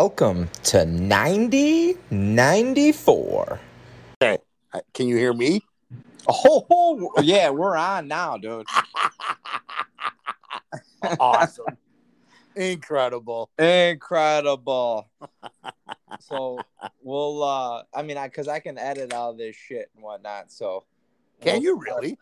Welcome 0.00 0.48
to 0.62 0.86
9094. 0.86 3.60
Uh, 4.22 4.36
Can 4.94 5.08
you 5.08 5.16
hear 5.18 5.34
me? 5.34 5.60
Oh, 6.26 7.12
yeah, 7.22 7.50
we're 7.50 7.76
on 7.76 8.08
now, 8.08 8.38
dude. 8.38 8.64
Awesome. 11.20 11.66
Incredible. 12.56 13.50
Incredible. 13.58 15.10
So 16.20 16.60
we'll, 17.02 17.42
uh, 17.44 17.82
I 17.94 18.02
mean, 18.02 18.16
I, 18.16 18.30
cause 18.30 18.48
I 18.48 18.58
can 18.60 18.78
edit 18.78 19.12
all 19.12 19.34
this 19.34 19.54
shit 19.54 19.90
and 19.94 20.02
whatnot. 20.02 20.50
So 20.50 20.84
Can 21.42 21.56
we'll- 21.56 21.62
you 21.62 21.78
really? 21.78 22.16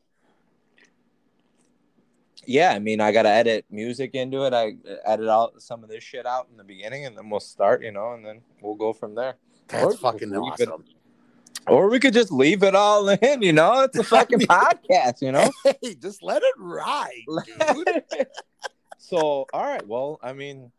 Yeah, 2.49 2.73
I 2.73 2.79
mean, 2.79 2.99
I 3.01 3.13
got 3.13 3.23
to 3.25 3.29
edit 3.29 3.67
music 3.71 4.15
into 4.15 4.45
it. 4.47 4.55
I 4.55 4.77
edit 5.05 5.29
out 5.29 5.61
some 5.61 5.85
of 5.85 5.91
this 5.91 6.03
shit 6.03 6.25
out 6.25 6.49
in 6.51 6.57
the 6.57 6.65
beginning 6.65 7.05
and 7.05 7.15
then 7.17 7.29
we'll 7.29 7.41
start, 7.41 7.83
you 7.83 7.93
know, 7.93 8.15
and 8.15 8.25
then 8.25 8.41
we'll 8.63 8.75
go 8.75 8.95
from 8.95 9.15
there. 9.15 9.35
That's 9.69 9.85
Or 9.85 9.93
fucking 9.99 10.31
leave 10.31 10.55
it- 10.59 10.69
awesome. 10.69 10.85
Or 11.67 11.91
we 11.91 12.01
could 12.01 12.15
just 12.15 12.33
leave 12.33 12.63
it 12.63 12.75
all 12.75 13.07
in, 13.11 13.43
you 13.43 13.53
know, 13.53 13.83
it's 13.83 13.99
a 13.99 14.03
fucking 14.03 14.41
podcast, 14.41 15.21
you 15.21 15.31
know? 15.31 15.51
Hey, 15.83 15.95
just 15.95 16.23
let 16.23 16.43
it 16.43 16.55
ride, 16.57 17.13
dude. 17.47 18.27
so 18.97 19.47
all 19.53 19.65
right 19.65 19.87
well 19.87 20.19
i 20.23 20.33
mean 20.33 20.71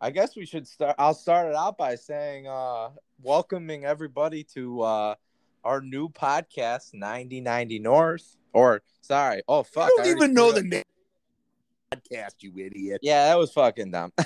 i 0.00 0.10
guess 0.10 0.36
we 0.36 0.46
should 0.46 0.66
start 0.66 0.94
i'll 0.98 1.12
start 1.14 1.48
it 1.48 1.54
out 1.56 1.76
by 1.76 1.94
saying 1.96 2.46
uh 2.46 2.88
welcoming 3.22 3.84
everybody 3.84 4.44
to 4.44 4.80
uh 4.82 5.14
our 5.64 5.80
new 5.80 6.08
podcast 6.08 6.94
9090 6.94 7.78
north 7.80 8.36
or 8.52 8.82
sorry 9.00 9.42
oh 9.48 9.62
fuck 9.64 9.84
I 9.84 9.88
don't 9.88 9.98
already 10.00 10.10
even 10.12 10.34
know 10.34 10.52
the 10.52 10.62
name 10.62 10.82
podcast, 12.10 12.34
you 12.40 12.52
idiot. 12.58 13.00
yeah 13.02 13.26
that 13.26 13.38
was 13.38 13.52
fucking 13.52 13.90
dumb 13.90 14.12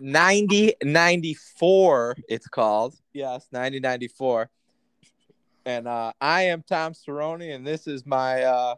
9094 0.00 2.16
it's 2.28 2.46
called 2.46 2.94
yes 3.12 3.48
9094 3.52 4.48
and 5.66 5.88
uh 5.88 6.12
i 6.20 6.42
am 6.42 6.62
tom 6.62 6.92
Cerrone, 6.92 7.54
and 7.54 7.66
this 7.66 7.86
is 7.86 8.06
my 8.06 8.42
uh 8.42 8.74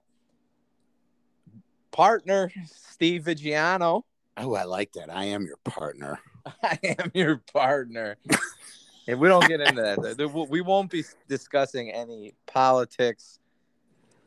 partner 1.91 2.51
steve 2.67 3.25
vigiano 3.25 4.03
Oh, 4.37 4.55
I 4.55 4.63
like 4.63 4.93
that. 4.93 5.15
I 5.15 5.25
am 5.25 5.45
your 5.45 5.59
partner. 5.65 6.19
I 6.63 6.79
am 6.99 7.11
your 7.13 7.43
partner. 7.53 8.17
and 9.09 9.21
we 9.21 9.29
don't 9.29 9.47
get 9.47 9.61
into 9.61 9.83
that. 9.83 10.47
We 10.49 10.63
won't 10.63 10.91
be 10.91 11.05
discussing 11.29 11.91
any 11.91 12.33
politics, 12.47 13.40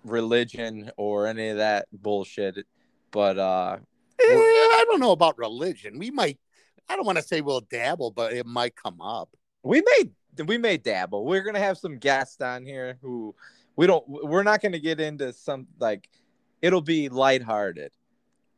religion, 0.03 0.91
or 0.97 1.27
any 1.27 1.49
of 1.49 1.57
that 1.57 1.87
bullshit. 1.91 2.65
But 3.11 3.37
uh 3.37 3.77
Eh, 4.19 4.25
I 4.25 4.85
don't 4.87 4.99
know 4.99 5.11
about 5.11 5.37
religion. 5.37 5.97
We 5.97 6.11
might. 6.11 6.39
I 6.87 6.95
don't 6.95 7.05
want 7.05 7.17
to 7.17 7.23
say 7.23 7.41
we'll 7.41 7.61
dabble, 7.61 8.11
but 8.11 8.33
it 8.33 8.45
might 8.45 8.75
come 8.75 9.01
up. 9.01 9.29
we 9.63 9.81
may 9.81 10.43
we 10.43 10.57
may 10.57 10.77
dabble. 10.77 11.25
We're 11.25 11.43
gonna 11.43 11.59
have 11.59 11.77
some 11.77 11.97
guests 11.97 12.41
on 12.41 12.65
here 12.65 12.97
who 13.01 13.35
we 13.75 13.87
don't. 13.87 14.03
We're 14.07 14.43
not 14.43 14.61
gonna 14.61 14.79
get 14.79 14.99
into 14.99 15.33
some 15.33 15.67
like. 15.79 16.09
It'll 16.61 16.81
be 16.81 17.09
lighthearted. 17.09 17.91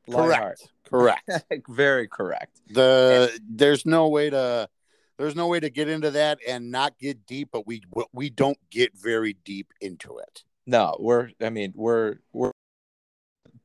Correct. 0.09 0.69
Correct. 0.87 1.29
Very 1.69 2.07
correct. 2.07 2.59
the 2.69 3.39
there's 3.49 3.85
no 3.85 4.09
way 4.09 4.29
to 4.29 4.69
there's 5.17 5.35
no 5.35 5.47
way 5.47 5.59
to 5.59 5.69
get 5.69 5.87
into 5.87 6.11
that 6.11 6.39
and 6.47 6.69
not 6.69 6.97
get 6.99 7.25
deep, 7.25 7.49
but 7.51 7.65
we 7.65 7.81
we 8.11 8.29
don't 8.29 8.59
get 8.69 8.91
very 8.95 9.33
deep 9.45 9.73
into 9.81 10.17
it. 10.17 10.43
No, 10.67 10.95
we're. 10.99 11.29
I 11.41 11.49
mean, 11.49 11.73
we're 11.75 12.17
we're. 12.33 12.51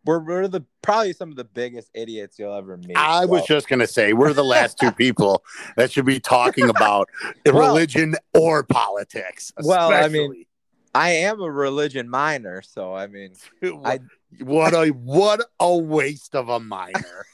We're, 0.07 0.19
we're 0.21 0.49
the 0.49 0.63
probably 0.81 1.13
some 1.13 1.29
of 1.31 1.37
the 1.37 1.45
biggest 1.45 1.91
idiots 1.93 2.39
you'll 2.39 2.55
ever 2.55 2.79
meet. 2.79 2.97
I 2.97 3.27
was 3.27 3.45
just 3.45 3.69
gonna 3.69 3.87
say 3.87 4.15
we're 4.15 4.33
the 4.33 4.43
last 4.45 4.79
two 4.79 4.91
people 5.05 5.45
that 5.77 5.93
should 5.93 6.07
be 6.07 6.19
talking 6.19 6.71
about 6.71 7.09
Well- 7.47 7.55
religion 7.69 8.15
or 8.35 8.63
politics. 8.63 9.53
Well, 9.63 9.93
I 9.93 10.09
mean. 10.09 10.47
I 10.93 11.11
am 11.11 11.41
a 11.41 11.49
religion 11.51 12.09
minor, 12.09 12.63
so 12.63 12.95
I 12.95 13.07
mean, 13.09 13.35
I- 13.63 14.01
what 14.41 14.73
a 14.75 14.89
what 14.89 15.43
a 15.61 15.77
waste 15.77 16.35
of 16.35 16.49
a 16.49 16.59
minor. 16.59 17.27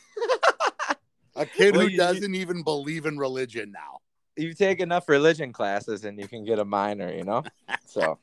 a 1.36 1.46
kid 1.46 1.74
Well, 1.76 1.82
who 1.84 1.86
you- 1.86 1.92
you- 1.92 1.96
doesn't 1.98 2.34
even 2.34 2.62
believe 2.64 3.06
in 3.06 3.16
religion 3.16 3.70
now. 3.72 4.00
you 4.36 4.52
take 4.54 4.80
enough 4.80 5.08
religion 5.08 5.52
classes 5.52 6.04
and 6.04 6.18
you 6.18 6.26
can 6.28 6.44
get 6.44 6.58
a 6.58 6.64
minor, 6.64 7.10
you 7.12 7.22
know. 7.24 7.44
So 7.86 8.18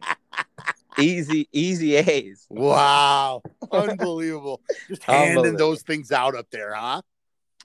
easy, 1.00 1.48
easy 1.52 1.96
A's. 1.96 2.46
Wow, 2.50 3.42
unbelievable! 3.72 4.62
Just 4.88 5.04
handing 5.04 5.30
Unbelievable. 5.38 5.58
those 5.58 5.82
things 5.84 6.12
out 6.12 6.36
up 6.36 6.48
there, 6.52 6.74
huh? 6.74 7.02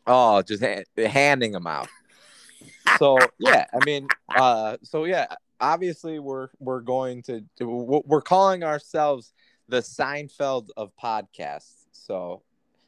Oh, 0.06 0.43
just 0.43 0.62
ha- 0.62 0.84
handing 0.97 1.53
them 1.53 1.66
out. 1.66 1.89
So 2.99 3.19
yeah, 3.39 3.66
I 3.72 3.84
mean, 3.84 4.09
uh, 4.34 4.78
so 4.83 5.05
yeah, 5.05 5.27
obviously 5.61 6.19
we're 6.19 6.49
we're 6.59 6.81
going 6.81 7.22
to 7.25 7.44
we're 7.61 8.22
calling 8.22 8.65
ourselves 8.65 9.33
the 9.69 9.78
Seinfeld 9.78 10.69
of 10.77 10.91
podcasts. 11.03 11.87
So 11.93 12.43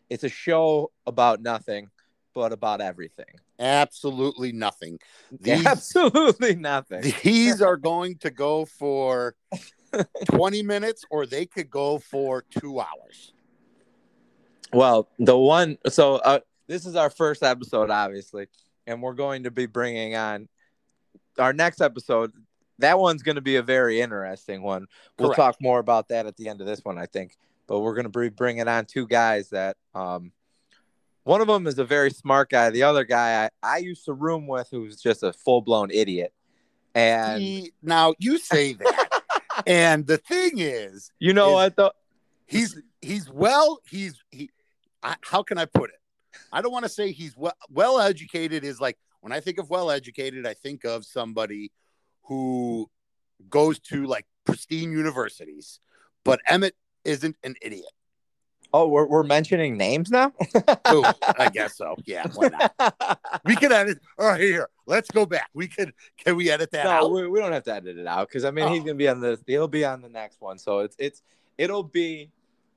it's 0.09 0.25
a 0.25 0.29
show 0.31 0.91
about 1.07 1.43
nothing, 1.43 1.89
but 2.35 2.53
about 2.53 2.81
everything. 2.81 3.27
Absolutely 3.59 4.53
nothing. 4.53 4.99
These- 5.41 5.67
Absolutely 5.67 6.55
nothing. 6.57 7.13
These 7.23 7.61
are 7.61 7.77
going 7.77 8.17
to 8.19 8.31
go 8.31 8.65
for 8.65 9.35
20 10.27 10.63
minutes 10.63 11.05
or 11.11 11.27
they 11.27 11.47
could 11.47 11.71
go 11.71 11.99
for 11.99 12.45
two 12.51 12.81
hours. 12.81 13.33
Well, 14.73 15.09
the 15.19 15.37
one, 15.37 15.79
so 15.89 16.17
uh, 16.17 16.41
this 16.67 16.87
is 16.87 16.95
our 16.95 17.11
first 17.11 17.43
episode, 17.43 17.91
obviously, 17.91 18.47
and 18.87 19.03
we're 19.03 19.15
going 19.15 19.45
to 19.45 19.51
be 19.51 19.67
bringing 19.67 20.15
on 20.15 20.49
our 21.39 21.53
next 21.53 21.81
episode. 21.81 22.33
That 22.79 22.99
one's 22.99 23.23
going 23.23 23.35
to 23.35 23.43
be 23.43 23.57
a 23.57 23.63
very 23.63 24.01
interesting 24.01 24.63
one. 24.63 24.87
We'll 25.19 25.31
Correct. 25.31 25.37
talk 25.37 25.57
more 25.61 25.81
about 25.81 26.09
that 26.09 26.27
at 26.27 26.37
the 26.37 26.49
end 26.49 26.61
of 26.61 26.67
this 26.67 26.81
one, 26.85 26.99
I 26.99 27.07
think. 27.07 27.37
But 27.67 27.81
we're 27.81 27.95
going 27.95 28.11
to 28.11 28.19
be 28.19 28.29
bringing 28.29 28.69
on 28.69 28.85
two 28.85 29.07
guys 29.07 29.51
that, 29.51 29.77
um, 29.95 30.33
one 31.25 31.41
of 31.41 31.47
them 31.47 31.67
is 31.67 31.79
a 31.79 31.85
very 31.85 32.11
smart 32.11 32.49
guy. 32.51 32.71
The 32.71 32.85
other 32.85 33.05
guy 33.05 33.45
I, 33.45 33.75
I 33.75 33.77
used 33.79 34.07
to 34.07 34.13
room 34.13 34.47
with, 34.47 34.69
who's 34.71 35.01
just 35.01 35.23
a 35.23 35.33
full 35.33 35.61
blown 35.61 35.91
idiot. 35.91 36.33
And 36.95 37.43
He- 37.43 37.73
now 37.83 38.15
you 38.19 38.39
say 38.39 38.73
that. 38.75 39.10
And 39.67 40.07
the 40.07 40.19
thing 40.19 40.53
is, 40.59 41.11
you 41.19 41.33
know 41.33 41.49
is- 41.51 41.55
what 41.55 41.77
though? 41.77 41.93
he's 42.47 42.81
he's 43.01 43.31
well, 43.31 43.81
he's 43.89 44.23
he 44.31 44.51
I, 45.03 45.17
how 45.23 45.43
can 45.43 45.59
I 45.59 45.65
put 45.65 45.91
it? 45.91 45.97
I 46.53 46.63
don't 46.63 46.73
want 46.73 46.85
to 46.85 46.89
say 46.89 47.13
he's 47.13 47.37
well, 47.37 47.55
well 47.71 48.01
educated 48.01 48.65
is 48.65 48.81
like 48.81 48.99
when 49.21 49.33
I 49.33 49.41
think 49.41 49.59
of 49.59 49.71
well 49.71 49.91
educated, 49.91 50.47
I 50.47 50.55
think 50.55 50.85
of 50.85 51.05
somebody 51.05 51.73
who 52.25 52.91
goes 53.49 53.79
to 53.81 54.07
like 54.07 54.27
pristine 54.45 54.93
universities. 54.93 55.81
But 56.25 56.41
Emmett 56.47 56.75
isn't 57.05 57.37
an 57.43 57.55
idiot. 57.63 57.87
Oh, 58.73 58.87
we're, 58.89 59.07
we're 59.07 59.23
mentioning 59.25 59.77
names 59.77 60.11
now? 60.11 60.33
Ooh, 60.93 61.05
I 61.39 61.51
guess 61.53 61.77
so. 61.77 61.97
Yeah, 62.05 62.27
why 62.35 62.49
not? 62.49 63.19
We 63.45 63.57
can 63.57 63.73
edit. 63.73 63.99
All 64.19 64.27
right, 64.29 64.41
here. 64.41 64.69
Let's 64.87 65.11
go 65.11 65.27
back. 65.27 65.51
We 65.55 65.67
could. 65.69 65.93
Can 66.19 66.37
we 66.37 66.51
edit 66.51 66.71
that 66.73 66.85
no, 66.85 66.91
out? 66.91 67.11
we, 67.13 67.27
we 67.29 67.41
don't 67.41 67.53
have 67.53 67.65
to 67.65 67.75
edit 67.75 67.99
it 67.99 68.07
out 68.07 68.29
because 68.29 68.45
I 68.45 68.51
mean 68.51 68.69
he's 68.69 68.83
Oh. 68.83 68.85
gonna 68.85 68.95
be 68.95 69.09
on 69.09 69.21
the 69.21 69.39
he'll 69.47 69.69
be 69.69 69.85
on 69.85 70.03
the 70.03 70.09
next 70.09 70.41
one. 70.41 70.59
So 70.59 70.81
it's 70.81 70.97
it's 70.99 71.23
it'll 71.59 71.83
be 71.83 72.31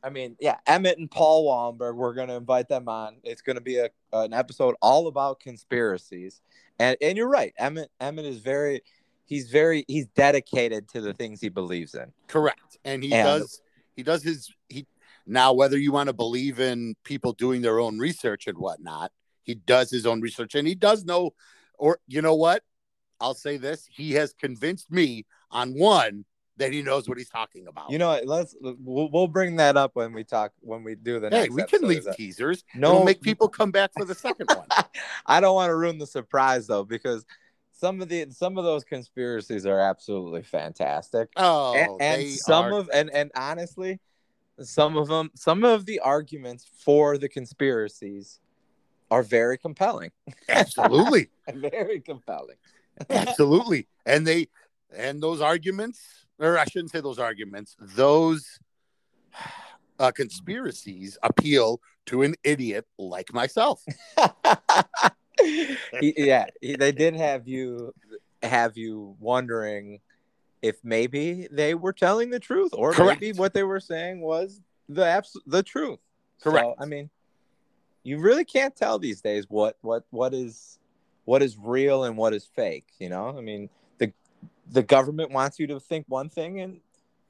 I 0.03 0.09
mean, 0.09 0.35
yeah, 0.39 0.57
Emmett 0.67 0.97
and 0.97 1.09
Paul 1.09 1.47
Wallenberg, 1.47 1.95
we're 1.95 2.13
gonna 2.13 2.35
invite 2.37 2.67
them 2.67 2.87
on. 2.89 3.17
It's 3.23 3.41
gonna 3.41 3.61
be 3.61 3.77
a 3.77 3.89
an 4.11 4.33
episode 4.33 4.75
all 4.81 5.07
about 5.07 5.39
conspiracies. 5.39 6.41
And 6.79 6.97
and 7.01 7.17
you're 7.17 7.29
right, 7.29 7.53
Emmett 7.57 7.89
Emmett 7.99 8.25
is 8.25 8.39
very 8.39 8.81
he's 9.25 9.49
very 9.49 9.85
he's 9.87 10.07
dedicated 10.07 10.89
to 10.89 11.01
the 11.01 11.13
things 11.13 11.39
he 11.39 11.49
believes 11.49 11.93
in. 11.95 12.11
Correct. 12.27 12.77
And 12.83 13.03
he 13.03 13.13
And- 13.13 13.25
does. 13.41 13.61
He 13.95 14.01
does 14.01 14.23
his. 14.23 14.51
He 14.69 14.87
now 15.25 15.53
whether 15.53 15.77
you 15.77 15.91
want 15.91 16.07
to 16.07 16.13
believe 16.13 16.59
in 16.59 16.95
people 17.03 17.33
doing 17.33 17.61
their 17.61 17.79
own 17.79 17.99
research 17.99 18.47
and 18.47 18.57
whatnot, 18.57 19.11
he 19.43 19.55
does 19.55 19.89
his 19.89 20.05
own 20.05 20.21
research, 20.21 20.55
and 20.55 20.67
he 20.67 20.75
does 20.75 21.05
know. 21.05 21.31
Or 21.77 21.99
you 22.07 22.21
know 22.21 22.35
what? 22.35 22.63
I'll 23.19 23.33
say 23.33 23.57
this: 23.57 23.87
he 23.89 24.13
has 24.13 24.33
convinced 24.33 24.91
me 24.91 25.25
on 25.51 25.73
one 25.73 26.25
that 26.57 26.71
he 26.71 26.81
knows 26.81 27.09
what 27.09 27.17
he's 27.17 27.29
talking 27.29 27.67
about. 27.67 27.89
You 27.89 27.97
know, 27.97 28.09
what, 28.09 28.27
let's 28.27 28.55
we'll, 28.61 29.09
we'll 29.11 29.27
bring 29.27 29.55
that 29.57 29.75
up 29.75 29.91
when 29.95 30.13
we 30.13 30.23
talk 30.23 30.51
when 30.59 30.83
we 30.83 30.95
do 30.95 31.19
the 31.19 31.29
hey, 31.29 31.43
next 31.43 31.55
we 31.55 31.63
can 31.63 31.87
leave 31.87 32.05
teasers. 32.15 32.63
No- 32.75 32.91
It'll 32.91 33.05
make 33.05 33.21
people 33.21 33.47
come 33.47 33.71
back 33.71 33.91
for 33.93 34.05
the 34.05 34.15
second 34.15 34.49
one. 34.53 34.67
I 35.25 35.39
don't 35.39 35.55
want 35.55 35.69
to 35.69 35.75
ruin 35.75 35.97
the 35.97 36.07
surprise 36.07 36.67
though, 36.67 36.83
because 36.83 37.25
some 37.71 38.01
of 38.01 38.09
the 38.09 38.27
some 38.31 38.57
of 38.57 38.63
those 38.63 38.83
conspiracies 38.83 39.65
are 39.65 39.79
absolutely 39.79 40.43
fantastic. 40.43 41.29
Oh, 41.35 41.97
and, 41.99 42.21
and 42.21 42.29
some 42.29 42.65
are- 42.65 42.79
of 42.79 42.89
and 42.93 43.09
and 43.09 43.31
honestly, 43.35 43.99
some 44.61 44.97
of 44.97 45.07
them, 45.07 45.31
some 45.35 45.63
of 45.63 45.85
the 45.85 45.99
arguments 45.99 46.69
for 46.79 47.17
the 47.17 47.29
conspiracies 47.29 48.39
are 49.09 49.23
very 49.23 49.57
compelling. 49.57 50.11
absolutely. 50.49 51.29
very 51.53 51.99
compelling. 51.99 52.57
Absolutely. 53.09 53.87
And 54.05 54.25
they 54.25 54.47
and 54.95 55.21
those 55.21 55.41
arguments, 55.41 56.25
or 56.39 56.57
I 56.57 56.65
shouldn't 56.65 56.91
say 56.91 57.01
those 57.01 57.19
arguments, 57.19 57.75
those 57.79 58.59
uh, 59.99 60.11
conspiracies 60.11 61.17
appeal 61.23 61.81
to 62.07 62.21
an 62.21 62.35
idiot 62.43 62.85
like 62.97 63.33
myself. 63.33 63.83
Yeah, 66.01 66.45
they 66.61 66.91
did 66.91 67.15
have 67.15 67.47
you 67.47 67.93
have 68.41 68.77
you 68.77 69.15
wondering 69.19 69.99
if 70.63 70.77
maybe 70.81 71.47
they 71.51 71.75
were 71.75 71.93
telling 71.93 72.29
the 72.29 72.39
truth 72.39 72.71
or 72.73 72.93
Correct. 72.93 73.21
maybe 73.21 73.37
what 73.37 73.53
they 73.53 73.63
were 73.63 73.81
saying 73.81 74.21
was 74.21 74.61
the 74.87 75.05
abs- 75.05 75.39
the 75.45 75.61
truth. 75.61 75.99
Correct. 76.41 76.65
So, 76.65 76.75
I 76.79 76.85
mean, 76.85 77.09
you 78.03 78.17
really 78.17 78.45
can't 78.45 78.75
tell 78.75 78.97
these 78.97 79.21
days 79.21 79.45
what 79.49 79.77
what 79.81 80.05
what 80.09 80.33
is 80.33 80.79
what 81.25 81.43
is 81.43 81.57
real 81.57 82.05
and 82.05 82.17
what 82.17 82.33
is 82.33 82.45
fake. 82.45 82.87
You 82.97 83.09
know, 83.09 83.37
I 83.37 83.41
mean, 83.41 83.69
the 83.97 84.13
the 84.71 84.81
government 84.81 85.31
wants 85.31 85.59
you 85.59 85.67
to 85.67 85.81
think 85.81 86.05
one 86.07 86.29
thing, 86.29 86.61
and 86.61 86.79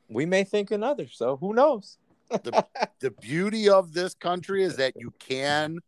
we 0.07 0.27
may 0.27 0.43
think 0.43 0.69
another. 0.69 1.07
So 1.11 1.35
who 1.35 1.53
knows? 1.53 1.97
the 2.29 3.11
beauty 3.21 3.67
of 3.67 3.93
this 3.93 4.13
country 4.13 4.63
is 4.63 4.77
that 4.77 4.93
you 4.95 5.11
can 5.19 5.79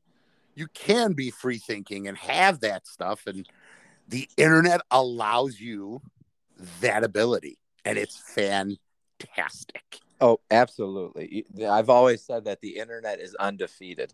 you 0.55 0.67
can 0.73 1.13
be 1.13 1.29
free 1.29 1.57
thinking 1.59 2.07
and 2.07 2.17
have 2.17 2.59
that 2.61 2.87
stuff 2.87 3.25
and 3.27 3.47
the 4.07 4.29
internet 4.37 4.81
allows 4.91 5.59
you 5.59 6.01
that 6.81 7.03
ability 7.03 7.57
and 7.83 7.97
it's 7.97 8.17
fantastic 8.17 9.99
Oh, 10.21 10.39
absolutely. 10.49 11.45
I've 11.69 11.89
always 11.89 12.23
said 12.23 12.45
that 12.45 12.61
the 12.61 12.77
internet 12.77 13.19
is 13.19 13.35
undefeated. 13.35 14.13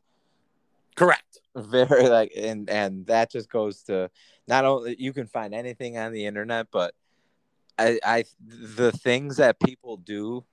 correct 0.95 1.39
Very 1.55 2.09
like, 2.09 2.31
and 2.35 2.69
and 2.69 3.05
that 3.07 3.31
just 3.31 3.49
goes 3.49 3.83
to 3.83 4.09
not 4.47 4.65
only 4.65 4.95
you 4.97 5.13
can 5.13 5.27
find 5.27 5.53
anything 5.53 5.97
on 5.97 6.11
the 6.11 6.25
internet, 6.25 6.67
but 6.71 6.93
I 7.77 7.99
I 8.03 8.23
the 8.49 8.91
things 8.91 9.37
that 9.37 9.59
people 9.59 9.97
do 9.97 10.43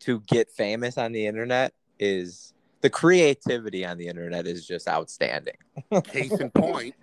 to 0.00 0.20
get 0.20 0.50
famous 0.50 0.98
on 0.98 1.12
the 1.12 1.26
internet 1.26 1.74
is 1.98 2.54
the 2.80 2.90
creativity 2.90 3.84
on 3.84 3.98
the 3.98 4.08
internet 4.08 4.46
is 4.46 4.66
just 4.66 4.88
outstanding. 4.88 5.56
case 6.04 6.40
in 6.40 6.50
point 6.50 6.94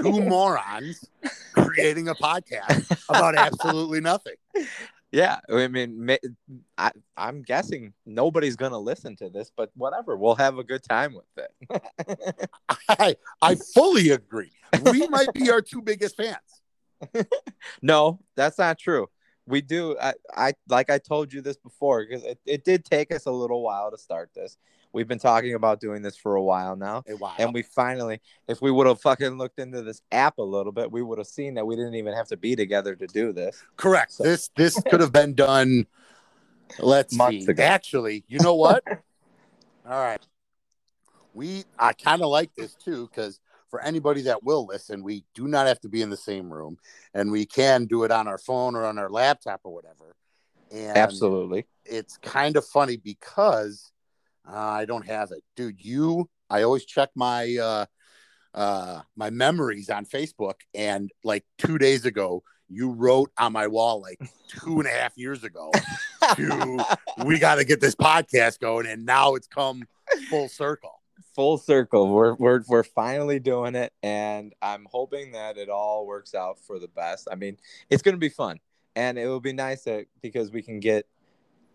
two 0.00 0.20
morons 0.28 1.08
creating 1.52 2.08
a 2.08 2.14
podcast 2.14 2.90
about 3.08 3.36
absolutely 3.36 4.00
nothing 4.00 4.34
Yeah, 5.12 5.38
I 5.48 5.68
mean, 5.68 6.16
I, 6.76 6.90
I'm 7.16 7.42
guessing 7.42 7.94
nobody's 8.04 8.56
gonna 8.56 8.78
listen 8.78 9.16
to 9.16 9.30
this, 9.30 9.50
but 9.56 9.70
whatever, 9.74 10.16
we'll 10.16 10.34
have 10.34 10.58
a 10.58 10.64
good 10.64 10.82
time 10.82 11.14
with 11.14 11.44
it. 11.44 12.50
i 12.88 13.16
i 13.40 13.54
fully 13.54 14.10
agree 14.10 14.50
we 14.90 15.06
might 15.08 15.32
be 15.32 15.50
our 15.50 15.62
two 15.62 15.80
biggest 15.80 16.16
fans 16.16 16.56
no, 17.82 18.20
that's 18.34 18.58
not 18.58 18.78
true. 18.78 19.08
We 19.46 19.60
do. 19.60 19.96
I, 20.00 20.14
I 20.34 20.52
like 20.68 20.90
I 20.90 20.98
told 20.98 21.32
you 21.32 21.40
this 21.40 21.56
before 21.56 22.04
because 22.04 22.24
it, 22.24 22.38
it 22.46 22.64
did 22.64 22.84
take 22.84 23.12
us 23.14 23.26
a 23.26 23.30
little 23.30 23.62
while 23.62 23.90
to 23.90 23.98
start 23.98 24.30
this. 24.34 24.56
We've 24.96 25.06
been 25.06 25.18
talking 25.18 25.52
about 25.52 25.78
doing 25.78 26.00
this 26.00 26.16
for 26.16 26.36
a 26.36 26.42
while 26.42 26.74
now, 26.74 27.02
Hey, 27.06 27.12
wow. 27.12 27.34
and 27.38 27.52
we 27.52 27.60
finally, 27.60 28.18
if 28.48 28.62
we 28.62 28.70
would 28.70 28.86
have 28.86 28.98
fucking 28.98 29.36
looked 29.36 29.58
into 29.58 29.82
this 29.82 30.00
app 30.10 30.38
a 30.38 30.42
little 30.42 30.72
bit, 30.72 30.90
we 30.90 31.02
would 31.02 31.18
have 31.18 31.26
seen 31.26 31.52
that 31.56 31.66
we 31.66 31.76
didn't 31.76 31.96
even 31.96 32.14
have 32.14 32.28
to 32.28 32.36
be 32.38 32.56
together 32.56 32.96
to 32.96 33.06
do 33.06 33.30
this. 33.34 33.62
Correct. 33.76 34.12
So- 34.12 34.24
This 34.24 34.48
this 34.56 34.80
could 34.90 35.02
have 35.02 35.12
been 35.12 35.34
done. 35.34 35.86
Let's 36.78 37.14
Months 37.14 37.44
see. 37.44 37.50
ago. 37.50 37.62
Actually, 37.62 38.24
you 38.26 38.38
know 38.38 38.54
what? 38.54 38.82
All 39.86 40.00
right. 40.00 40.26
We 41.34 41.64
I 41.78 41.92
kind 41.92 42.22
of 42.22 42.28
like 42.28 42.54
this 42.54 42.74
too 42.74 43.06
because 43.08 43.38
for 43.68 43.82
anybody 43.82 44.22
that 44.22 44.44
will 44.44 44.64
listen, 44.64 45.02
we 45.02 45.24
do 45.34 45.46
not 45.46 45.66
have 45.66 45.80
to 45.80 45.90
be 45.90 46.00
in 46.00 46.08
the 46.08 46.16
same 46.16 46.50
room, 46.50 46.78
and 47.12 47.30
we 47.30 47.44
can 47.44 47.84
do 47.84 48.04
it 48.04 48.10
on 48.10 48.26
our 48.26 48.38
phone 48.38 48.74
or 48.74 48.86
on 48.86 48.96
our 48.96 49.10
laptop 49.10 49.60
or 49.64 49.74
whatever. 49.74 50.16
And 50.70 50.96
Absolutely. 50.96 51.66
it's 51.84 52.16
kind 52.16 52.56
of 52.56 52.64
funny 52.64 52.96
because 52.96 53.92
uh, 54.48 54.56
I 54.56 54.84
don't 54.84 55.06
have 55.06 55.30
it, 55.32 55.42
dude. 55.56 55.84
You, 55.84 56.28
I 56.48 56.62
always 56.62 56.84
check 56.84 57.10
my 57.14 57.56
uh, 57.56 57.86
uh, 58.54 59.02
my 59.16 59.30
memories 59.30 59.90
on 59.90 60.06
Facebook, 60.06 60.60
and 60.74 61.10
like 61.24 61.44
two 61.58 61.78
days 61.78 62.04
ago, 62.04 62.42
you 62.68 62.90
wrote 62.90 63.30
on 63.38 63.52
my 63.52 63.66
wall 63.66 64.00
like 64.00 64.20
two 64.48 64.78
and 64.78 64.86
a 64.86 64.90
half 64.90 65.16
years 65.16 65.44
ago, 65.44 65.70
to- 66.34 66.84
we 67.24 67.38
got 67.40 67.56
to 67.56 67.64
get 67.64 67.80
this 67.80 67.94
podcast 67.94 68.58
going, 68.60 68.86
and 68.86 69.04
now 69.04 69.34
it's 69.34 69.46
come 69.46 69.84
full 70.30 70.48
circle. 70.48 70.92
Full 71.34 71.58
circle. 71.58 72.08
We're 72.08 72.34
we're 72.34 72.62
we're 72.66 72.82
finally 72.82 73.38
doing 73.40 73.74
it, 73.74 73.92
and 74.02 74.54
I'm 74.62 74.86
hoping 74.90 75.32
that 75.32 75.58
it 75.58 75.68
all 75.68 76.06
works 76.06 76.34
out 76.34 76.58
for 76.60 76.78
the 76.78 76.88
best. 76.88 77.28
I 77.30 77.34
mean, 77.34 77.58
it's 77.90 78.02
gonna 78.02 78.16
be 78.16 78.30
fun, 78.30 78.58
and 78.94 79.18
it 79.18 79.26
will 79.26 79.40
be 79.40 79.52
nice 79.52 79.82
that 79.82 80.06
because 80.22 80.50
we 80.50 80.62
can 80.62 80.80
get 80.80 81.06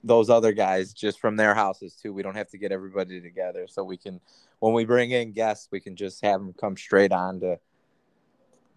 those 0.04 0.30
other 0.30 0.52
guys 0.52 0.94
just 0.94 1.20
from 1.20 1.36
their 1.36 1.54
houses 1.54 1.96
too. 1.96 2.14
We 2.14 2.24
don't 2.24 2.36
have 2.36 2.50
to 2.50 2.58
get 2.58 2.72
everybody 2.72 3.22
together, 3.22 3.68
so 3.68 3.84
we 3.84 3.98
can 3.98 4.20
when 4.60 4.74
we 4.74 4.86
bring 4.86 5.12
in 5.12 5.32
guests, 5.32 5.68
we 5.72 5.80
can 5.80 5.96
just 5.96 6.24
have 6.24 6.40
them 6.40 6.54
come 6.54 6.78
straight 6.78 7.12
on 7.12 7.40
to 7.42 7.60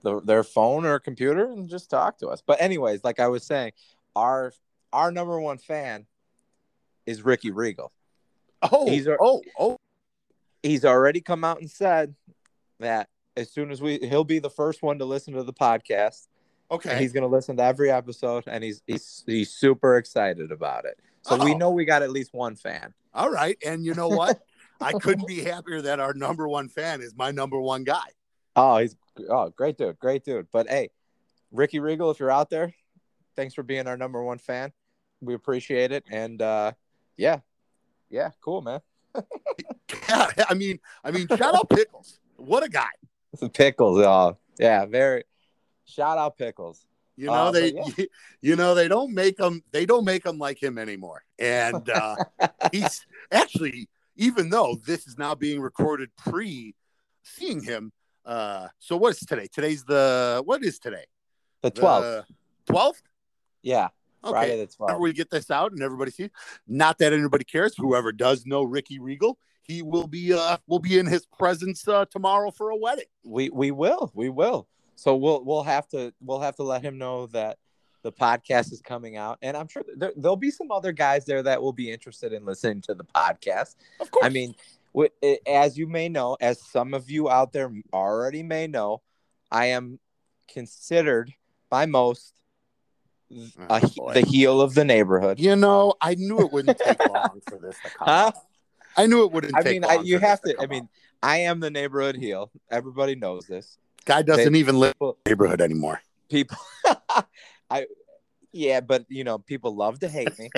the, 0.02 0.20
their 0.20 0.44
phone 0.44 0.84
or 0.84 0.98
computer 0.98 1.46
and 1.46 1.68
just 1.68 1.90
talk 1.90 2.18
to 2.18 2.28
us. 2.28 2.42
But 2.46 2.60
anyways, 2.60 3.04
like 3.04 3.20
I 3.20 3.28
was 3.28 3.44
saying, 3.44 3.72
our 4.14 4.52
our 4.92 5.10
number 5.10 5.40
one 5.40 5.58
fan 5.58 6.06
is 7.06 7.22
Ricky 7.22 7.50
Regal. 7.50 7.92
Oh, 8.62 8.88
are- 8.88 9.18
oh, 9.20 9.42
oh, 9.58 9.78
he's 10.62 10.84
already 10.84 11.20
come 11.20 11.44
out 11.44 11.60
and 11.60 11.70
said 11.70 12.14
that 12.80 13.08
as 13.36 13.50
soon 13.50 13.70
as 13.70 13.82
we 13.82 13.98
he'll 13.98 14.24
be 14.24 14.38
the 14.38 14.50
first 14.50 14.82
one 14.82 14.98
to 14.98 15.04
listen 15.04 15.34
to 15.34 15.42
the 15.42 15.52
podcast 15.52 16.28
and 16.70 16.80
okay. 16.80 16.98
he's 16.98 17.12
going 17.12 17.22
to 17.22 17.28
listen 17.28 17.56
to 17.56 17.62
every 17.62 17.90
episode 17.90 18.44
and 18.46 18.64
he's 18.64 18.82
he's 18.86 19.22
he's 19.26 19.50
super 19.50 19.96
excited 19.96 20.50
about 20.50 20.84
it 20.84 20.98
so 21.24 21.42
we 21.44 21.52
Oh. 21.54 21.56
know 21.58 21.70
we 21.70 21.84
got 21.84 22.02
at 22.02 22.10
least 22.10 22.32
one 22.34 22.56
fan 22.56 22.92
All 23.12 23.30
right, 23.30 23.56
and 23.64 23.84
you 23.84 23.94
know 23.94 24.08
what? 24.08 24.40
I 24.80 24.92
couldn't 25.04 25.26
be 25.26 25.40
happier 25.42 25.80
that 25.82 26.00
our 26.00 26.14
number 26.14 26.48
one 26.48 26.68
fan 26.68 27.00
is 27.00 27.14
my 27.16 27.30
number 27.30 27.60
one 27.60 27.84
guy. 27.84 28.08
oh 28.56 28.78
he's 28.78 28.96
oh 29.28 29.48
great 29.50 29.76
dude 29.78 29.98
great 29.98 30.24
dude 30.24 30.46
but 30.52 30.68
hey 30.68 30.90
ricky 31.52 31.78
regal 31.80 32.10
if 32.10 32.18
you're 32.20 32.30
out 32.30 32.50
there 32.50 32.72
thanks 33.36 33.54
for 33.54 33.62
being 33.62 33.86
our 33.86 33.96
number 33.96 34.22
one 34.22 34.38
fan 34.38 34.72
we 35.20 35.34
appreciate 35.34 35.92
it 35.92 36.04
and 36.10 36.42
uh 36.42 36.72
yeah 37.16 37.38
yeah 38.10 38.30
cool 38.40 38.60
man 38.62 38.80
Yeah, 40.08 40.28
I 40.50 40.54
mean, 40.54 40.80
I 41.04 41.10
mean, 41.12 41.26
shout 41.28 41.54
out 41.54 41.68
Pickles. 41.70 42.18
What 42.36 42.62
a 42.64 42.68
guy. 42.68 42.88
pickles 43.52 44.00
oh 44.00 44.36
yeah 44.58 44.84
very 44.86 45.24
shout 45.84 46.18
out 46.18 46.36
pickles 46.36 46.86
You 47.16 47.26
know 47.26 47.48
Uh, 47.48 47.50
they, 47.52 47.72
but 47.72 48.06
you 48.42 48.56
know 48.56 48.74
they 48.74 48.88
don't 48.88 49.14
make 49.14 49.36
them. 49.36 49.62
They 49.70 49.86
don't 49.86 50.04
make 50.04 50.24
them 50.24 50.38
like 50.38 50.62
him 50.62 50.78
anymore. 50.78 51.22
And 51.38 51.88
uh, 51.88 52.16
he's 52.72 53.06
actually, 53.30 53.88
even 54.16 54.50
though 54.50 54.76
this 54.84 55.06
is 55.06 55.16
now 55.16 55.34
being 55.34 55.60
recorded 55.60 56.10
pre 56.16 56.74
seeing 57.22 57.62
him. 57.62 57.92
Uh, 58.24 58.68
so 58.78 58.96
what 58.96 59.10
is 59.12 59.20
today? 59.20 59.46
Today's 59.52 59.84
the 59.84 60.42
what 60.44 60.64
is 60.64 60.78
today? 60.78 61.04
the 61.62 61.70
12th 61.70 62.24
Twelfth. 62.66 63.02
yeah 63.62 63.88
friday 64.22 64.52
Okay. 64.52 64.60
the 64.64 64.66
12th 64.66 64.78
Whenever 64.80 65.00
we 65.00 65.12
get 65.12 65.30
this 65.30 65.50
out 65.50 65.72
and 65.72 65.82
everybody 65.82 66.10
sees, 66.10 66.30
not 66.66 66.98
that 66.98 67.12
anybody 67.12 67.44
cares. 67.44 67.74
Whoever 67.76 68.12
does 68.12 68.44
know 68.46 68.62
Ricky 68.62 68.98
Regal, 68.98 69.38
he 69.62 69.82
will 69.82 70.06
be 70.06 70.32
uh 70.32 70.56
will 70.66 70.78
be 70.78 70.98
in 70.98 71.06
his 71.06 71.26
presence 71.26 71.86
uh, 71.88 72.04
tomorrow 72.10 72.50
for 72.50 72.70
a 72.70 72.76
wedding. 72.76 73.06
We 73.24 73.50
we 73.50 73.70
will. 73.70 74.10
We 74.14 74.28
will. 74.30 74.66
So 74.96 75.16
we'll 75.16 75.44
we'll 75.44 75.62
have 75.62 75.88
to 75.88 76.12
we'll 76.20 76.40
have 76.40 76.56
to 76.56 76.62
let 76.62 76.82
him 76.82 76.98
know 76.98 77.26
that 77.28 77.58
the 78.02 78.12
podcast 78.12 78.72
is 78.72 78.80
coming 78.82 79.16
out, 79.16 79.38
and 79.42 79.56
I'm 79.56 79.68
sure 79.68 79.82
there, 79.96 80.12
there'll 80.16 80.36
be 80.36 80.50
some 80.50 80.70
other 80.70 80.92
guys 80.92 81.24
there 81.24 81.42
that 81.42 81.62
will 81.62 81.72
be 81.72 81.90
interested 81.90 82.32
in 82.32 82.44
listening 82.44 82.82
to 82.82 82.94
the 82.94 83.04
podcast. 83.04 83.76
Of 84.00 84.10
course. 84.10 84.26
I 84.26 84.28
mean, 84.28 84.54
as 85.46 85.78
you 85.78 85.86
may 85.86 86.08
know, 86.08 86.36
as 86.40 86.60
some 86.60 86.94
of 86.94 87.10
you 87.10 87.30
out 87.30 87.52
there 87.52 87.72
already 87.92 88.42
may 88.42 88.66
know, 88.66 89.00
I 89.50 89.66
am 89.66 89.98
considered 90.48 91.32
by 91.70 91.86
most 91.86 92.34
Oh, 93.32 93.66
a, 93.68 93.80
he- 93.80 94.00
the 94.12 94.20
heel 94.20 94.60
of 94.60 94.74
the 94.74 94.84
neighborhood. 94.84 95.40
You 95.40 95.56
know, 95.56 95.94
I 96.00 96.14
knew 96.14 96.40
it 96.40 96.52
wouldn't 96.52 96.78
take 96.78 96.98
long 97.08 97.40
for 97.48 97.58
this 97.58 97.76
to 97.82 97.90
come. 97.90 98.06
Huh? 98.06 98.32
I 98.96 99.06
knew 99.06 99.24
it 99.24 99.32
wouldn't 99.32 99.56
I 99.56 99.62
take 99.62 99.72
mean, 99.82 99.84
I, 99.84 100.02
you 100.02 100.18
have 100.18 100.40
to. 100.42 100.54
I 100.60 100.66
mean, 100.66 100.84
out. 100.84 100.88
I 101.22 101.36
am 101.38 101.58
the 101.60 101.70
neighborhood 101.70 102.16
heel. 102.16 102.50
Everybody 102.70 103.16
knows 103.16 103.46
this. 103.46 103.78
Guy 104.04 104.22
doesn't 104.22 104.54
even 104.56 104.78
live 104.78 104.94
the 105.00 105.12
neighborhood 105.26 105.60
anymore. 105.60 106.00
people 106.28 106.56
i 107.70 107.86
yeah 108.52 108.80
but 108.80 109.04
you 109.08 109.24
know 109.24 109.38
people 109.38 109.74
love 109.74 109.98
to 110.00 110.08
hate 110.08 110.36
me 110.38 110.50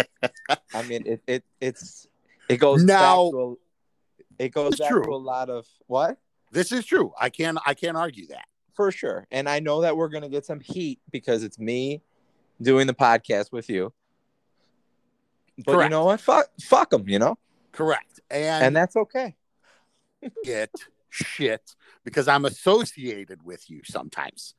i 0.74 0.82
mean 0.82 1.02
it, 1.06 1.22
it 1.26 1.44
it's 1.60 2.06
it 2.48 2.56
goes 2.58 2.84
Now- 2.84 3.24
back 3.24 3.32
to 3.32 3.38
a, 4.38 4.44
it 4.44 4.48
goes 4.50 4.76
back 4.78 4.90
true. 4.90 5.02
to 5.04 5.10
a 5.10 5.16
lot 5.16 5.48
of 5.50 5.66
what 5.86 6.18
This 6.52 6.70
is 6.72 6.84
true. 6.84 7.12
I 7.18 7.30
can't 7.30 7.58
I 7.66 7.74
can't 7.74 7.96
argue 7.96 8.26
that. 8.28 8.44
for 8.74 8.90
sure 8.92 9.26
and 9.30 9.48
i 9.48 9.58
know 9.60 9.80
that 9.82 9.96
we're 9.96 10.08
gonna 10.08 10.28
get 10.28 10.44
some 10.44 10.60
heat 10.60 11.00
because 11.10 11.42
it's 11.42 11.58
me 11.58 12.02
doing 12.60 12.86
the 12.86 12.94
podcast 12.94 13.50
with 13.52 13.68
you 13.70 13.92
but 15.64 15.82
you 15.82 15.88
know 15.88 16.04
what 16.04 16.20
fuck 16.20 16.46
fuck 16.60 16.90
them 16.90 17.08
you 17.08 17.18
know 17.18 17.38
Correct. 17.72 18.20
And, 18.30 18.64
and 18.66 18.76
that's 18.76 18.96
okay 18.96 19.36
get 20.44 20.70
shit 21.10 21.74
because 22.04 22.28
I'm 22.28 22.44
associated 22.44 23.44
with 23.44 23.68
you 23.68 23.82
sometimes. 23.84 24.54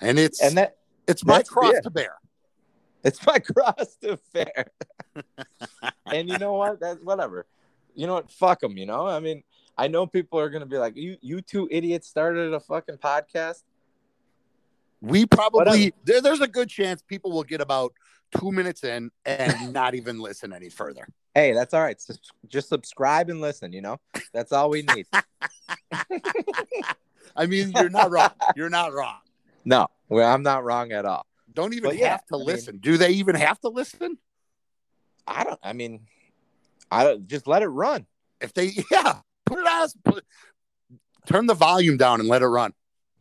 And 0.00 0.18
it's 0.18 0.42
and 0.42 0.56
that 0.56 0.76
it's 1.06 1.24
my 1.24 1.42
cross 1.42 1.72
yeah. 1.74 1.80
to 1.80 1.90
bear. 1.90 2.14
It's 3.02 3.24
my 3.26 3.38
cross 3.54 3.96
to 4.02 4.18
bear. 4.32 4.66
and 6.06 6.28
you 6.28 6.38
know 6.38 6.54
what? 6.54 6.80
That's 6.80 7.00
whatever. 7.02 7.46
You 7.94 8.06
know 8.06 8.14
what? 8.14 8.30
Fuck 8.30 8.60
them. 8.60 8.76
You 8.76 8.86
know. 8.86 9.06
I 9.06 9.20
mean, 9.20 9.42
I 9.76 9.88
know 9.88 10.06
people 10.06 10.38
are 10.38 10.50
gonna 10.50 10.66
be 10.66 10.78
like, 10.78 10.96
you 10.96 11.16
you 11.20 11.40
two 11.40 11.68
idiots 11.70 12.08
started 12.08 12.52
a 12.52 12.60
fucking 12.60 12.96
podcast. 12.96 13.62
We 15.00 15.26
probably 15.26 15.92
there, 16.04 16.20
there's 16.20 16.40
a 16.40 16.48
good 16.48 16.68
chance 16.68 17.02
people 17.02 17.30
will 17.30 17.44
get 17.44 17.60
about 17.60 17.92
two 18.38 18.52
minutes 18.52 18.84
in 18.84 19.10
and 19.24 19.72
not 19.72 19.94
even 19.94 20.18
listen 20.18 20.52
any 20.52 20.68
further. 20.68 21.06
Hey, 21.34 21.52
that's 21.52 21.74
all 21.74 21.82
right. 21.82 21.96
Just, 22.06 22.32
just 22.48 22.68
subscribe 22.68 23.28
and 23.30 23.40
listen. 23.40 23.72
You 23.72 23.82
know, 23.82 23.96
that's 24.32 24.52
all 24.52 24.70
we 24.70 24.82
need. 24.82 25.06
I 27.36 27.46
mean, 27.46 27.72
you're 27.74 27.88
not 27.90 28.10
wrong. 28.10 28.30
You're 28.56 28.70
not 28.70 28.92
wrong. 28.92 29.18
no, 29.64 29.88
well, 30.08 30.32
I'm 30.32 30.42
not 30.42 30.64
wrong 30.64 30.92
at 30.92 31.04
all. 31.04 31.26
Don't 31.52 31.72
even 31.74 31.90
But 31.90 31.96
yeah, 31.98 32.10
have 32.10 32.26
to 32.26 32.34
I 32.34 32.38
mean- 32.38 32.46
listen. 32.46 32.78
Do 32.78 32.96
they 32.96 33.10
even 33.10 33.34
have 33.36 33.60
to 33.60 33.68
listen? 33.68 34.18
I 35.26 35.44
don't. 35.44 35.58
I 35.62 35.72
mean, 35.72 36.06
I 36.90 37.04
don't. 37.04 37.26
Just 37.26 37.46
let 37.46 37.62
it 37.62 37.68
run. 37.68 38.06
If 38.40 38.52
they, 38.52 38.72
yeah, 38.90 39.18
put 39.46 39.58
it 39.58 39.66
on. 39.66 39.88
Put, 40.04 40.24
turn 41.26 41.46
the 41.46 41.54
volume 41.54 41.96
down 41.96 42.20
and 42.20 42.28
let 42.28 42.42
it 42.42 42.46
run. 42.46 42.72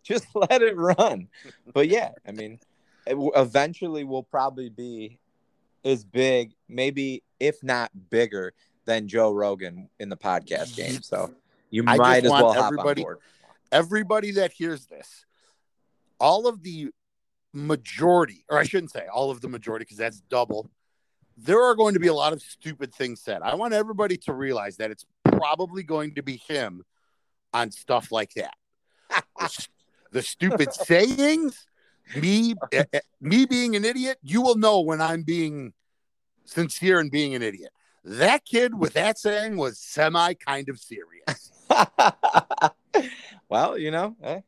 Just 0.03 0.25
let 0.35 0.61
it 0.61 0.75
run. 0.75 1.29
But 1.73 1.87
yeah, 1.87 2.09
I 2.27 2.31
mean, 2.33 2.59
eventually 3.07 4.03
we'll 4.03 4.23
probably 4.23 4.69
be 4.69 5.19
as 5.85 6.03
big, 6.03 6.53
maybe 6.69 7.23
if 7.39 7.61
not 7.63 7.91
bigger 8.09 8.53
than 8.85 9.07
Joe 9.07 9.31
Rogan 9.31 9.89
in 9.99 10.09
the 10.09 10.17
podcast 10.17 10.75
game. 10.75 11.01
So 11.01 11.33
you 11.69 11.83
I 11.87 11.97
might 11.97 12.23
as 12.25 12.31
want 12.31 12.43
well 12.45 12.53
hop 12.53 12.65
everybody- 12.65 13.01
on 13.01 13.05
board. 13.05 13.19
Everybody 13.71 14.31
that 14.31 14.51
hears 14.51 14.85
this, 14.85 15.25
all 16.19 16.47
of 16.47 16.61
the 16.61 16.91
majority, 17.53 18.45
or 18.47 18.59
I 18.59 18.63
shouldn't 18.63 18.91
say 18.91 19.07
all 19.07 19.31
of 19.31 19.41
the 19.41 19.49
majority, 19.49 19.83
because 19.83 19.97
that's 19.97 20.19
double. 20.21 20.69
There 21.37 21.63
are 21.63 21.73
going 21.73 21.95
to 21.95 21.99
be 21.99 22.07
a 22.07 22.13
lot 22.13 22.33
of 22.33 22.41
stupid 22.43 22.93
things 22.93 23.21
said. 23.21 23.41
I 23.41 23.55
want 23.55 23.73
everybody 23.73 24.17
to 24.17 24.33
realize 24.33 24.77
that 24.77 24.91
it's 24.91 25.05
probably 25.23 25.81
going 25.81 26.13
to 26.15 26.21
be 26.21 26.37
him 26.37 26.83
on 27.51 27.71
stuff 27.71 28.11
like 28.11 28.33
that. 28.35 28.53
the 30.11 30.21
stupid 30.21 30.71
sayings, 30.71 31.65
me, 32.15 32.55
eh, 32.71 32.83
eh, 32.93 32.99
me 33.21 33.45
being 33.45 33.75
an 33.75 33.85
idiot. 33.85 34.17
You 34.21 34.41
will 34.41 34.55
know 34.55 34.81
when 34.81 35.01
I'm 35.01 35.23
being 35.23 35.73
sincere 36.45 36.99
and 36.99 37.11
being 37.11 37.35
an 37.35 37.41
idiot. 37.41 37.71
That 38.03 38.45
kid 38.45 38.77
with 38.77 38.93
that 38.93 39.17
saying 39.17 39.57
was 39.57 39.79
semi 39.79 40.33
kind 40.33 40.67
of 40.69 40.79
serious. 40.79 41.51
well, 43.49 43.77
you 43.77 43.91
know, 43.91 44.15
eh? 44.21 44.41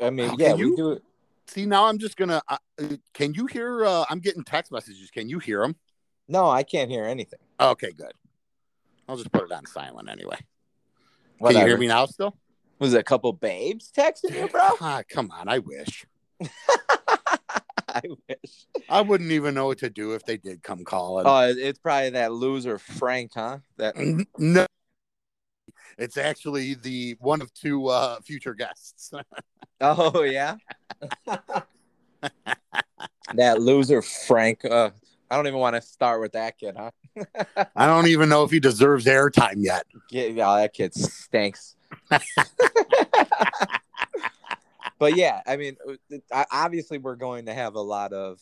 I 0.00 0.10
mean, 0.10 0.34
yeah, 0.38 0.50
can 0.50 0.58
we 0.58 0.66
you- 0.66 0.76
do 0.76 0.92
it. 0.92 1.02
See, 1.48 1.64
now 1.64 1.86
I'm 1.86 1.98
just 1.98 2.16
gonna. 2.16 2.42
Uh, 2.48 2.56
can 3.14 3.32
you 3.32 3.46
hear? 3.46 3.84
Uh, 3.84 4.04
I'm 4.10 4.18
getting 4.18 4.42
text 4.42 4.72
messages. 4.72 5.12
Can 5.12 5.28
you 5.28 5.38
hear 5.38 5.62
them? 5.62 5.76
No, 6.26 6.50
I 6.50 6.64
can't 6.64 6.90
hear 6.90 7.04
anything. 7.04 7.38
Okay, 7.60 7.92
good. 7.92 8.10
I'll 9.08 9.16
just 9.16 9.30
put 9.30 9.44
it 9.44 9.52
on 9.52 9.64
silent 9.66 10.08
anyway. 10.08 10.38
Can 11.40 11.54
you 11.54 11.64
hear 11.64 11.78
me 11.78 11.86
now? 11.86 12.06
Still? 12.06 12.36
Was 12.78 12.94
it 12.94 12.98
a 12.98 13.04
couple 13.04 13.32
babes 13.32 13.90
texting 13.96 14.34
you, 14.34 14.48
bro? 14.48 14.70
Ah, 14.80 15.02
come 15.08 15.30
on. 15.30 15.48
I 15.48 15.58
wish. 15.58 16.06
I 17.88 18.02
wish. 18.28 18.66
I 18.88 19.00
wouldn't 19.00 19.32
even 19.32 19.54
know 19.54 19.66
what 19.66 19.78
to 19.78 19.88
do 19.88 20.12
if 20.12 20.24
they 20.24 20.36
did 20.36 20.62
come 20.62 20.84
calling. 20.84 21.26
Oh, 21.26 21.54
it's 21.56 21.78
probably 21.78 22.10
that 22.10 22.32
loser 22.32 22.78
Frank, 22.78 23.32
huh? 23.34 23.58
That 23.78 23.96
no, 24.38 24.66
it's 25.96 26.16
actually 26.16 26.74
the 26.74 27.16
one 27.20 27.40
of 27.40 27.52
two 27.54 27.86
uh, 27.86 28.20
future 28.20 28.54
guests. 28.54 29.12
Oh 29.78 30.22
yeah. 30.22 30.56
that 33.34 33.60
loser 33.60 34.00
Frank. 34.00 34.64
Uh, 34.64 34.88
I 35.30 35.36
don't 35.36 35.46
even 35.46 35.58
want 35.58 35.76
to 35.76 35.82
start 35.82 36.22
with 36.22 36.32
that 36.32 36.56
kid, 36.56 36.76
huh? 36.78 36.92
I 37.76 37.84
don't 37.84 38.06
even 38.06 38.30
know 38.30 38.42
if 38.42 38.50
he 38.50 38.58
deserves 38.58 39.04
airtime 39.04 39.56
yet. 39.58 39.84
Yeah, 40.10 40.56
that 40.56 40.72
kid 40.72 40.94
stinks. 40.94 41.75
But 44.98 45.16
yeah, 45.16 45.40
I 45.46 45.56
mean, 45.56 45.76
uh, 46.32 46.44
obviously, 46.50 46.98
we're 46.98 47.16
going 47.16 47.46
to 47.46 47.54
have 47.54 47.74
a 47.74 47.80
lot 47.80 48.12
of 48.12 48.40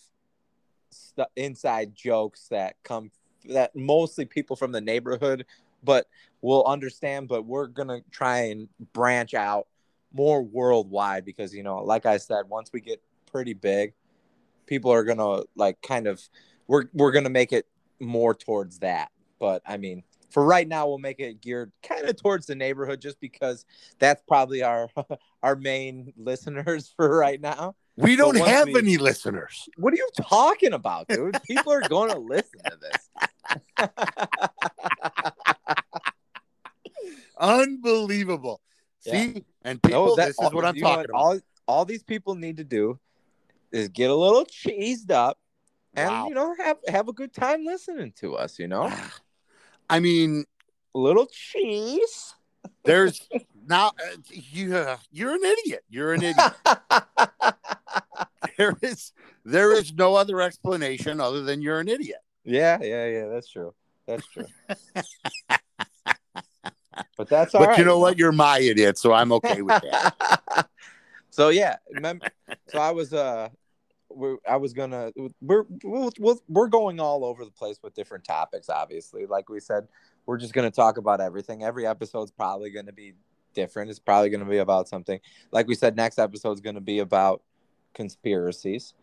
stu- 0.90 1.24
inside 1.36 1.94
jokes 1.94 2.48
that 2.48 2.76
come 2.82 3.10
that 3.48 3.74
mostly 3.76 4.24
people 4.24 4.56
from 4.56 4.72
the 4.72 4.80
neighborhood, 4.80 5.46
but 5.82 6.06
will 6.40 6.64
understand. 6.64 7.28
But 7.28 7.44
we're 7.44 7.66
gonna 7.66 8.00
try 8.10 8.46
and 8.46 8.68
branch 8.92 9.34
out 9.34 9.66
more 10.12 10.42
worldwide 10.42 11.24
because 11.24 11.54
you 11.54 11.62
know, 11.62 11.78
like 11.82 12.06
I 12.06 12.16
said, 12.18 12.48
once 12.48 12.70
we 12.72 12.80
get 12.80 13.02
pretty 13.30 13.54
big, 13.54 13.94
people 14.66 14.90
are 14.92 15.04
gonna 15.04 15.42
like 15.56 15.80
kind 15.82 16.06
of 16.06 16.22
we're 16.66 16.84
we're 16.92 17.12
gonna 17.12 17.30
make 17.30 17.52
it 17.52 17.66
more 18.00 18.34
towards 18.34 18.78
that. 18.80 19.10
But 19.38 19.62
I 19.66 19.76
mean, 19.76 20.04
for 20.30 20.44
right 20.44 20.66
now, 20.66 20.86
we'll 20.88 20.98
make 20.98 21.20
it 21.20 21.40
geared 21.40 21.70
kind 21.82 22.08
of 22.08 22.20
towards 22.20 22.46
the 22.46 22.54
neighborhood, 22.54 23.00
just 23.00 23.20
because 23.20 23.64
that's 23.98 24.22
probably 24.26 24.62
our 24.62 24.88
our 25.42 25.56
main 25.56 26.12
listeners 26.16 26.92
for 26.96 27.16
right 27.16 27.40
now. 27.40 27.74
We 27.96 28.16
don't 28.16 28.36
have 28.36 28.66
we- 28.68 28.78
any 28.78 28.96
listeners. 28.98 29.68
What 29.76 29.92
are 29.92 29.96
you 29.96 30.08
talking 30.20 30.72
about, 30.72 31.06
dude? 31.08 31.40
People 31.44 31.72
are 31.72 31.88
going 31.88 32.10
to 32.12 32.18
listen 32.18 32.58
to 32.64 32.78
this. 32.80 33.88
Unbelievable. 37.38 38.60
Yeah. 39.04 39.12
See, 39.12 39.44
and 39.62 39.82
people, 39.82 40.06
No, 40.06 40.16
that- 40.16 40.26
this 40.28 40.40
is 40.40 40.52
what 40.52 40.64
I'm 40.64 40.74
talking 40.76 41.04
about. 41.04 41.10
All 41.14 41.40
all 41.66 41.84
these 41.84 42.02
people 42.02 42.34
need 42.34 42.58
to 42.58 42.64
do 42.64 42.98
is 43.72 43.88
get 43.88 44.10
a 44.10 44.14
little 44.14 44.44
cheesed 44.44 45.10
up 45.10 45.38
and 45.94 46.10
Wow. 46.10 46.28
you 46.28 46.34
know 46.34 46.54
have 46.58 46.76
have 46.88 47.08
a 47.08 47.12
good 47.12 47.32
time 47.32 47.64
listening 47.64 48.12
to 48.16 48.34
us. 48.34 48.58
You 48.58 48.68
know, 48.68 48.88
ah, 48.90 49.14
I 49.88 50.00
mean, 50.00 50.44
a 50.94 50.98
little 50.98 51.26
cheese. 51.26 52.34
there's 52.84 53.28
now 53.66 53.88
uh, 53.88 54.16
you, 54.30 54.76
uh, 54.76 54.96
you're 55.10 55.34
an 55.34 55.44
idiot. 55.44 55.84
You're 55.88 56.14
an 56.14 56.22
idiot. 56.22 56.52
there 58.58 58.76
is 58.82 59.12
there 59.44 59.72
is 59.72 59.92
no 59.92 60.14
other 60.14 60.40
explanation 60.40 61.20
other 61.20 61.42
than 61.42 61.60
you're 61.62 61.80
an 61.80 61.88
idiot. 61.88 62.20
Yeah, 62.44 62.78
yeah, 62.80 63.06
yeah. 63.06 63.26
That's 63.26 63.48
true. 63.48 63.74
That's 64.06 64.26
true. 64.26 64.46
but 67.16 67.28
that's 67.28 67.54
all 67.54 67.62
but 67.62 67.70
right. 67.70 67.78
you 67.78 67.84
know 67.84 67.98
what? 67.98 68.18
You're 68.18 68.32
my 68.32 68.58
idiot, 68.58 68.98
so 68.98 69.12
I'm 69.12 69.32
okay 69.32 69.62
with 69.62 69.82
that. 69.82 70.68
so 71.30 71.48
yeah, 71.48 71.76
remember, 71.90 72.26
so 72.68 72.78
I 72.78 72.90
was 72.90 73.12
uh, 73.12 73.48
we're, 74.14 74.36
I 74.48 74.56
was 74.56 74.72
gonna 74.72 75.12
we're 75.40 75.64
we're 75.82 76.10
we're 76.18 76.34
we're 76.48 76.68
going 76.68 77.00
all 77.00 77.24
over 77.24 77.44
the 77.44 77.50
place 77.50 77.78
with 77.82 77.94
different 77.94 78.24
topics. 78.24 78.68
Obviously, 78.68 79.26
like 79.26 79.48
we 79.48 79.60
said, 79.60 79.88
we're 80.26 80.38
just 80.38 80.52
gonna 80.52 80.70
talk 80.70 80.96
about 80.98 81.20
everything. 81.20 81.62
Every 81.62 81.86
episode's 81.86 82.30
probably 82.30 82.70
gonna 82.70 82.92
be 82.92 83.14
different. 83.54 83.90
It's 83.90 83.98
probably 83.98 84.30
gonna 84.30 84.44
be 84.44 84.58
about 84.58 84.88
something. 84.88 85.20
Like 85.50 85.66
we 85.66 85.74
said, 85.74 85.96
next 85.96 86.18
episode's 86.18 86.60
gonna 86.60 86.80
be 86.80 87.00
about 87.00 87.42
conspiracies. 87.94 88.94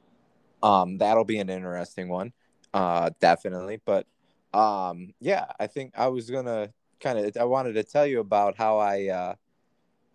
Um, 0.63 0.97
that'll 0.97 1.25
be 1.25 1.39
an 1.39 1.49
interesting 1.49 2.09
one, 2.09 2.33
uh, 2.73 3.09
definitely. 3.19 3.81
But 3.83 4.05
um, 4.53 5.13
yeah, 5.19 5.45
I 5.59 5.67
think 5.67 5.93
I 5.97 6.07
was 6.07 6.29
gonna 6.29 6.71
kind 6.99 7.19
of 7.19 7.37
I 7.37 7.45
wanted 7.45 7.73
to 7.73 7.83
tell 7.83 8.05
you 8.05 8.19
about 8.19 8.57
how 8.57 8.77
I 8.77 9.07
uh, 9.07 9.35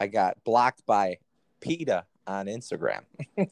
I 0.00 0.06
got 0.06 0.42
blocked 0.44 0.86
by 0.86 1.18
PETA 1.60 2.04
on 2.26 2.46
Instagram. 2.46 3.02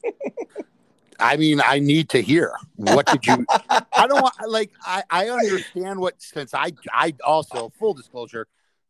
I 1.19 1.37
mean, 1.37 1.61
I 1.63 1.79
need 1.79 2.09
to 2.09 2.21
hear. 2.21 2.53
What 2.75 3.05
did 3.05 3.25
you? 3.25 3.45
I 3.69 4.07
don't 4.07 4.21
want 4.21 4.33
like 4.47 4.71
I 4.85 5.03
I 5.09 5.29
understand 5.29 5.99
what 5.99 6.21
since 6.21 6.53
I 6.53 6.73
I 6.91 7.13
also 7.23 7.71
full 7.79 7.93
disclosure, 7.93 8.47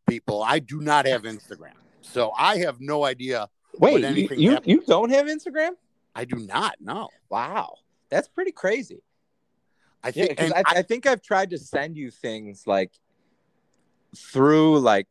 people 0.07 0.43
I 0.43 0.59
do 0.59 0.81
not 0.81 1.05
have 1.05 1.23
Instagram, 1.23 1.73
so 2.01 2.31
I 2.37 2.57
have 2.57 2.81
no 2.81 3.05
idea. 3.05 3.49
Wait, 3.77 3.99
you, 3.99 4.05
anything 4.05 4.39
you, 4.39 4.51
happen? 4.51 4.69
you 4.69 4.81
don't 4.87 5.11
have 5.11 5.25
Instagram? 5.27 5.71
I 6.15 6.25
do 6.25 6.37
not 6.37 6.75
know. 6.79 7.09
Wow, 7.29 7.75
that's 8.09 8.27
pretty 8.27 8.51
crazy. 8.51 9.01
I 10.03 10.11
think 10.11 10.29
because 10.29 10.51
and 10.51 10.65
I, 10.67 10.79
I 10.79 10.81
think 10.81 11.05
I've 11.05 11.21
tried 11.21 11.49
to 11.49 11.57
send 11.57 11.97
you 11.97 12.11
things 12.11 12.65
like 12.67 12.91
through 14.15 14.79
like 14.79 15.07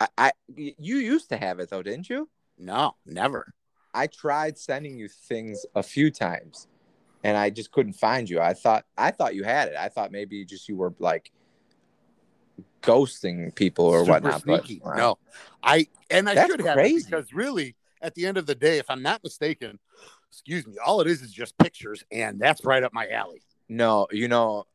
I, 0.00 0.08
I 0.18 0.32
you 0.54 0.96
used 0.98 1.30
to 1.30 1.36
have 1.36 1.60
it 1.60 1.70
though, 1.70 1.82
didn't 1.82 2.10
you? 2.10 2.28
no, 2.58 2.96
never. 3.06 3.54
I 3.98 4.06
tried 4.06 4.56
sending 4.56 4.96
you 4.96 5.08
things 5.08 5.66
a 5.74 5.82
few 5.82 6.08
times, 6.12 6.68
and 7.24 7.36
I 7.36 7.50
just 7.50 7.72
couldn't 7.72 7.94
find 7.94 8.30
you. 8.30 8.40
I 8.40 8.54
thought 8.54 8.84
I 8.96 9.10
thought 9.10 9.34
you 9.34 9.42
had 9.42 9.66
it. 9.66 9.74
I 9.76 9.88
thought 9.88 10.12
maybe 10.12 10.44
just 10.44 10.68
you 10.68 10.76
were 10.76 10.94
like 11.00 11.32
ghosting 12.80 13.52
people 13.56 13.86
or 13.86 14.00
Super 14.00 14.12
whatnot. 14.12 14.44
But 14.46 14.70
wow. 14.84 14.94
No, 14.94 15.18
I 15.64 15.88
and 16.10 16.28
I 16.28 16.36
That's 16.36 16.48
should 16.48 16.60
have 16.60 16.74
crazy. 16.74 17.04
because 17.10 17.32
really, 17.32 17.74
at 18.00 18.14
the 18.14 18.24
end 18.24 18.36
of 18.36 18.46
the 18.46 18.54
day, 18.54 18.78
if 18.78 18.88
I'm 18.88 19.02
not 19.02 19.24
mistaken, 19.24 19.80
excuse 20.30 20.64
me, 20.64 20.74
all 20.86 21.00
it 21.00 21.08
is 21.08 21.20
is 21.20 21.32
just 21.32 21.58
pictures, 21.58 22.04
and 22.12 22.38
that's 22.38 22.64
right 22.64 22.84
up 22.84 22.92
my 22.94 23.08
alley. 23.08 23.42
No, 23.68 24.06
you 24.12 24.28
know, 24.28 24.68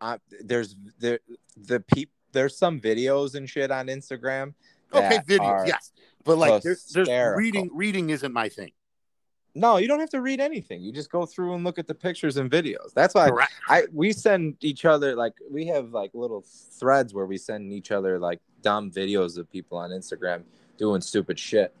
I, 0.00 0.18
there's 0.40 0.76
there 1.00 1.18
the 1.56 1.80
peop 1.80 2.10
there's 2.30 2.56
some 2.56 2.80
videos 2.80 3.34
and 3.34 3.50
shit 3.50 3.72
on 3.72 3.88
Instagram. 3.88 4.54
Okay, 4.92 5.16
that 5.16 5.26
videos, 5.26 5.66
yes, 5.66 5.92
but 6.24 6.38
like 6.38 6.62
there's, 6.62 6.84
there's 6.86 7.08
reading. 7.36 7.70
Reading 7.72 8.10
isn't 8.10 8.32
my 8.32 8.48
thing. 8.48 8.72
No, 9.54 9.78
you 9.78 9.88
don't 9.88 9.98
have 9.98 10.10
to 10.10 10.20
read 10.20 10.40
anything. 10.40 10.82
You 10.82 10.92
just 10.92 11.10
go 11.10 11.26
through 11.26 11.54
and 11.54 11.64
look 11.64 11.78
at 11.78 11.86
the 11.86 11.94
pictures 11.94 12.36
and 12.36 12.50
videos. 12.50 12.92
That's 12.94 13.14
why 13.14 13.28
Correct. 13.28 13.52
I 13.68 13.84
we 13.92 14.12
send 14.12 14.56
each 14.60 14.84
other 14.84 15.14
like 15.16 15.32
we 15.50 15.66
have 15.66 15.90
like 15.90 16.10
little 16.14 16.44
threads 16.78 17.12
where 17.12 17.26
we 17.26 17.38
send 17.38 17.72
each 17.72 17.90
other 17.90 18.18
like 18.18 18.40
dumb 18.62 18.90
videos 18.90 19.36
of 19.36 19.50
people 19.50 19.76
on 19.78 19.90
Instagram 19.90 20.42
doing 20.76 21.00
stupid 21.00 21.38
shit. 21.38 21.74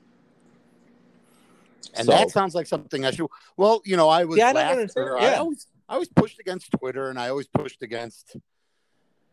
And 1.94 2.06
So- 2.06 2.12
that 2.12 2.30
sounds 2.30 2.54
like 2.54 2.66
something 2.66 3.04
I 3.04 3.10
should. 3.12 3.26
Well, 3.56 3.80
you 3.84 3.96
know, 3.96 4.08
I 4.08 4.24
was 4.24 4.38
Yeah, 4.38 4.52
I 4.54 4.72
understand. 4.72 5.10
I 5.18 5.30
Yeah. 5.32 5.38
always 5.38 5.66
I 5.88 5.94
always 5.94 6.08
pushed 6.08 6.38
against 6.38 6.70
Twitter, 6.72 7.08
and 7.08 7.18
I 7.18 7.28
always 7.30 7.46
pushed 7.46 7.82
against. 7.82 8.36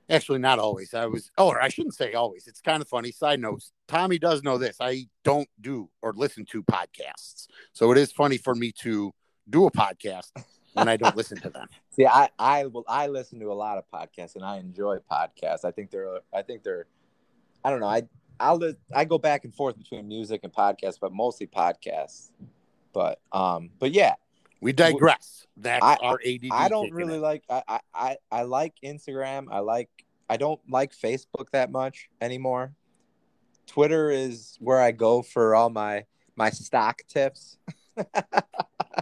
Actually, 0.09 0.39
not 0.39 0.59
always. 0.59 0.93
I 0.93 1.07
was. 1.07 1.31
Oh, 1.37 1.47
or 1.47 1.61
I 1.61 1.69
shouldn't 1.69 1.95
say 1.95 2.13
always. 2.13 2.47
It's 2.47 2.61
kind 2.61 2.81
of 2.81 2.87
funny. 2.87 3.11
Side 3.11 3.39
notes: 3.39 3.71
Tommy 3.87 4.19
does 4.19 4.43
know 4.43 4.57
this. 4.57 4.77
I 4.79 5.07
don't 5.23 5.49
do 5.59 5.89
or 6.01 6.13
listen 6.13 6.45
to 6.51 6.63
podcasts, 6.63 7.47
so 7.73 7.91
it 7.91 7.97
is 7.97 8.11
funny 8.11 8.37
for 8.37 8.53
me 8.53 8.71
to 8.81 9.11
do 9.49 9.65
a 9.65 9.71
podcast 9.71 10.31
when 10.73 10.87
I 10.87 10.97
don't 10.97 11.15
listen 11.15 11.39
to 11.41 11.49
them. 11.49 11.67
See, 11.91 12.05
I 12.05 12.29
I 12.37 12.65
will 12.65 12.83
I 12.87 13.07
listen 13.07 13.39
to 13.39 13.51
a 13.51 13.53
lot 13.53 13.77
of 13.77 13.85
podcasts 13.91 14.35
and 14.35 14.43
I 14.43 14.57
enjoy 14.57 14.97
podcasts. 15.11 15.65
I 15.65 15.71
think 15.71 15.89
they're 15.89 16.19
I 16.33 16.41
think 16.41 16.63
they're 16.63 16.85
I 17.63 17.69
don't 17.69 17.79
know. 17.79 17.87
I 17.87 18.03
I'll 18.39 18.61
I 18.93 19.05
go 19.05 19.17
back 19.17 19.45
and 19.45 19.53
forth 19.53 19.77
between 19.77 20.07
music 20.07 20.41
and 20.43 20.53
podcasts, 20.53 20.99
but 20.99 21.13
mostly 21.13 21.47
podcasts. 21.47 22.29
But 22.93 23.19
um 23.31 23.71
but 23.79 23.91
yeah, 23.91 24.15
We 24.61 24.73
digress. 24.73 25.45
That's 25.57 25.83
I- 25.85 25.95
our 26.01 26.19
ADD. 26.25 26.49
I 26.51 26.69
don't 26.69 26.91
really 26.91 27.19
like 27.19 27.43
I, 27.49 27.79
I 27.93 28.17
I 28.31 28.41
like 28.43 28.73
Instagram. 28.83 29.47
I 29.51 29.59
like 29.59 29.89
I 30.29 30.37
don't 30.37 30.59
like 30.69 30.93
Facebook 30.95 31.49
that 31.51 31.71
much 31.71 32.09
anymore. 32.19 32.73
Twitter 33.67 34.09
is 34.09 34.57
where 34.59 34.79
I 34.81 34.91
go 34.91 35.21
for 35.21 35.55
all 35.55 35.69
my 35.69 36.05
my 36.35 36.49
stock 36.49 37.01
tips. 37.07 37.57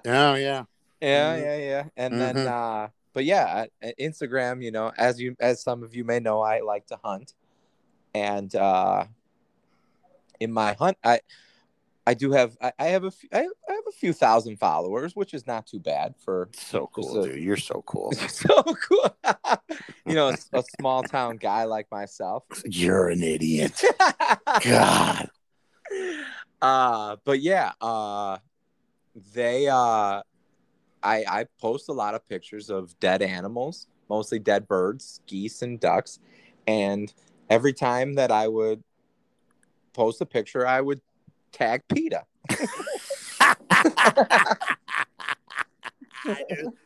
Oh 0.06 0.34
yeah. 0.36 0.66
Yeah, 1.02 1.36
Mhm. 1.38 1.42
yeah, 1.44 1.58
yeah. 1.58 1.84
And 1.96 2.20
then 2.20 2.36
Mhm. 2.36 2.48
uh 2.48 2.88
but 3.14 3.26
yeah, 3.26 3.66
Instagram, 4.00 4.64
you 4.64 4.72
know, 4.72 4.92
as 4.98 5.20
you 5.22 5.36
as 5.40 5.62
some 5.62 5.84
of 5.84 5.96
you 5.96 6.04
may 6.04 6.20
know, 6.20 6.42
I 6.42 6.60
like 6.60 6.88
to 6.88 7.00
hunt. 7.04 7.34
And 8.14 8.54
uh 8.56 9.06
in 10.40 10.52
my 10.52 10.74
hunt 10.74 10.98
I 11.04 11.22
I 12.06 12.14
do 12.14 12.32
have 12.32 12.58
I, 12.62 12.74
I 12.78 12.86
have 12.88 13.04
a 13.06 13.12
few, 13.12 13.30
I 13.32 13.40
I 13.40 13.74
have 13.74 13.84
a 13.88 13.92
few 13.92 14.14
thousand 14.14 14.58
followers, 14.58 15.16
which 15.16 15.34
is 15.34 15.48
not 15.48 15.66
too 15.68 15.80
bad 15.80 16.16
for 16.18 16.50
So 16.54 16.90
cool, 16.94 17.24
a- 17.24 17.28
dude. 17.30 17.42
You're 17.42 17.58
so 17.58 17.84
cool. 17.86 18.12
so 18.28 18.62
cool. 18.64 19.16
you 20.06 20.16
know, 20.16 20.30
a, 20.30 20.36
a 20.58 20.64
small 20.80 21.04
town 21.04 21.38
guy 21.38 21.64
like 21.64 21.88
myself. 21.92 22.44
You're 22.66 23.10
an 23.10 23.24
idiot. 23.24 23.82
God. 24.64 25.30
uh 26.62 27.16
but 27.24 27.40
yeah, 27.40 27.72
uh 27.80 28.38
they 29.34 29.68
uh 29.68 30.22
I 31.02 31.24
I 31.28 31.46
post 31.62 31.90
a 31.90 31.94
lot 31.94 32.16
of 32.16 32.28
pictures 32.28 32.70
of 32.70 32.98
dead 33.00 33.22
animals, 33.22 33.88
mostly 34.10 34.40
dead 34.40 34.68
birds, 34.68 35.22
geese 35.28 35.62
and 35.62 35.80
ducks, 35.80 36.20
and 36.68 37.14
every 37.50 37.74
time 37.74 38.16
that 38.16 38.32
I 38.32 38.48
would 38.48 38.84
post 39.94 40.20
a 40.22 40.26
picture, 40.26 40.66
I 40.68 40.82
would 40.82 41.02
tag 41.54 41.82
PETA. 41.88 42.24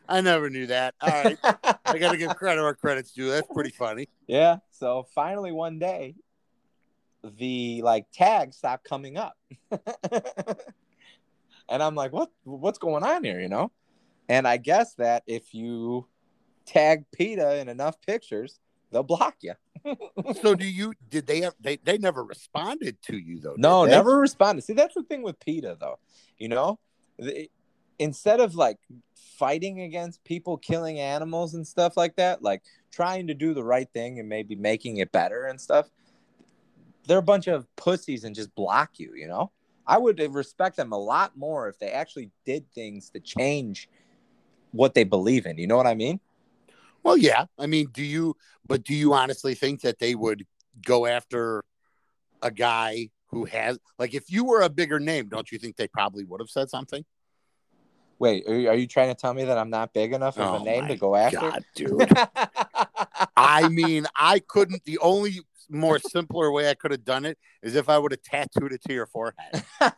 I 0.08 0.20
never 0.20 0.50
knew 0.50 0.66
that. 0.66 0.94
All 1.00 1.10
right. 1.10 1.38
I 1.84 1.98
got 1.98 2.12
to 2.12 2.18
give 2.18 2.34
credit 2.36 2.62
where 2.62 2.74
credit's 2.74 3.12
due. 3.12 3.30
That's 3.30 3.48
pretty 3.52 3.70
funny. 3.70 4.08
yeah. 4.26 4.58
So 4.70 5.06
finally 5.14 5.52
one 5.52 5.78
day 5.78 6.14
the 7.24 7.82
like 7.82 8.06
tag 8.12 8.52
stopped 8.52 8.84
coming 8.84 9.16
up. 9.16 9.36
and 11.68 11.82
I'm 11.82 11.94
like, 11.94 12.12
what 12.12 12.30
what's 12.44 12.78
going 12.78 13.04
on 13.04 13.24
here, 13.24 13.40
you 13.40 13.48
know? 13.48 13.70
And 14.28 14.46
I 14.46 14.56
guess 14.58 14.94
that 14.94 15.22
if 15.26 15.54
you 15.54 16.06
tag 16.66 17.04
PETA 17.12 17.58
in 17.58 17.68
enough 17.68 18.00
pictures, 18.02 18.60
they'll 18.90 19.02
block 19.02 19.36
you. 19.40 19.54
So 20.42 20.54
do 20.54 20.66
you 20.66 20.94
did 21.08 21.26
they 21.26 21.40
have 21.40 21.54
they, 21.60 21.76
they 21.76 21.98
never 21.98 22.24
responded 22.24 23.00
to 23.02 23.16
you 23.16 23.40
though? 23.40 23.54
No, 23.56 23.84
they? 23.84 23.92
never 23.92 24.18
responded. 24.18 24.62
See, 24.62 24.72
that's 24.74 24.94
the 24.94 25.02
thing 25.02 25.22
with 25.22 25.38
PETA, 25.40 25.78
though. 25.80 25.98
You 26.38 26.48
know, 26.48 26.78
The- 27.18 27.50
instead 27.98 28.40
of 28.40 28.54
like 28.54 28.78
fighting 29.38 29.80
against 29.80 30.22
people 30.24 30.56
killing 30.56 31.00
animals 31.00 31.54
and 31.54 31.66
stuff 31.66 31.96
like 31.96 32.16
that, 32.16 32.42
like 32.42 32.62
trying 32.90 33.26
to 33.28 33.34
do 33.34 33.54
the 33.54 33.64
right 33.64 33.88
thing 33.92 34.18
and 34.18 34.28
maybe 34.28 34.54
making 34.54 34.98
it 34.98 35.12
better 35.12 35.46
and 35.46 35.60
stuff, 35.60 35.90
they're 37.06 37.18
a 37.18 37.22
bunch 37.22 37.46
of 37.46 37.66
pussies 37.76 38.24
and 38.24 38.34
just 38.34 38.54
block 38.54 38.98
you. 38.98 39.14
You 39.14 39.28
know, 39.28 39.50
I 39.86 39.98
would 39.98 40.20
respect 40.34 40.76
them 40.76 40.92
a 40.92 40.98
lot 40.98 41.36
more 41.36 41.68
if 41.68 41.78
they 41.78 41.90
actually 41.90 42.30
did 42.44 42.70
things 42.72 43.10
to 43.10 43.20
change 43.20 43.88
what 44.72 44.94
they 44.94 45.04
believe 45.04 45.46
in. 45.46 45.58
You 45.58 45.66
know 45.66 45.76
what 45.76 45.86
I 45.86 45.94
mean? 45.94 46.20
Well, 47.02 47.16
yeah. 47.16 47.46
I 47.58 47.66
mean, 47.66 47.88
do 47.92 48.02
you 48.02 48.36
but 48.66 48.84
do 48.84 48.94
you 48.94 49.14
honestly 49.14 49.54
think 49.54 49.80
that 49.82 49.98
they 49.98 50.14
would 50.14 50.46
go 50.84 51.06
after 51.06 51.64
a 52.42 52.50
guy 52.50 53.10
who 53.28 53.44
has 53.46 53.78
like 53.98 54.14
if 54.14 54.30
you 54.30 54.44
were 54.44 54.62
a 54.62 54.68
bigger 54.68 55.00
name, 55.00 55.28
don't 55.28 55.50
you 55.50 55.58
think 55.58 55.76
they 55.76 55.88
probably 55.88 56.24
would 56.24 56.40
have 56.40 56.50
said 56.50 56.70
something? 56.70 57.04
Wait, 58.18 58.48
are 58.48 58.58
you, 58.58 58.68
are 58.68 58.74
you 58.74 58.86
trying 58.88 59.08
to 59.08 59.14
tell 59.14 59.32
me 59.32 59.44
that 59.44 59.56
I'm 59.58 59.70
not 59.70 59.92
big 59.92 60.12
enough 60.12 60.38
of 60.38 60.54
Oh 60.54 60.56
a 60.56 60.64
name 60.64 60.88
to 60.88 60.96
go 60.96 61.14
after? 61.14 61.38
God, 61.38 61.64
dude. 61.74 62.10
I 63.36 63.68
mean, 63.68 64.06
I 64.16 64.40
couldn't. 64.40 64.84
The 64.84 64.98
only 64.98 65.40
more 65.70 65.98
simpler 66.00 66.50
way 66.50 66.68
I 66.68 66.74
could 66.74 66.90
have 66.90 67.04
done 67.04 67.24
it 67.24 67.38
is 67.62 67.76
if 67.76 67.88
I 67.88 67.96
would 67.98 68.10
have 68.12 68.22
tattooed 68.22 68.72
it 68.72 68.82
to 68.84 68.92
your 68.92 69.06
forehead. 69.06 69.64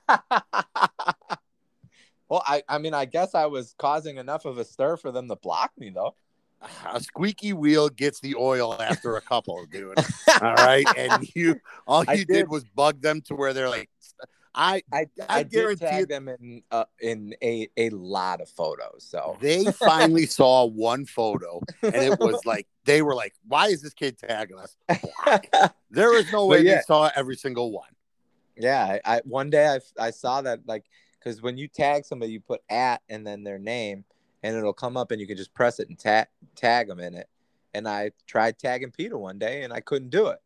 well, 2.29 2.43
I, 2.47 2.63
I 2.69 2.79
mean, 2.79 2.93
I 2.93 3.07
guess 3.07 3.35
I 3.35 3.47
was 3.47 3.75
causing 3.79 4.19
enough 4.19 4.45
of 4.45 4.59
a 4.59 4.65
stir 4.65 4.99
for 4.99 5.11
them 5.11 5.29
to 5.29 5.37
block 5.37 5.73
me, 5.79 5.91
though. 5.91 6.15
A 6.92 7.01
squeaky 7.01 7.53
wheel 7.53 7.88
gets 7.88 8.20
the 8.20 8.35
oil 8.35 8.75
after 8.81 9.16
a 9.16 9.20
couple, 9.23 9.64
dude. 9.66 9.99
All 10.40 10.55
right, 10.55 10.87
and 10.96 11.27
you 11.35 11.59
all 11.87 12.05
you 12.05 12.25
did. 12.25 12.29
did. 12.29 12.49
was 12.49 12.64
bug 12.64 13.01
them 13.01 13.20
to 13.23 13.35
where 13.35 13.53
they're 13.55 13.70
like, 13.70 13.88
I. 14.55 14.83
I, 14.92 15.07
I 15.29 15.38
I, 15.38 15.42
did 15.42 15.51
guarantee 15.51 15.85
it- 16.03 16.09
them 16.09 16.29
in 16.29 16.62
uh, 16.70 16.85
in 17.01 17.35
a, 17.42 17.68
a 17.77 17.90
lot 17.90 18.40
of 18.40 18.49
photos. 18.51 19.07
So 19.09 19.38
They 19.40 19.66
finally 19.73 20.27
saw 20.38 20.66
one 20.66 21.07
photo, 21.07 21.61
and 21.83 21.94
it 21.94 22.18
was 22.18 22.44
like 22.44 22.66
they 22.85 23.01
were 23.03 23.14
like, 23.14 23.33
"Why 23.46 23.68
is 23.68 23.81
this 23.83 23.94
kid 23.94 24.18
tagging 24.18 24.59
us?" 24.59 24.77
There 25.90 26.14
is 26.18 26.31
no 26.33 26.46
But 26.46 26.59
way 26.59 26.62
they 26.64 26.81
saw 26.87 27.11
every 27.14 27.37
single 27.37 27.73
one. 27.73 27.90
yeah, 28.57 28.99
I, 29.05 29.16
I 29.16 29.20
one 29.25 29.51
day 29.51 29.66
I, 29.66 30.07
I 30.07 30.11
saw 30.11 30.42
that 30.42 30.61
like 30.66 30.85
because 31.18 31.40
when 31.42 31.57
you 31.59 31.68
tag 31.68 32.05
somebody, 32.05 32.33
you 32.33 32.40
put 32.40 32.61
at 32.68 33.03
and 33.09 33.27
then 33.27 33.44
their 33.44 33.59
name, 33.59 34.05
and 34.42 34.57
it'll 34.57 34.72
come 34.72 34.96
up, 34.96 35.11
and 35.11 35.20
you 35.20 35.26
can 35.26 35.37
just 35.37 35.55
press 35.55 35.79
it 35.81 35.88
and 35.88 35.98
tag 35.98 36.26
tag 36.57 36.88
them 36.88 37.00
in 37.00 37.14
it. 37.14 37.29
And 37.74 37.87
I 37.88 38.11
tried 38.26 38.59
tagging 38.59 38.90
PETA 38.90 39.16
one 39.16 39.38
day, 39.38 39.62
and 39.62 39.72
I 39.72 39.81
couldn't 39.81 40.11
do 40.11 40.29
it. 40.29 40.38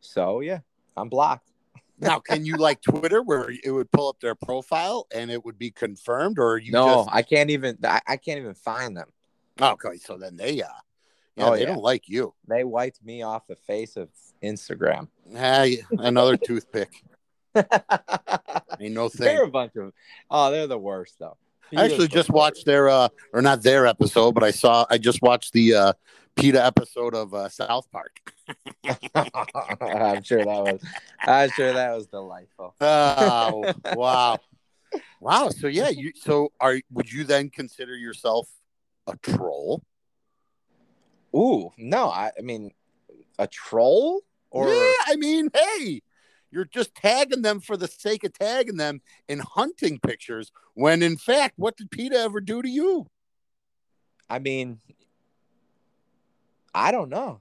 So 0.00 0.40
yeah, 0.40 0.60
I'm 0.96 1.08
blocked. 1.08 1.48
Now, 2.02 2.18
can 2.18 2.46
you 2.46 2.56
like 2.56 2.80
Twitter 2.80 3.20
where 3.22 3.50
it 3.62 3.70
would 3.70 3.92
pull 3.92 4.08
up 4.08 4.20
their 4.20 4.34
profile 4.34 5.06
and 5.14 5.30
it 5.30 5.44
would 5.44 5.58
be 5.58 5.70
confirmed, 5.70 6.38
or 6.38 6.56
you 6.56 6.72
no, 6.72 7.04
just 7.04 7.10
I 7.12 7.20
can't 7.20 7.50
even. 7.50 7.76
I, 7.84 8.00
I 8.08 8.16
can't 8.16 8.38
even 8.40 8.54
find 8.54 8.96
them. 8.96 9.08
okay? 9.60 9.98
So 9.98 10.16
then 10.16 10.34
they, 10.36 10.62
uh, 10.62 10.68
yeah, 11.36 11.46
Oh, 11.46 11.52
they 11.54 11.60
yeah. 11.60 11.66
don't 11.66 11.82
like 11.82 12.08
you. 12.08 12.32
They 12.48 12.64
wiped 12.64 13.04
me 13.04 13.20
off 13.20 13.46
the 13.46 13.54
face 13.56 13.98
of 13.98 14.08
Instagram. 14.42 15.08
Hey, 15.30 15.82
another 15.90 16.38
toothpick. 16.38 17.04
Ain't 17.54 18.94
no 18.94 19.10
thing. 19.10 19.26
they're 19.26 19.44
a 19.44 19.50
bunch 19.50 19.76
of. 19.76 19.92
Oh, 20.30 20.50
they're 20.50 20.66
the 20.66 20.78
worst 20.78 21.18
though. 21.18 21.36
I 21.76 21.84
actually 21.84 22.08
just 22.08 22.30
watched 22.30 22.66
their, 22.66 22.88
uh, 22.88 23.08
or 23.32 23.42
not 23.42 23.62
their 23.62 23.86
episode, 23.86 24.32
but 24.32 24.44
I 24.44 24.50
saw, 24.50 24.86
I 24.90 24.98
just 24.98 25.22
watched 25.22 25.52
the 25.52 25.74
uh, 25.74 25.92
PETA 26.36 26.64
episode 26.64 27.14
of 27.14 27.34
uh, 27.34 27.48
South 27.48 27.90
Park. 27.90 28.32
I'm 28.84 30.22
sure 30.22 30.44
that 30.44 30.62
was. 30.62 30.82
I'm 31.20 31.50
sure 31.50 31.72
that 31.72 31.94
was 31.94 32.06
delightful. 32.06 32.74
Oh, 32.80 33.72
wow. 33.94 34.38
Wow. 35.20 35.50
So 35.50 35.66
yeah, 35.66 35.88
you 35.88 36.12
so 36.16 36.52
are 36.60 36.80
would 36.90 37.12
you 37.12 37.24
then 37.24 37.50
consider 37.50 37.96
yourself 37.96 38.48
a 39.06 39.16
troll? 39.18 39.82
Ooh, 41.34 41.70
no, 41.78 42.08
I, 42.08 42.32
I 42.36 42.42
mean, 42.42 42.72
a 43.38 43.46
troll 43.46 44.22
or 44.50 44.68
yeah, 44.68 44.92
I 45.06 45.16
mean, 45.16 45.48
hey, 45.54 46.02
you're 46.50 46.64
just 46.64 46.94
tagging 46.94 47.42
them 47.42 47.60
for 47.60 47.76
the 47.76 47.88
sake 47.88 48.24
of 48.24 48.32
tagging 48.32 48.76
them 48.76 49.00
in 49.28 49.38
hunting 49.40 49.98
pictures 50.00 50.50
when 50.74 51.02
in 51.02 51.16
fact, 51.16 51.54
what 51.56 51.76
did 51.76 51.90
PETA 51.90 52.16
ever 52.16 52.40
do 52.40 52.62
to 52.62 52.68
you? 52.68 53.06
I 54.28 54.38
mean, 54.38 54.78
I 56.74 56.92
don't 56.92 57.08
know. 57.08 57.40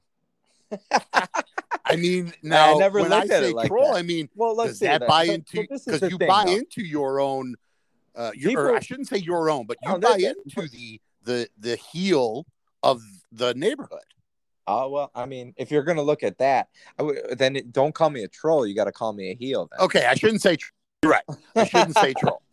I 1.85 1.95
mean, 1.95 2.33
now 2.43 2.77
never 2.77 3.01
when 3.01 3.13
I 3.13 3.25
say 3.25 3.49
it 3.49 3.55
like 3.55 3.67
troll, 3.69 3.91
that. 3.93 3.97
I 3.97 4.01
mean, 4.01 4.29
Well, 4.35 4.55
let's 4.55 4.71
does 4.71 4.79
see 4.79 4.85
that 4.85 5.07
buy 5.07 5.23
into 5.25 5.57
but 5.57 5.69
this 5.69 5.81
is 5.87 5.99
because 5.99 6.11
you 6.11 6.17
thing, 6.17 6.27
buy 6.27 6.45
though. 6.45 6.55
into 6.55 6.81
your 6.81 7.19
own 7.19 7.55
uh 8.15 8.31
your, 8.35 8.49
People- 8.51 8.75
I 8.75 8.79
shouldn't 8.79 9.07
say 9.07 9.17
your 9.17 9.49
own, 9.49 9.65
but 9.65 9.77
you 9.83 9.91
No, 9.91 9.99
buy 9.99 10.17
into 10.17 10.67
the 10.67 10.99
the 11.23 11.47
the 11.59 11.75
heel 11.75 12.45
of 12.83 13.01
the 13.31 13.53
neighborhood. 13.53 13.99
Oh 14.71 14.87
well, 14.89 15.11
I 15.15 15.25
mean, 15.25 15.55
if 15.57 15.71
you're 15.71 15.83
gonna 15.83 16.03
look 16.03 16.21
at 16.21 16.37
that, 16.37 16.69
I 16.99 17.11
then 17.31 17.55
it, 17.55 17.71
don't 17.73 17.93
call 17.93 18.11
me 18.11 18.23
a 18.23 18.27
troll. 18.27 18.67
You 18.67 18.75
got 18.75 18.85
to 18.85 18.91
call 18.91 19.13
me 19.13 19.31
a 19.31 19.35
heel. 19.35 19.67
Then. 19.71 19.79
Okay, 19.85 20.05
I 20.05 20.13
shouldn't 20.13 20.43
say 20.43 20.57
tr- 20.57 20.69
you're 21.01 21.11
right. 21.11 21.23
I 21.55 21.63
shouldn't 21.63 21.95
say 21.97 22.13
troll. 22.17 22.43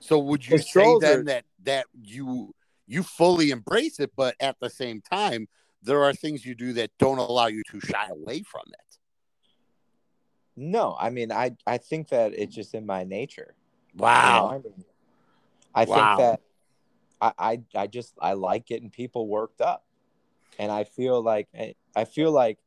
So 0.00 0.18
would 0.18 0.48
you 0.48 0.58
say 0.58 0.96
then 0.98 1.20
are- 1.20 1.24
that 1.24 1.44
that 1.64 1.86
you 2.02 2.54
you 2.86 3.02
fully 3.02 3.50
embrace 3.50 4.00
it, 4.00 4.12
but 4.16 4.34
at 4.40 4.56
the 4.60 4.70
same 4.70 5.02
time, 5.02 5.46
there 5.82 6.02
are 6.04 6.14
things 6.14 6.46
you 6.46 6.54
do 6.54 6.72
that 6.72 6.90
don't 6.98 7.18
allow 7.18 7.48
you 7.48 7.62
to 7.70 7.80
shy 7.80 8.08
away 8.10 8.42
from 8.42 8.62
it? 8.72 8.98
No, 10.56 10.96
I 10.98 11.10
mean, 11.10 11.30
I 11.30 11.54
I 11.66 11.76
think 11.76 12.08
that 12.08 12.32
it's 12.34 12.54
just 12.54 12.72
in 12.74 12.86
my 12.86 13.04
nature. 13.04 13.54
you 13.94 14.00
know? 14.00 14.06
Wow. 14.06 14.48
I, 14.48 14.58
mean, 14.58 14.84
I 15.74 15.84
Wow. 15.84 16.16
think 16.16 16.18
that 16.18 16.40
I, 17.20 17.32
I 17.76 17.82
I 17.82 17.86
just 17.88 18.14
I 18.20 18.32
like 18.32 18.64
getting 18.64 18.88
people 18.88 19.28
worked 19.28 19.60
up, 19.60 19.84
and 20.58 20.70
I 20.70 20.84
feel 20.84 21.22
like 21.22 21.48
I- 21.96 22.04
feel 22.04 22.30
like 22.30 22.58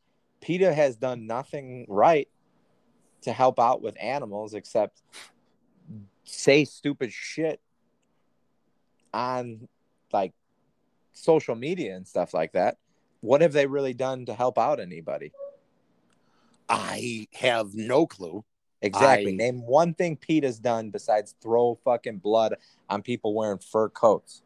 PETA 0.41 0.74
has 0.74 0.98
done 0.98 1.28
nothing 1.28 1.86
right 1.88 2.28
to 3.22 3.32
help 3.32 3.60
out 3.60 3.82
with 3.82 3.96
animals 4.02 4.54
except 4.54 5.02
say 6.24 6.65
stupid 6.65 7.12
shit 7.13 7.62
on 9.13 9.67
like 10.12 10.34
social 11.13 11.56
media 11.56 11.96
and 11.96 12.08
stuff 12.08 12.34
like 12.34 12.54
that. 12.54 12.78
What 13.22 13.41
have 13.41 13.54
they 13.54 13.67
really 13.67 13.94
done 13.94 14.26
to 14.26 14.34
help 14.34 14.58
out 14.58 14.80
anybody? 14.80 15.32
I 16.67 17.28
have 17.34 17.76
no 17.76 18.08
clue. 18.08 18.44
Exactly. 18.82 19.34
I- 19.34 19.36
Name 19.36 19.65
one 19.67 19.94
thing 19.94 20.15
PETA's 20.15 20.58
done 20.60 20.89
besides 20.89 21.36
throw 21.41 21.76
fucking 21.84 22.17
blood 22.17 22.56
on 22.89 23.02
people 23.04 23.34
wearing 23.36 23.60
fur 23.60 23.89
coats. 23.89 24.41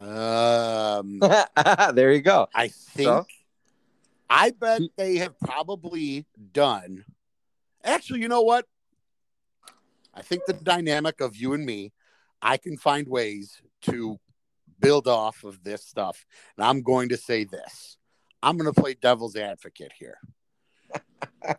Um, 0.00 1.20
there 1.94 2.12
you 2.12 2.20
go. 2.22 2.48
I 2.54 2.68
think 2.68 3.06
So? 3.06 3.26
I 4.30 4.50
bet 4.50 4.82
they 4.96 5.16
have 5.16 5.38
probably 5.40 6.26
done. 6.52 7.04
Actually, 7.82 8.20
you 8.20 8.28
know 8.28 8.42
what? 8.42 8.66
I 10.14 10.22
think 10.22 10.44
the 10.46 10.52
dynamic 10.52 11.20
of 11.20 11.36
you 11.36 11.52
and 11.54 11.64
me, 11.64 11.92
I 12.42 12.56
can 12.56 12.76
find 12.76 13.08
ways 13.08 13.60
to 13.82 14.18
build 14.80 15.08
off 15.08 15.44
of 15.44 15.62
this 15.64 15.84
stuff. 15.84 16.26
And 16.56 16.66
I'm 16.66 16.82
going 16.82 17.08
to 17.10 17.16
say 17.16 17.44
this. 17.44 17.96
I'm 18.42 18.56
going 18.56 18.72
to 18.72 18.80
play 18.80 18.94
devil's 18.94 19.36
advocate 19.36 19.92
here. 19.98 20.18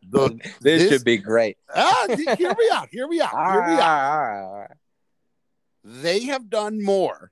The, 0.09 0.29
This, 0.61 0.83
this- 0.83 0.91
should 0.91 1.03
be 1.05 1.17
great. 1.17 1.57
ah, 1.73 2.05
hear 2.37 2.53
me 2.53 2.69
out. 2.71 2.87
Hear 2.91 3.07
me 3.07 3.19
out. 3.21 3.31
Hear 3.31 3.65
me 3.67 3.73
out. 3.81 4.11
All 4.13 4.19
right, 4.19 4.41
all 4.43 4.59
right. 4.59 4.71
they 5.83 6.21
have 6.25 6.49
done 6.49 6.83
more 6.83 7.31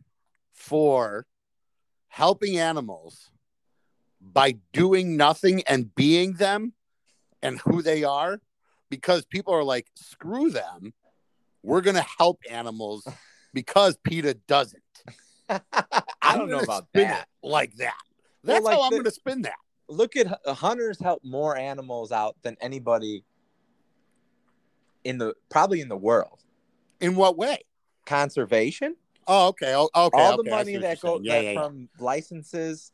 for 0.58 1.26
helping 2.08 2.58
animals 2.58 3.30
by 4.20 4.58
doing 4.74 5.16
nothing 5.16 5.62
and 5.68 5.94
being 5.96 6.34
them 6.34 6.74
and 7.44 7.60
who 7.60 7.82
they 7.82 8.04
are 8.04 8.42
because 8.90 9.24
people 9.26 9.54
are 9.54 9.64
like 9.64 9.88
screw 9.96 10.50
them. 10.50 10.94
We're 11.64 11.82
going 11.82 11.96
to 11.96 12.06
help 12.18 12.40
animals 12.50 13.08
because 13.54 13.98
PETA 13.98 14.36
doesn't. 14.48 14.82
I 15.50 16.36
don't 16.36 16.50
know 16.50 16.60
about 16.60 16.88
that. 16.94 17.28
like 17.44 17.76
that. 17.76 17.94
Well, 18.44 18.56
that's 18.56 18.66
like 18.66 18.76
how 18.76 18.84
i'm 18.84 18.92
going 18.92 19.04
to 19.04 19.12
spin 19.12 19.44
that. 19.44 19.56
Look 19.88 20.16
at 20.16 20.40
uh, 20.46 20.54
hunters 20.54 21.00
help 21.00 21.24
more 21.24 21.56
animals 21.56 22.12
out 22.12 22.36
than 22.42 22.58
anybody 22.60 23.24
in 25.04 25.18
the 25.18 25.36
probably 25.50 25.82
in 25.82 25.88
the 25.88 25.98
world. 25.98 26.40
in 27.00 27.16
what 27.16 27.38
way? 27.38 27.60
Conservation, 28.06 28.96
oh 29.28 29.48
okay 29.50 29.74
oh, 29.76 29.90
okay 29.96 30.18
all 30.22 30.34
okay, 30.34 30.44
the 30.44 30.50
money 30.50 30.78
that 30.78 31.00
goes 31.02 31.22
yeah, 31.24 31.34
that 31.36 31.44
yeah, 31.44 31.52
yeah. 31.52 31.62
from 31.62 31.90
licenses, 32.00 32.92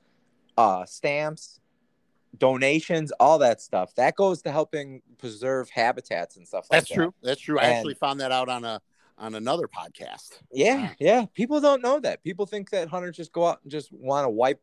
uh, 0.58 0.86
stamps, 0.86 1.60
donations, 2.38 3.12
all 3.20 3.40
that 3.40 3.62
stuff 3.62 3.94
that 3.96 4.16
goes 4.16 4.42
to 4.42 4.52
helping 4.52 5.02
preserve 5.18 5.70
habitats 5.70 6.38
and 6.38 6.48
stuff 6.48 6.66
like 6.72 6.80
that's 6.82 6.90
that. 6.90 6.96
true 6.96 7.14
that's 7.22 7.42
true 7.42 7.60
i 7.60 7.64
And- 7.64 7.74
actually 7.76 7.94
found 7.96 8.20
that 8.22 8.32
out 8.32 8.50
on 8.50 8.64
a 8.64 8.82
on 9.18 9.36
another 9.36 9.68
podcast 9.68 10.32
Yeah, 10.52 10.90
yeah. 11.00 11.26
People 11.36 11.62
don't 11.62 11.84
know 11.84 12.00
that. 12.00 12.24
People 12.24 12.48
think 12.48 12.72
that 12.72 12.88
hunters 12.90 13.16
just 13.16 13.32
go 13.32 13.46
out 13.46 13.60
and 13.62 13.72
just 13.72 13.92
want 13.94 14.26
to 14.26 14.30
wipe 14.30 14.60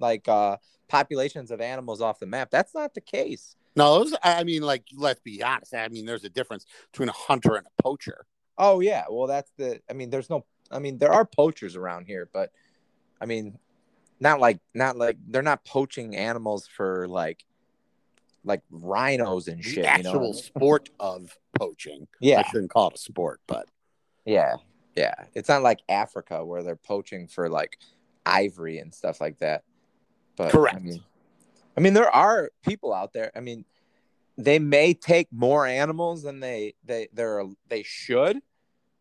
like 0.00 0.26
uh 0.28 0.56
populations 0.88 1.52
of 1.52 1.60
animals 1.60 2.00
off 2.00 2.18
the 2.18 2.26
map. 2.26 2.50
That's 2.50 2.74
not 2.74 2.92
the 2.94 3.00
case. 3.00 3.54
no 3.76 4.04
I 4.22 4.42
mean 4.42 4.62
like 4.62 4.82
let's 4.96 5.20
be 5.20 5.42
honest 5.44 5.72
i 5.74 5.86
mean 5.88 6.06
there's 6.06 6.24
a 6.24 6.28
difference 6.28 6.66
between 6.90 7.08
a 7.08 7.12
hunter 7.12 7.54
and 7.54 7.66
a 7.66 7.82
poacher 7.82 8.26
Oh 8.58 8.80
yeah. 8.80 9.04
Well, 9.10 9.26
that's 9.26 9.50
the 9.56 9.80
I 9.88 9.94
mean 9.94 10.10
there's 10.10 10.30
no 10.30 10.44
I 10.74 10.80
mean 10.80 10.98
there 10.98 11.12
are 11.12 11.24
poachers 11.24 11.76
around 11.76 12.06
here, 12.06 12.28
but 12.32 12.50
I 13.20 13.26
mean 13.26 13.58
not 14.20 14.40
like 14.40 14.58
not 14.74 14.96
like 14.96 15.16
they're 15.28 15.42
not 15.42 15.64
poaching 15.64 16.16
animals 16.16 16.66
for 16.66 17.06
like 17.08 17.44
like 18.44 18.62
rhinos 18.70 19.48
and 19.48 19.58
the 19.58 19.62
shit, 19.62 19.84
you 19.84 19.84
actual 19.84 20.20
know. 20.20 20.32
sport 20.32 20.90
of 21.00 21.36
poaching. 21.58 22.06
Yeah, 22.20 22.42
I 22.44 22.50
shouldn't 22.50 22.70
call 22.70 22.88
it 22.88 22.96
a 22.96 22.98
sport, 22.98 23.40
but 23.46 23.66
Yeah. 24.24 24.56
Yeah. 24.94 25.14
It's 25.34 25.48
not 25.48 25.62
like 25.62 25.80
Africa 25.88 26.44
where 26.44 26.62
they're 26.62 26.76
poaching 26.76 27.26
for 27.26 27.48
like 27.48 27.78
ivory 28.26 28.78
and 28.78 28.94
stuff 28.94 29.20
like 29.20 29.38
that. 29.38 29.64
But 30.36 30.52
Correct. 30.52 30.76
I 30.76 30.80
mean, 30.80 31.02
I 31.76 31.80
mean 31.80 31.94
there 31.94 32.10
are 32.10 32.50
people 32.62 32.92
out 32.92 33.12
there. 33.12 33.30
I 33.34 33.40
mean, 33.40 33.64
they 34.36 34.58
may 34.58 34.94
take 34.94 35.28
more 35.32 35.66
animals 35.66 36.22
than 36.22 36.40
they 36.40 36.74
they 36.84 37.08
they're 37.12 37.44
they 37.68 37.82
should, 37.82 38.40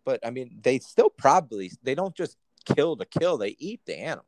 but 0.05 0.19
I 0.25 0.29
mean 0.29 0.59
they 0.61 0.79
still 0.79 1.09
probably 1.09 1.71
they 1.83 1.95
don't 1.95 2.15
just 2.15 2.37
kill 2.65 2.95
to 2.97 3.05
kill, 3.05 3.37
they 3.37 3.55
eat 3.59 3.81
the 3.85 3.97
animals. 3.97 4.27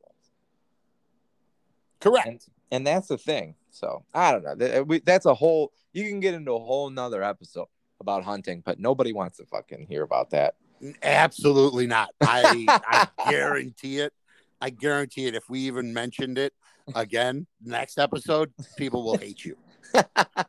correct. 2.00 2.26
And 2.26 2.40
and 2.70 2.86
that's 2.86 3.08
the 3.08 3.18
thing. 3.18 3.54
So 3.70 4.04
I 4.14 4.32
don't 4.32 4.44
know. 4.58 4.84
Uh, 4.90 4.98
that's 5.04 5.26
a 5.26 5.34
whole 5.34 5.72
you 5.92 6.08
can 6.08 6.20
get 6.20 6.34
into 6.34 6.52
a 6.52 6.58
whole 6.58 6.90
nother 6.90 7.22
episode 7.22 7.68
about 8.00 8.24
hunting, 8.24 8.62
but 8.64 8.78
nobody 8.78 9.12
wants 9.12 9.38
to 9.38 9.46
fucking 9.46 9.86
hear 9.88 10.02
about 10.02 10.30
that. 10.30 10.54
Absolutely 11.02 11.86
not. 11.86 12.10
I 12.20 12.66
I 12.68 13.30
guarantee 13.30 13.98
it. 13.98 14.12
I 14.60 14.70
guarantee 14.70 15.26
it. 15.26 15.34
If 15.34 15.48
we 15.48 15.60
even 15.60 15.92
mentioned 15.92 16.38
it 16.38 16.52
again 16.94 17.46
next 17.62 17.98
episode, 17.98 18.52
people 18.76 19.04
will 19.04 19.18
hate 19.18 19.44
you 19.44 19.56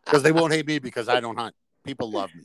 because 0.05 0.23
they 0.23 0.31
won't 0.31 0.53
hate 0.53 0.67
me 0.67 0.79
because 0.79 1.09
I 1.09 1.19
don't 1.19 1.37
hunt. 1.37 1.55
People 1.83 2.11
love 2.11 2.33
me. 2.35 2.43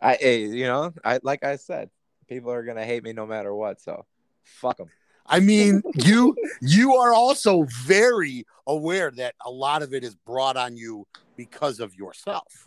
I, 0.00 0.14
eh, 0.20 0.36
you 0.36 0.64
know, 0.64 0.92
I 1.04 1.20
like 1.22 1.44
I 1.44 1.56
said, 1.56 1.90
people 2.28 2.52
are 2.52 2.62
gonna 2.62 2.84
hate 2.84 3.02
me 3.02 3.12
no 3.12 3.26
matter 3.26 3.54
what. 3.54 3.80
So, 3.80 4.04
fuck 4.42 4.76
them. 4.76 4.90
I 5.26 5.40
mean, 5.40 5.82
you 5.94 6.36
you 6.60 6.96
are 6.96 7.12
also 7.12 7.66
very 7.84 8.46
aware 8.66 9.10
that 9.12 9.34
a 9.44 9.50
lot 9.50 9.82
of 9.82 9.92
it 9.94 10.04
is 10.04 10.14
brought 10.14 10.56
on 10.56 10.76
you 10.76 11.06
because 11.36 11.80
of 11.80 11.94
yourself. 11.94 12.66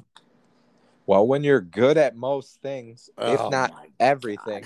Well, 1.07 1.27
when 1.27 1.43
you're 1.43 1.61
good 1.61 1.97
at 1.97 2.15
most 2.15 2.61
things, 2.61 3.09
Oh, 3.17 3.33
if 3.33 3.49
not 3.49 3.71
everything, 3.99 4.65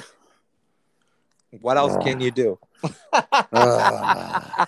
what 1.61 1.77
else 1.77 1.95
can 2.03 2.19
you 2.19 2.31
do? 2.31 2.59
Ugh. 3.51 4.67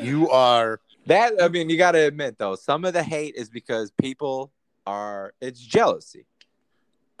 You 0.00 0.30
are 0.30 0.80
that 1.06 1.34
I 1.40 1.48
mean, 1.48 1.70
you 1.70 1.76
got 1.78 1.92
to 1.92 2.06
admit 2.06 2.38
though, 2.38 2.54
some 2.54 2.84
of 2.84 2.92
the 2.92 3.02
hate 3.02 3.34
is 3.34 3.48
because 3.48 3.90
people 3.92 4.52
are. 4.86 5.32
It's 5.40 5.60
jealousy. 5.60 6.26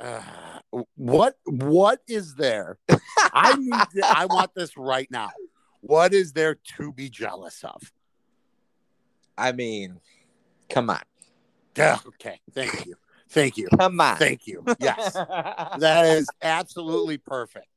Uh, 0.00 0.22
what 0.96 1.36
what 1.44 2.00
is 2.08 2.34
there? 2.34 2.78
I 3.32 3.54
need 3.54 3.72
to- 3.94 4.06
I 4.06 4.26
want 4.30 4.54
this 4.54 4.76
right 4.76 5.10
now. 5.10 5.30
What 5.80 6.12
is 6.12 6.32
there 6.32 6.56
to 6.76 6.92
be 6.92 7.08
jealous 7.08 7.62
of? 7.64 7.92
I 9.36 9.52
mean, 9.52 10.00
come 10.68 10.90
on, 10.90 11.02
Yeah, 11.76 11.98
okay. 12.08 12.40
Thank 12.52 12.86
you. 12.86 12.96
Thank 13.30 13.56
you. 13.56 13.68
come 13.78 14.00
on. 14.00 14.16
Thank 14.16 14.46
you. 14.46 14.64
Yes. 14.80 15.14
That 15.78 16.06
is 16.06 16.28
absolutely 16.42 17.18
perfect. 17.18 17.68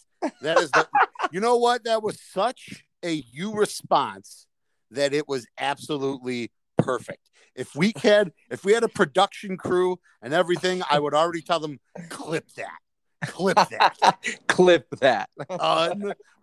That 0.41 0.57
is 0.57 0.71
the, 0.71 0.87
you 1.31 1.39
know 1.39 1.57
what? 1.57 1.83
That 1.83 2.01
was 2.01 2.19
such 2.19 2.83
a 3.03 3.23
you 3.31 3.53
response 3.53 4.47
that 4.89 5.13
it 5.13 5.27
was 5.27 5.45
absolutely 5.59 6.51
perfect. 6.81 7.29
If 7.55 7.75
we 7.75 7.93
had 8.01 8.31
if 8.49 8.63
we 8.63 8.73
had 8.73 8.83
a 8.83 8.89
production 8.89 9.57
crew 9.57 9.99
and 10.21 10.33
everything, 10.33 10.81
I 10.89 10.99
would 10.99 11.13
already 11.13 11.41
tell 11.41 11.59
them 11.59 11.79
clip 12.09 12.49
that. 12.53 12.79
Clip 13.25 13.55
that. 13.55 14.17
Clip 14.47 14.89
that. 14.99 15.29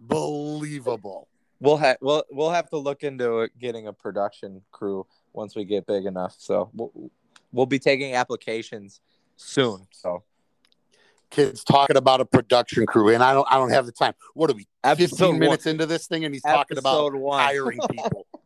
Unbelievable. 0.01 1.27
We'll 1.61 1.79
have 1.79 1.97
we'll 2.01 2.23
we'll 2.31 2.51
have 2.51 2.71
to 2.71 2.79
look 2.79 3.03
into 3.03 3.41
it, 3.41 3.59
getting 3.59 3.89
a 3.89 3.93
production 3.93 4.63
crew 4.71 5.05
once 5.33 5.57
we 5.57 5.65
get 5.65 5.87
big 5.87 6.05
enough. 6.05 6.37
So 6.39 6.71
we'll 6.75 7.11
we'll 7.51 7.67
be 7.67 7.81
taking 7.81 8.15
applications 8.15 9.01
soon. 9.37 9.89
So 9.91 10.23
Kids 11.31 11.63
talking 11.63 11.97
about 11.97 12.23
a 12.23 12.25
production 12.25 12.87
crew, 12.87 13.11
and 13.11 13.23
I 13.23 13.35
don't 13.35 13.47
I 13.51 13.57
don't 13.57 13.71
have 13.71 13.85
the 13.85 13.93
time. 13.93 14.15
What 14.33 14.51
are 14.51 14.55
we? 14.55 14.67
15 14.83 15.05
episode 15.05 15.33
minutes 15.37 15.67
into 15.67 15.85
this 15.85 16.07
thing, 16.07 16.25
and 16.25 16.35
he's 16.35 16.43
one, 16.43 16.55
talking 16.55 16.79
about 16.79 17.15
one. 17.15 17.39
hiring 17.39 17.79
people. 17.91 18.27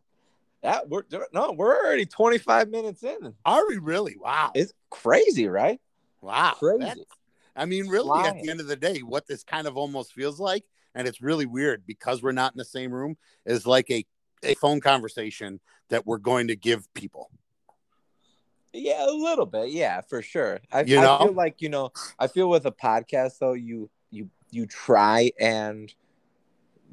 that 0.63 0.89
we're 0.89 1.03
no, 1.33 1.51
we're 1.51 1.75
already 1.75 2.05
twenty 2.05 2.37
five 2.37 2.69
minutes 2.69 3.03
in. 3.03 3.33
Are 3.45 3.67
we 3.67 3.77
really? 3.77 4.15
Wow. 4.19 4.51
It's 4.55 4.73
crazy, 4.89 5.47
right? 5.47 5.79
Wow. 6.21 6.53
Crazy. 6.57 7.05
I 7.55 7.65
mean, 7.65 7.87
really, 7.87 8.19
at 8.21 8.41
the 8.41 8.49
end 8.49 8.59
of 8.59 8.67
the 8.67 8.75
day, 8.75 8.99
what 8.99 9.27
this 9.27 9.43
kind 9.43 9.67
of 9.67 9.77
almost 9.77 10.13
feels 10.13 10.39
like, 10.39 10.63
and 10.95 11.07
it's 11.07 11.21
really 11.21 11.45
weird 11.45 11.85
because 11.85 12.23
we're 12.23 12.31
not 12.31 12.53
in 12.53 12.57
the 12.57 12.65
same 12.65 12.91
room, 12.91 13.15
is 13.45 13.67
like 13.67 13.91
a, 13.91 14.03
a 14.41 14.55
phone 14.55 14.79
conversation 14.79 15.59
that 15.89 16.07
we're 16.07 16.17
going 16.17 16.47
to 16.47 16.55
give 16.55 16.91
people. 16.95 17.29
Yeah, 18.71 19.05
a 19.07 19.11
little 19.11 19.45
bit. 19.45 19.69
Yeah, 19.69 20.01
for 20.01 20.23
sure. 20.23 20.61
I, 20.71 20.81
You 20.81 20.99
I 20.99 21.19
feel 21.19 21.33
like 21.33 21.61
you 21.61 21.69
know. 21.69 21.91
I 22.17 22.25
feel 22.27 22.49
with 22.49 22.65
a 22.65 22.71
podcast 22.71 23.37
though, 23.37 23.53
you 23.53 23.89
you 24.09 24.29
you 24.49 24.65
try 24.65 25.31
and 25.39 25.93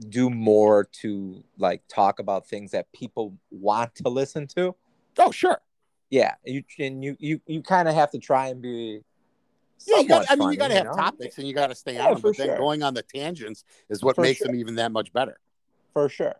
do 0.09 0.31
more 0.31 0.89
to 1.03 1.45
like 1.59 1.83
talk 1.89 2.19
about 2.19 2.47
things 2.47 2.71
that 2.71 2.91
people 2.93 3.37
want 3.51 3.95
to 3.97 4.09
listen 4.09 4.47
to. 4.49 4.75
Oh, 5.19 5.31
sure. 5.31 5.61
Yeah, 6.09 6.35
you 6.45 6.65
and 6.79 7.05
you 7.05 7.17
you 7.21 7.41
you 7.47 7.63
kind 7.63 7.89
of 7.89 7.95
have 7.95 8.11
to 8.13 8.19
try 8.19 8.49
and 8.49 8.61
be. 8.61 9.03
Yeah, 9.87 10.03
got, 10.03 10.27
I 10.29 10.35
mean, 10.35 10.41
funny, 10.41 10.55
you 10.55 10.59
got 10.59 10.69
to 10.69 10.75
have 10.75 10.87
know? 10.87 10.95
topics 10.95 11.39
and 11.39 11.49
you 11.49 11.55
got 11.55 11.69
to 11.69 11.75
stay 11.75 11.95
Yeah, 11.95 12.09
on 12.09 12.13
them. 12.15 12.23
But 12.23 12.37
then 12.37 12.59
going 12.59 12.83
on 12.83 12.93
the 12.95 13.03
tangents 13.03 13.65
is 13.89 14.03
what 14.03 14.17
For 14.17 14.23
makes 14.23 14.39
sure. 14.39 14.49
them 14.49 14.57
even 14.57 14.75
that 14.75 14.93
much 14.93 15.13
better. 15.13 15.39
for 15.95 16.09
sure. 16.09 16.35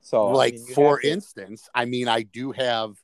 So 0.00 0.28
I 0.28 0.32
like 0.32 0.54
mean, 0.54 0.66
for 0.74 1.00
to- 1.00 1.08
instance, 1.10 1.68
I 1.74 1.86
mean, 1.86 2.06
I 2.08 2.22
do 2.22 2.52
have, 2.52 2.96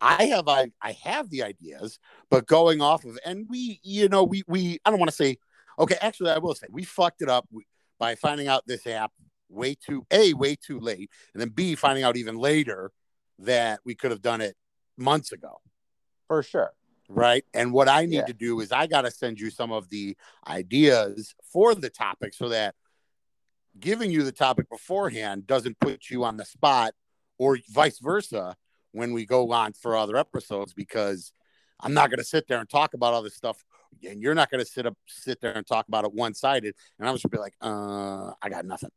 I 0.00 0.26
have, 0.26 0.46
I, 0.46 0.70
I 0.80 0.92
have 1.02 1.30
the 1.30 1.42
ideas, 1.42 1.98
but 2.30 2.46
going 2.46 2.80
off 2.80 3.04
of, 3.04 3.18
and 3.24 3.46
we, 3.48 3.80
you 3.82 4.08
know, 4.08 4.22
we, 4.22 4.42
we, 4.46 4.78
I 4.84 4.90
don't 4.90 4.98
want 5.00 5.10
to 5.10 5.16
say, 5.16 5.38
okay, 5.78 5.96
actually, 6.00 6.30
I 6.30 6.38
will 6.38 6.54
say 6.54 6.66
we 6.70 6.84
fucked 6.84 7.22
it 7.22 7.28
up 7.28 7.48
by 7.98 8.14
finding 8.14 8.48
out 8.48 8.66
this 8.66 8.86
app 8.86 9.12
way 9.48 9.74
too, 9.74 10.06
a 10.10 10.32
way 10.34 10.56
too 10.56 10.80
late, 10.80 11.10
and 11.34 11.40
then 11.40 11.50
b 11.50 11.74
finding 11.74 12.04
out 12.04 12.16
even 12.16 12.36
later 12.36 12.90
that 13.38 13.80
we 13.84 13.94
could 13.94 14.10
have 14.10 14.22
done 14.22 14.40
it 14.40 14.56
months 14.96 15.32
ago. 15.32 15.60
for 16.28 16.42
sure. 16.42 16.72
Right. 17.08 17.44
And 17.52 17.72
what 17.74 17.88
I 17.90 18.06
need 18.06 18.16
Yeah. 18.16 18.24
to 18.26 18.32
do 18.32 18.60
is 18.60 18.72
I 18.72 18.86
got 18.86 19.02
to 19.02 19.10
send 19.10 19.38
you 19.38 19.50
some 19.50 19.70
of 19.70 19.90
the 19.90 20.16
ideas 20.46 21.34
for 21.52 21.74
the 21.74 21.90
topic 21.90 22.32
so 22.32 22.48
that 22.48 22.74
giving 23.78 24.10
you 24.10 24.22
the 24.22 24.32
topic 24.32 24.68
beforehand 24.70 25.46
doesn't 25.46 25.78
put 25.80 26.08
you 26.08 26.24
on 26.24 26.36
the 26.38 26.44
spot 26.46 26.94
or 27.38 27.58
vice 27.70 27.98
versa 27.98 28.56
when 28.92 29.12
we 29.12 29.26
go 29.26 29.50
on 29.52 29.72
for 29.74 29.96
other 29.96 30.16
episodes 30.16 30.72
because 30.72 31.32
I'm 31.80 31.92
not 31.94 32.08
going 32.10 32.18
to 32.18 32.24
sit 32.24 32.46
there 32.48 32.60
and 32.60 32.68
talk 32.68 32.94
about 32.94 33.12
all 33.12 33.22
this 33.22 33.36
stuff 33.36 33.62
and 34.08 34.22
you're 34.22 34.34
not 34.34 34.50
going 34.50 34.64
to 34.64 34.70
sit 34.70 34.86
up 34.86 34.96
sit 35.06 35.40
there 35.40 35.52
and 35.52 35.66
talk 35.66 35.88
about 35.88 36.04
it 36.04 36.12
one 36.12 36.34
sided 36.34 36.74
and 36.98 37.08
I'm 37.08 37.14
just 37.14 37.24
gonna 37.24 37.30
be 37.30 37.38
like 37.38 37.54
uh 37.60 38.32
I 38.42 38.48
got 38.48 38.64
nothing. 38.64 38.90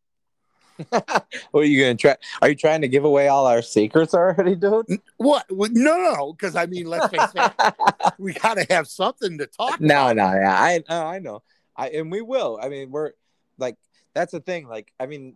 what 0.90 1.26
are 1.54 1.64
you 1.64 1.82
gonna 1.82 1.96
try? 1.96 2.16
Are 2.42 2.50
you 2.50 2.56
trying 2.56 2.82
to 2.82 2.88
give 2.88 3.06
away 3.06 3.28
all 3.28 3.46
our 3.46 3.62
secrets 3.62 4.14
already, 4.14 4.56
dude? 4.56 4.86
What? 5.18 5.46
No, 5.50 5.98
no, 5.98 6.34
because 6.34 6.56
I 6.56 6.66
mean, 6.66 6.88
let's 6.88 7.08
face 7.08 7.30
it, 7.34 7.74
we 8.18 8.34
got 8.34 8.56
to 8.56 8.66
have 8.70 8.88
something 8.88 9.38
to 9.38 9.46
talk 9.46 9.80
no, 9.80 10.10
about. 10.10 10.16
no, 10.18 10.34
yeah, 10.34 10.54
I, 10.54 10.84
oh, 10.90 11.06
I 11.06 11.20
know, 11.20 11.44
I, 11.76 11.90
and 11.90 12.12
we 12.12 12.22
will. 12.22 12.60
I 12.62 12.70
mean, 12.70 12.92
we're 12.92 13.12
like, 13.58 13.78
that's 14.14 14.34
the 14.34 14.42
thing. 14.42 14.68
Like, 14.68 14.92
I 15.00 15.06
mean, 15.06 15.36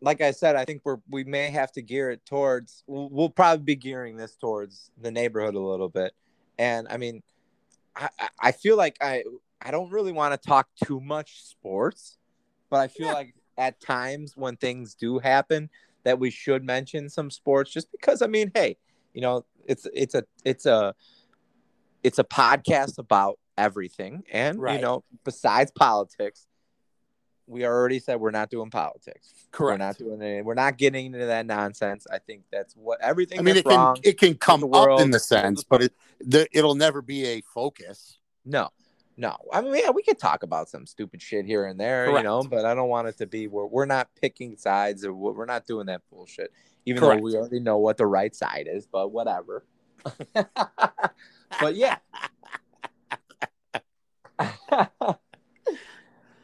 like 0.00 0.20
I 0.20 0.30
said, 0.30 0.56
I 0.56 0.64
think 0.64 0.82
we're 0.84 0.98
we 1.10 1.24
may 1.24 1.50
have 1.50 1.72
to 1.72 1.82
gear 1.82 2.10
it 2.10 2.24
towards. 2.24 2.84
We'll, 2.86 3.10
we'll 3.10 3.30
probably 3.30 3.64
be 3.64 3.76
gearing 3.76 4.16
this 4.16 4.36
towards 4.36 4.90
the 5.00 5.10
neighborhood 5.10 5.54
a 5.54 5.60
little 5.60 5.90
bit, 5.90 6.14
and 6.58 6.86
I 6.88 6.96
mean, 6.96 7.22
I, 7.96 8.08
I- 8.40 8.52
feel 8.52 8.76
like 8.76 8.96
I 9.00 9.24
I 9.60 9.70
don't 9.70 9.90
really 9.90 10.12
want 10.12 10.40
to 10.40 10.48
talk 10.48 10.68
too 10.84 11.00
much 11.00 11.42
sports, 11.44 12.18
but 12.70 12.78
I 12.80 12.88
feel 12.88 13.08
Yeah. 13.08 13.14
like 13.14 13.34
at 13.58 13.80
times 13.80 14.36
when 14.36 14.56
things 14.56 14.94
do 14.94 15.18
happen 15.18 15.70
that 16.04 16.18
we 16.18 16.30
should 16.30 16.62
mention 16.62 17.08
some 17.08 17.30
sports 17.30 17.72
just 17.72 17.90
because 17.90 18.20
I 18.22 18.26
mean, 18.26 18.52
hey, 18.54 18.76
you 19.14 19.22
know, 19.22 19.44
it's 19.66 19.86
it's 19.94 20.14
a 20.14 20.24
it's 20.44 20.66
a 20.66 20.94
it's 22.02 22.18
a 22.18 22.24
podcast 22.24 22.98
about 22.98 23.38
everything 23.58 24.22
and 24.30 24.58
you 24.74 24.78
know, 24.82 25.02
besides 25.24 25.72
politics, 25.72 26.46
we 27.46 27.64
already 27.64 27.98
said 27.98 28.20
we're 28.20 28.30
not 28.30 28.50
doing 28.50 28.70
politics. 28.70 29.32
Correct. 29.52 29.80
We're 29.80 29.86
not 29.86 29.98
doing 29.98 30.22
it. 30.22 30.44
We're 30.44 30.54
not 30.54 30.76
getting 30.78 31.06
into 31.06 31.26
that 31.26 31.46
nonsense. 31.46 32.06
I 32.10 32.18
think 32.18 32.42
that's 32.50 32.74
what 32.74 33.00
everything 33.00 33.38
I 33.38 33.42
mean, 33.42 33.56
it 33.56 33.64
can 33.64 33.76
wrong. 33.76 33.96
it 34.02 34.18
can 34.18 34.34
come 34.34 34.64
up 34.74 35.00
in 35.00 35.10
the 35.10 35.20
sense, 35.20 35.64
but 35.64 35.84
it 35.84 35.92
the, 36.20 36.48
it'll 36.52 36.74
never 36.74 37.02
be 37.02 37.24
a 37.26 37.40
focus. 37.42 38.18
No, 38.44 38.70
no. 39.16 39.36
I 39.52 39.60
mean, 39.60 39.76
yeah, 39.76 39.90
we 39.90 40.02
could 40.02 40.18
talk 40.18 40.42
about 40.42 40.68
some 40.68 40.86
stupid 40.86 41.22
shit 41.22 41.46
here 41.46 41.66
and 41.66 41.78
there, 41.78 42.10
you 42.10 42.22
know, 42.22 42.42
but 42.42 42.64
I 42.64 42.74
don't 42.74 42.88
want 42.88 43.08
it 43.08 43.18
to 43.18 43.26
be 43.26 43.46
where 43.46 43.66
we're 43.66 43.86
not 43.86 44.08
picking 44.20 44.56
sides 44.56 45.04
or 45.04 45.12
we're 45.12 45.46
not 45.46 45.66
doing 45.66 45.86
that 45.86 46.02
bullshit. 46.10 46.52
Even 46.84 47.00
Correct. 47.00 47.20
though 47.20 47.24
we 47.24 47.34
already 47.36 47.60
know 47.60 47.78
what 47.78 47.96
the 47.96 48.06
right 48.06 48.34
side 48.34 48.68
is, 48.70 48.86
but 48.86 49.10
whatever. 49.10 49.64
but 50.34 51.74
yeah. 51.74 51.98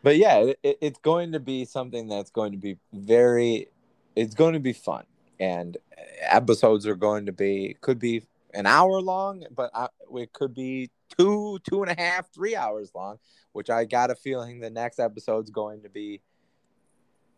but 0.02 0.16
yeah, 0.16 0.38
it, 0.38 0.58
it- 0.62 0.78
it's 0.80 0.98
going 0.98 1.32
to 1.32 1.40
be 1.40 1.64
something 1.64 2.08
that's 2.08 2.30
going 2.30 2.52
to 2.52 2.58
be 2.58 2.76
very, 2.92 3.68
it's 4.16 4.34
going 4.34 4.54
to 4.54 4.60
be 4.60 4.72
fun, 4.72 5.04
and 5.40 5.76
episodes 6.22 6.86
are 6.86 6.94
going 6.96 7.26
to 7.26 7.32
be 7.32 7.76
could 7.80 7.98
be 7.98 8.22
an 8.54 8.66
hour 8.66 9.00
long, 9.00 9.44
but 9.54 9.70
I, 9.74 9.88
it 10.14 10.32
could 10.32 10.54
be 10.54 10.90
two, 11.18 11.58
two 11.68 11.82
and 11.82 11.90
a 11.90 12.00
half, 12.00 12.32
three 12.32 12.54
hours 12.56 12.90
long. 12.94 13.18
Which 13.52 13.68
I 13.68 13.84
got 13.84 14.10
a 14.10 14.14
feeling 14.14 14.60
the 14.60 14.70
next 14.70 14.98
episode's 14.98 15.50
going 15.50 15.82
to 15.82 15.90
be 15.90 16.22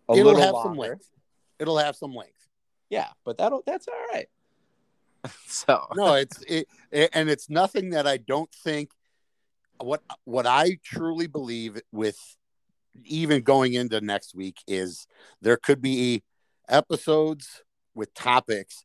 a 0.09 0.12
It'll 0.12 0.27
little 0.27 0.42
have 0.42 0.53
longer. 0.55 0.68
some 0.68 0.79
length. 0.79 1.09
It'll 1.59 1.79
have 1.79 1.96
some 1.96 2.14
length. 2.14 2.48
Yeah, 2.90 3.09
but 3.24 3.38
that'll 3.38 3.62
that's 3.66 3.88
all 3.88 3.94
right. 4.12 4.29
so 5.46 5.87
No, 5.96 6.14
it's 6.14 6.40
it, 6.42 6.68
it- 6.92 7.11
and 7.12 7.29
it's 7.29 7.48
nothing 7.50 7.90
that 7.90 8.07
I 8.07 8.16
don't 8.18 8.53
think. 8.53 8.90
What 9.81 10.03
what 10.24 10.46
I 10.46 10.79
truly 10.85 11.27
believe 11.27 11.81
with 11.90 12.16
even 13.05 13.43
going 13.43 13.75
into 13.75 14.01
next 14.01 14.35
week 14.35 14.59
is 14.67 15.07
there 15.41 15.57
could 15.57 15.81
be 15.81 16.23
episodes 16.69 17.63
with 17.95 18.13
topics. 18.15 18.85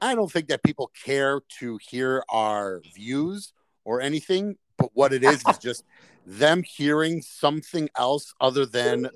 I 0.00 0.14
don't 0.14 0.30
think 0.30 0.48
that 0.48 0.62
people 0.62 0.90
care 1.04 1.40
to 1.60 1.78
hear 1.88 2.24
our 2.28 2.80
views 2.94 3.52
or 3.84 4.00
anything, 4.00 4.56
but 4.76 4.90
what 4.94 5.12
it 5.12 5.24
is 5.24 5.46
is 5.48 5.58
just 5.62 5.84
them 6.26 6.62
hearing 6.62 7.22
something 7.22 7.88
else 7.96 8.34
other 8.40 8.66
than 8.66 9.08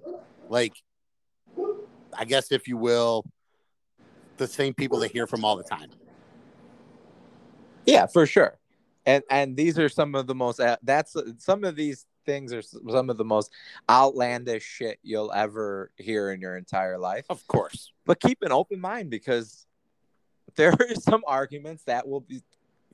like 0.49 0.75
I 2.17 2.25
guess 2.25 2.53
if 2.53 2.69
you 2.69 2.77
will 2.77 3.25
the 4.39 4.47
same 4.47 4.75
people 4.75 4.99
they 4.99 5.09
hear 5.09 5.27
from 5.27 5.45
all 5.45 5.57
the 5.57 5.65
time. 5.65 5.91
Yeah, 7.87 8.07
for 8.07 8.27
sure. 8.27 8.59
And 9.07 9.23
and 9.31 9.57
these 9.57 9.79
are 9.79 9.89
some 9.89 10.15
of 10.15 10.27
the 10.27 10.35
most 10.35 10.61
uh, 10.61 10.77
that's 10.83 11.17
some 11.39 11.65
of 11.65 11.77
these 11.77 12.07
things 12.29 12.53
are 12.53 12.61
some 12.61 13.09
of 13.09 13.17
the 13.17 13.25
most 13.25 13.51
outlandish 13.89 14.63
shit 14.63 14.99
you'll 15.03 15.33
ever 15.33 15.91
hear 15.97 16.31
in 16.31 16.43
your 16.43 16.59
entire 16.59 16.99
life. 16.99 17.25
Of 17.31 17.47
course. 17.47 17.91
But 18.05 18.21
keep 18.21 18.43
an 18.43 18.53
open 18.53 18.81
mind 18.81 19.09
because 19.09 19.67
there 20.57 20.73
are 20.81 20.95
some 21.01 21.23
arguments 21.27 21.85
that 21.85 22.07
will 22.07 22.21
be 22.21 22.43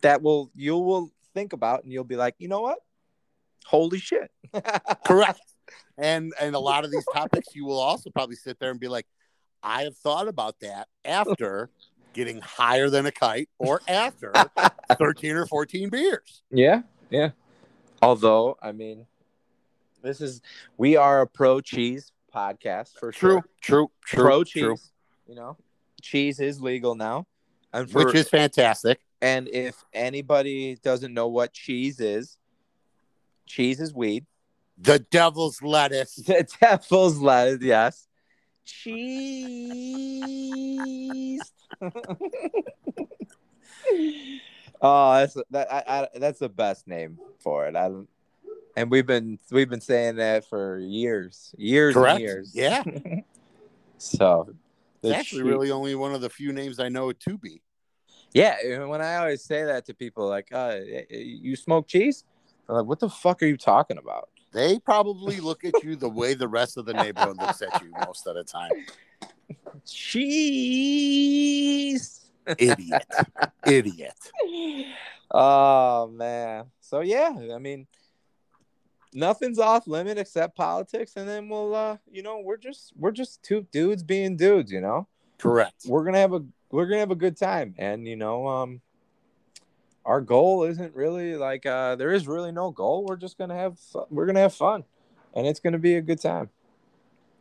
that 0.03 0.23
will 0.23 0.53
you 0.55 0.77
will 0.79 1.11
think 1.35 1.53
about 1.53 1.83
and 1.83 1.92
you'll 1.92 2.05
be 2.05 2.14
like, 2.14 2.37
"You 2.38 2.47
know 2.47 2.61
what? 2.61 2.79
Holy 3.66 3.99
shit." 3.99 4.31
Correct. 5.05 5.40
And 5.99 6.33
and 6.40 6.55
a 6.55 6.61
lot 6.61 6.85
of 6.85 6.92
these 6.92 7.07
topics 7.12 7.57
you 7.57 7.64
will 7.64 7.81
also 7.81 8.11
probably 8.11 8.37
sit 8.37 8.61
there 8.61 8.70
and 8.70 8.79
be 8.79 8.88
like, 8.88 9.07
I 9.64 9.83
have 9.83 9.97
thought 9.97 10.29
about 10.29 10.61
that 10.61 10.87
after 11.05 11.70
getting 12.12 12.40
higher 12.40 12.88
than 12.88 13.07
a 13.07 13.11
kite 13.11 13.49
or 13.59 13.81
after 13.88 14.33
13 14.97 15.35
or 15.35 15.47
14 15.47 15.88
beers. 15.88 16.42
Yeah, 16.53 16.83
yeah. 17.11 17.31
Although, 18.01 18.59
I 18.62 18.73
mean, 18.73 19.07
this 20.04 20.20
is 20.20 20.40
we 20.76 20.96
are 20.96 21.22
a 21.22 21.26
pro 21.26 21.60
cheese 21.60 22.12
podcast 22.34 22.98
for 22.98 23.10
True, 23.12 23.30
sure. 23.30 23.44
true, 23.60 23.90
true. 24.04 24.22
pro 24.24 24.44
cheese. 24.44 24.62
true. 24.62 24.76
You 25.26 25.34
know, 25.34 25.56
cheese 26.02 26.38
is 26.40 26.60
legal 26.60 26.94
now, 26.94 27.26
and 27.72 27.90
for 27.90 28.04
Which 28.04 28.14
is 28.14 28.28
fantastic. 28.28 29.00
and 29.22 29.48
if 29.48 29.82
anybody 29.92 30.76
doesn't 30.82 31.14
know 31.14 31.28
what 31.28 31.52
cheese 31.52 31.98
is, 32.00 32.36
cheese 33.46 33.80
is 33.80 33.94
weed. 33.94 34.26
The 34.78 34.98
devil's 34.98 35.62
lettuce. 35.62 36.14
The 36.26 36.46
devil's 36.60 37.18
lettuce, 37.18 37.62
yes. 37.62 38.06
Cheese. 38.64 40.30
oh, 44.80 45.14
that's 45.14 45.36
that. 45.50 45.72
I, 45.72 45.82
I, 45.86 46.08
that's 46.18 46.38
the 46.40 46.48
best 46.48 46.86
name 46.86 47.18
for 47.38 47.66
it. 47.66 47.76
I 47.76 47.88
don't, 47.88 48.08
and 48.76 48.90
we've 48.90 49.06
been 49.06 49.38
we've 49.50 49.68
been 49.70 49.80
saying 49.80 50.16
that 50.16 50.48
for 50.48 50.78
years, 50.78 51.54
years 51.56 51.94
Correct. 51.94 52.14
and 52.16 52.20
years. 52.20 52.52
Yeah. 52.54 52.82
So 53.96 54.50
It's 55.02 55.14
actually 55.14 55.44
really 55.44 55.70
only 55.70 55.94
one 55.94 56.14
of 56.14 56.20
the 56.20 56.28
few 56.28 56.52
names 56.52 56.78
I 56.78 56.90
know 56.90 57.10
to 57.12 57.38
be. 57.38 57.62
Yeah, 58.34 58.84
when 58.84 59.00
I 59.00 59.16
always 59.16 59.42
say 59.44 59.64
that 59.64 59.87
to 59.87 59.94
people, 59.94 60.28
like, 60.28 60.48
uh, 60.52 60.78
"You 61.08 61.56
smoke 61.56 61.87
cheese?" 61.87 62.24
They're 62.66 62.76
like, 62.76 62.87
"What 62.87 62.98
the 62.98 63.08
fuck 63.08 63.42
are 63.42 63.46
you 63.46 63.56
talking 63.56 63.96
about?" 63.96 64.28
They 64.52 64.78
probably 64.80 65.40
look 65.40 65.64
at 65.64 65.82
you 65.82 65.96
the 65.96 66.08
way 66.08 66.34
the 66.34 66.48
rest 66.48 66.76
of 66.76 66.84
the 66.84 66.92
neighborhood 66.92 67.38
looks 67.38 67.62
at 67.62 67.80
you 67.82 67.92
most 68.06 68.26
of 68.26 68.34
the 68.34 68.44
time. 68.44 68.72
Cheese. 70.84 72.20
Idiot. 72.58 73.06
Idiot. 73.66 74.18
oh 75.30 76.08
man. 76.08 76.66
So 76.80 77.00
yeah, 77.00 77.32
I 77.54 77.58
mean, 77.58 77.87
nothing's 79.14 79.59
off 79.59 79.87
limit 79.87 80.18
except 80.18 80.57
politics, 80.57 81.12
and 81.16 81.29
then 81.29 81.48
we'll, 81.48 81.74
uh, 81.74 81.96
you 82.11 82.22
know, 82.22 82.40
we're 82.40 82.57
just 82.59 82.92
we're 82.96 83.12
just 83.12 83.42
two 83.42 83.66
dudes 83.72 84.03
being 84.03 84.37
dudes, 84.37 84.70
you 84.70 84.81
know. 84.81 85.07
Correct. 85.38 85.85
We're 85.87 86.05
gonna 86.05 86.18
have 86.18 86.35
a 86.35 86.44
we're 86.70 86.87
gonna 86.87 87.00
have 87.00 87.11
a 87.11 87.16
good 87.16 87.37
time, 87.37 87.74
and 87.79 88.07
you 88.07 88.16
know, 88.16 88.46
um, 88.46 88.81
our 90.05 90.20
goal 90.20 90.64
isn't 90.64 90.94
really 90.94 91.37
like 91.37 91.64
uh, 91.64 91.96
there 91.96 92.12
is 92.12 92.27
really 92.27 92.53
no 92.53 92.70
goal. 92.70 93.07
We're 93.09 93.16
just 93.16 93.38
gonna 93.38 93.57
have 93.57 93.79
we're 94.11 94.27
gonna 94.27 94.40
have 94.40 94.55
fun, 94.55 94.85
and 95.35 95.46
it's 95.46 95.61
going 95.61 95.72
to 95.72 95.79
be 95.79 95.94
a 95.94 96.03
good 96.03 96.20
time. 96.20 96.50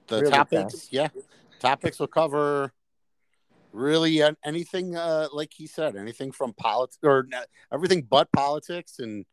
The 0.08 0.22
Really 0.22 0.32
topics, 0.32 0.90
yeah, 0.92 1.10
topics 1.60 2.00
will 2.00 2.08
cover 2.08 2.74
really 3.72 4.22
anything. 4.44 4.96
Uh, 4.96 5.28
like 5.32 5.54
he 5.54 5.66
said, 5.66 5.96
anything 5.96 6.32
from 6.32 6.54
politics 6.54 7.00
or 7.04 7.28
everything 7.72 8.04
but 8.04 8.32
politics, 8.32 9.00
and 9.00 9.26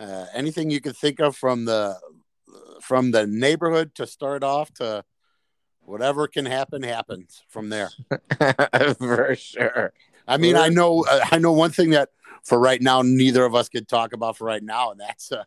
uh, 0.00 0.26
anything 0.34 0.70
you 0.70 0.80
could 0.80 0.96
think 0.96 1.20
of 1.20 1.36
from 1.36 1.66
the 1.66 1.98
from 2.80 3.10
the 3.10 3.26
neighborhood 3.26 3.94
to 3.94 4.06
start 4.06 4.42
off 4.42 4.72
to 4.74 5.04
whatever 5.80 6.26
can 6.26 6.46
happen 6.46 6.82
happens 6.82 7.42
from 7.48 7.68
there. 7.68 7.90
For 8.98 9.34
sure. 9.36 9.92
I 10.26 10.36
mean, 10.36 10.56
I 10.56 10.68
know, 10.68 11.04
uh, 11.08 11.24
I 11.30 11.38
know 11.38 11.52
one 11.52 11.70
thing 11.70 11.90
that 11.90 12.10
for 12.44 12.58
right 12.58 12.80
now, 12.80 13.02
neither 13.02 13.44
of 13.44 13.54
us 13.54 13.68
could 13.68 13.88
talk 13.88 14.12
about 14.12 14.36
for 14.36 14.44
right 14.44 14.62
now, 14.62 14.92
and 14.92 15.00
that's 15.00 15.32
uh, 15.32 15.44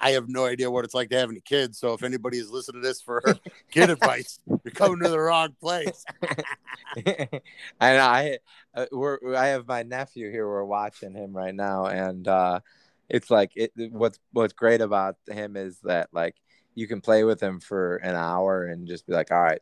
I 0.00 0.12
have 0.12 0.28
no 0.28 0.46
idea 0.46 0.70
what 0.70 0.84
it's 0.84 0.94
like 0.94 1.10
to 1.10 1.18
have 1.18 1.30
any 1.30 1.40
kids. 1.40 1.78
So 1.78 1.92
if 1.92 2.02
anybody 2.02 2.38
is 2.38 2.50
listening 2.50 2.82
to 2.82 2.88
this 2.88 3.02
for 3.02 3.22
kid 3.70 3.90
advice, 3.90 4.38
you're 4.46 4.72
coming 4.72 5.00
to 5.00 5.08
the 5.08 5.18
wrong 5.18 5.54
place. 5.60 6.04
and 7.06 7.40
I, 7.80 8.38
uh, 8.74 8.86
we're, 8.92 9.34
I 9.34 9.48
have 9.48 9.66
my 9.66 9.82
nephew 9.82 10.30
here. 10.30 10.46
We're 10.46 10.64
watching 10.64 11.12
him 11.12 11.36
right 11.36 11.54
now, 11.54 11.86
and 11.86 12.26
uh, 12.26 12.60
it's 13.08 13.30
like 13.30 13.52
it. 13.54 13.72
What's 13.76 14.18
What's 14.32 14.52
great 14.52 14.80
about 14.80 15.16
him 15.28 15.56
is 15.56 15.78
that 15.84 16.08
like 16.12 16.36
you 16.74 16.86
can 16.88 17.00
play 17.00 17.24
with 17.24 17.40
him 17.40 17.60
for 17.60 17.96
an 17.96 18.14
hour 18.14 18.66
and 18.66 18.88
just 18.88 19.06
be 19.06 19.12
like, 19.12 19.30
all 19.30 19.42
right, 19.42 19.60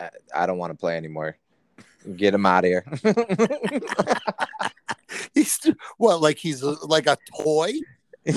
I, 0.00 0.10
I 0.34 0.46
don't 0.46 0.58
want 0.58 0.72
to 0.72 0.78
play 0.78 0.96
anymore. 0.96 1.36
Get 2.16 2.34
him 2.34 2.46
out 2.46 2.64
of 2.64 2.68
here. 2.68 2.84
He's 5.34 5.60
well, 5.98 6.20
like 6.20 6.38
he's 6.38 6.62
a, 6.62 6.72
like 6.86 7.06
a 7.06 7.16
toy. 7.42 7.72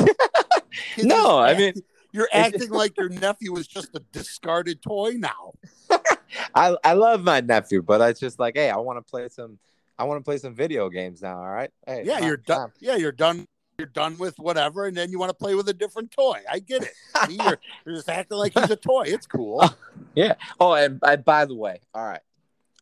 No, 1.02 1.40
I 1.40 1.58
mean, 1.58 1.74
you're 2.12 2.30
acting 2.32 2.70
like 2.70 2.98
your 2.98 3.10
nephew 3.10 3.56
is 3.58 3.68
just 3.68 3.96
a 3.96 4.00
discarded 4.12 4.82
toy 4.82 5.14
now. 5.18 5.54
I 6.56 6.76
I 6.84 6.94
love 6.94 7.24
my 7.24 7.42
nephew, 7.42 7.82
but 7.82 8.02
it's 8.02 8.20
just 8.20 8.40
like, 8.40 8.56
hey, 8.56 8.70
I 8.70 8.78
want 8.78 8.98
to 8.98 9.10
play 9.10 9.28
some. 9.30 9.60
I 9.98 10.04
want 10.04 10.20
to 10.20 10.24
play 10.24 10.38
some 10.38 10.54
video 10.54 10.90
games 10.90 11.24
now. 11.24 11.38
All 11.38 11.50
right. 11.50 11.72
Hey, 11.88 12.04
Yeah, 12.06 12.18
on, 12.18 12.24
you're 12.24 12.38
done. 12.38 12.72
Yeah, 12.80 12.96
you're 12.96 13.12
done. 13.12 13.48
You're 13.80 13.86
done 13.86 14.18
with 14.18 14.40
whatever, 14.40 14.88
and 14.88 14.98
then 14.98 15.12
you 15.12 15.20
want 15.20 15.30
to 15.30 15.36
play 15.36 15.54
with 15.54 15.70
a 15.70 15.74
different 15.74 16.10
toy. 16.10 16.42
I 16.52 16.58
get 16.58 16.82
it. 16.82 16.94
You're, 17.30 17.60
you're 17.86 17.96
just 17.96 18.10
acting 18.10 18.40
like 18.40 18.54
he's 18.54 18.72
a 18.72 18.76
toy. 18.76 19.04
It's 19.06 19.28
cool. 19.28 19.64
Yeah. 20.16 20.34
Oh, 20.60 20.74
and, 20.74 21.00
and 21.04 21.24
by 21.24 21.46
the 21.46 21.54
way, 21.54 21.80
all 21.94 22.04
right, 22.04 22.22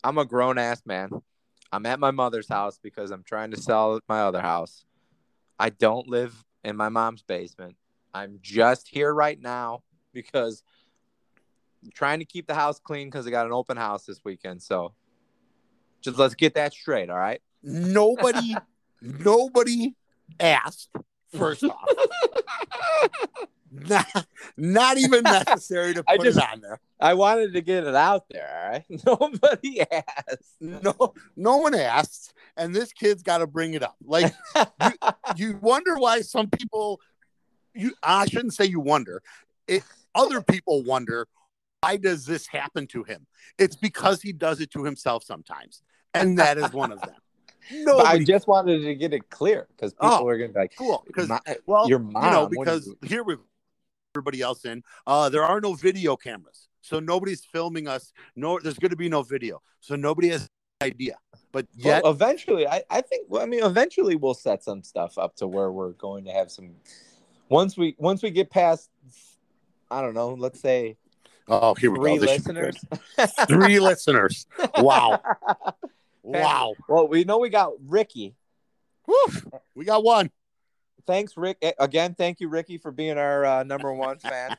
I'm 0.06 0.18
a 0.18 0.24
grown 0.24 0.58
ass 0.58 0.82
man. 0.86 1.10
I'm 1.70 1.86
at 1.86 2.00
my 2.00 2.12
mother's 2.12 2.48
house 2.48 2.80
because 2.82 3.12
I'm 3.12 3.24
trying 3.24 3.52
to 3.52 3.58
sell 3.58 4.00
my 4.08 4.22
other 4.22 4.40
house. 4.40 4.86
I 5.60 5.70
don't 5.70 6.08
live 6.08 6.34
in 6.64 6.78
my 6.78 6.88
mom's 6.88 7.24
basement. 7.24 7.76
I'm 8.14 8.40
just 8.42 8.88
here 8.88 9.14
right 9.14 9.38
now 9.38 9.84
because 10.14 10.64
I'm 11.84 11.92
trying 11.94 12.20
to 12.20 12.26
keep 12.26 12.48
the 12.48 12.56
house 12.56 12.80
clean 12.80 13.10
because 13.10 13.28
I 13.28 13.32
got 13.32 13.48
an 13.48 13.52
open 13.52 13.76
house 13.76 14.06
this 14.06 14.22
weekend. 14.24 14.64
So 14.64 14.94
just 16.00 16.18
let's 16.18 16.36
get 16.36 16.54
that 16.54 16.72
straight, 16.72 17.10
all 17.10 17.18
right? 17.18 17.42
Nobody, 17.64 18.56
nobody 19.02 19.94
asked. 20.40 20.90
First 21.34 21.64
off, 21.66 21.90
not, 23.72 24.26
not 24.56 24.98
even 24.98 25.24
necessary 25.24 25.94
to 25.94 26.04
I 26.08 26.18
put 26.18 26.26
just- 26.26 26.38
it 26.38 26.44
on 26.52 26.62
there. 26.62 26.80
I 27.00 27.14
wanted 27.14 27.52
to 27.54 27.62
get 27.62 27.84
it 27.84 27.94
out 27.94 28.24
there, 28.30 28.48
all 28.64 28.72
right? 28.72 28.86
Nobody 29.06 29.82
asked. 29.82 30.56
No, 30.62 31.14
no 31.36 31.58
one 31.58 31.76
asked, 31.76 32.34
and 32.56 32.74
this 32.74 32.94
kid's 32.94 33.22
got 33.22 33.40
to 33.40 33.48
bring 33.48 33.74
it 33.74 33.84
up. 33.84 33.98
Like 34.04 34.34
you 35.36 35.58
wonder 35.62 35.96
why 35.98 36.22
some 36.22 36.50
people. 36.50 37.02
You, 37.74 37.94
I 38.02 38.26
shouldn't 38.28 38.54
say 38.54 38.64
you 38.66 38.80
wonder. 38.80 39.22
It 39.68 39.84
other 40.16 40.42
people 40.42 40.84
wonder 40.84 41.28
why 41.82 41.98
does 41.98 42.26
this 42.26 42.48
happen 42.48 42.88
to 42.88 43.04
him? 43.04 43.28
It's 43.60 43.76
because 43.76 44.22
he 44.22 44.32
does 44.32 44.62
it 44.62 44.72
to 44.72 44.86
himself 44.86 45.24
sometimes, 45.26 45.82
and 46.14 46.40
that 46.40 46.58
is 46.58 46.72
one 46.72 46.94
of 46.94 47.02
them. 47.02 47.16
No, 47.72 47.98
But 47.98 48.06
I 48.08 48.24
just 48.24 48.48
wanted 48.48 48.82
to 48.84 48.96
get 48.96 49.14
it 49.14 49.30
clear 49.30 49.68
because 49.76 49.94
people 49.94 50.10
Oh, 50.12 50.28
are 50.28 50.38
going 50.38 50.50
to 50.50 50.54
be 50.54 50.60
like, 50.60 50.76
cool 50.78 51.04
because 51.08 51.30
"My- 51.30 51.40
well, 51.66 51.88
your 51.90 52.00
you 52.00 52.06
mom, 52.12 52.34
know, 52.34 52.48
because 52.48 52.88
you- 52.88 52.98
here 53.08 53.24
we 53.24 53.36
everybody 54.16 54.42
else 54.42 54.64
in. 54.66 54.82
Uh, 55.06 55.30
there 55.30 55.44
are 55.44 55.60
no 55.60 55.74
video 55.74 56.16
cameras, 56.16 56.70
so 56.82 57.00
nobody's 57.00 57.44
filming 57.44 57.88
us. 57.88 58.14
No, 58.36 58.60
there's 58.60 58.80
going 58.80 58.92
to 58.92 58.96
be 58.96 59.10
no 59.10 59.24
video, 59.24 59.62
so 59.82 59.96
nobody 59.96 60.30
has 60.30 60.44
an 60.82 60.88
idea. 60.88 61.18
But 61.52 61.68
yet, 61.76 62.04
Well, 62.04 62.12
eventually, 62.14 62.68
I, 62.68 62.84
I 62.90 63.02
think. 63.02 63.26
Well, 63.30 63.42
I 63.42 63.46
mean, 63.46 63.64
eventually, 63.64 64.16
we'll 64.16 64.34
set 64.34 64.64
some 64.64 64.84
stuff 64.84 65.18
up 65.18 65.36
to 65.38 65.48
where 65.48 65.72
we're 65.72 65.92
going 65.94 66.26
to 66.26 66.32
have 66.32 66.52
some. 66.52 66.72
Once 67.50 67.78
we 67.78 67.96
once 67.98 68.24
we 68.24 68.30
get 68.32 68.50
past, 68.50 68.90
I 69.92 70.02
don't 70.02 70.14
know. 70.14 70.34
Let's 70.34 70.60
say 70.60 70.98
oh, 71.48 71.74
here 71.76 71.92
we 71.92 72.00
three 72.00 72.16
go. 72.16 72.22
Be 72.22 72.28
listeners. 72.28 72.78
Three 73.48 73.80
listeners. 73.80 74.48
Wow, 74.78 75.22
wow. 76.26 76.74
Well, 76.90 77.08
we 77.08 77.24
know 77.24 77.38
we 77.40 77.50
got 77.50 77.72
Ricky. 77.86 78.36
Whew. 79.06 79.28
We 79.76 79.86
got 79.86 80.04
one. 80.04 80.32
Thanks, 81.08 81.38
Rick. 81.38 81.58
Eh, 81.62 81.72
Again, 81.80 82.16
thank 82.16 82.40
you, 82.40 82.50
Ricky, 82.50 82.78
for 82.80 82.92
being 82.92 83.18
our 83.18 83.46
uh, 83.46 83.64
number 83.64 83.94
one 83.94 84.18
fan. 84.20 84.58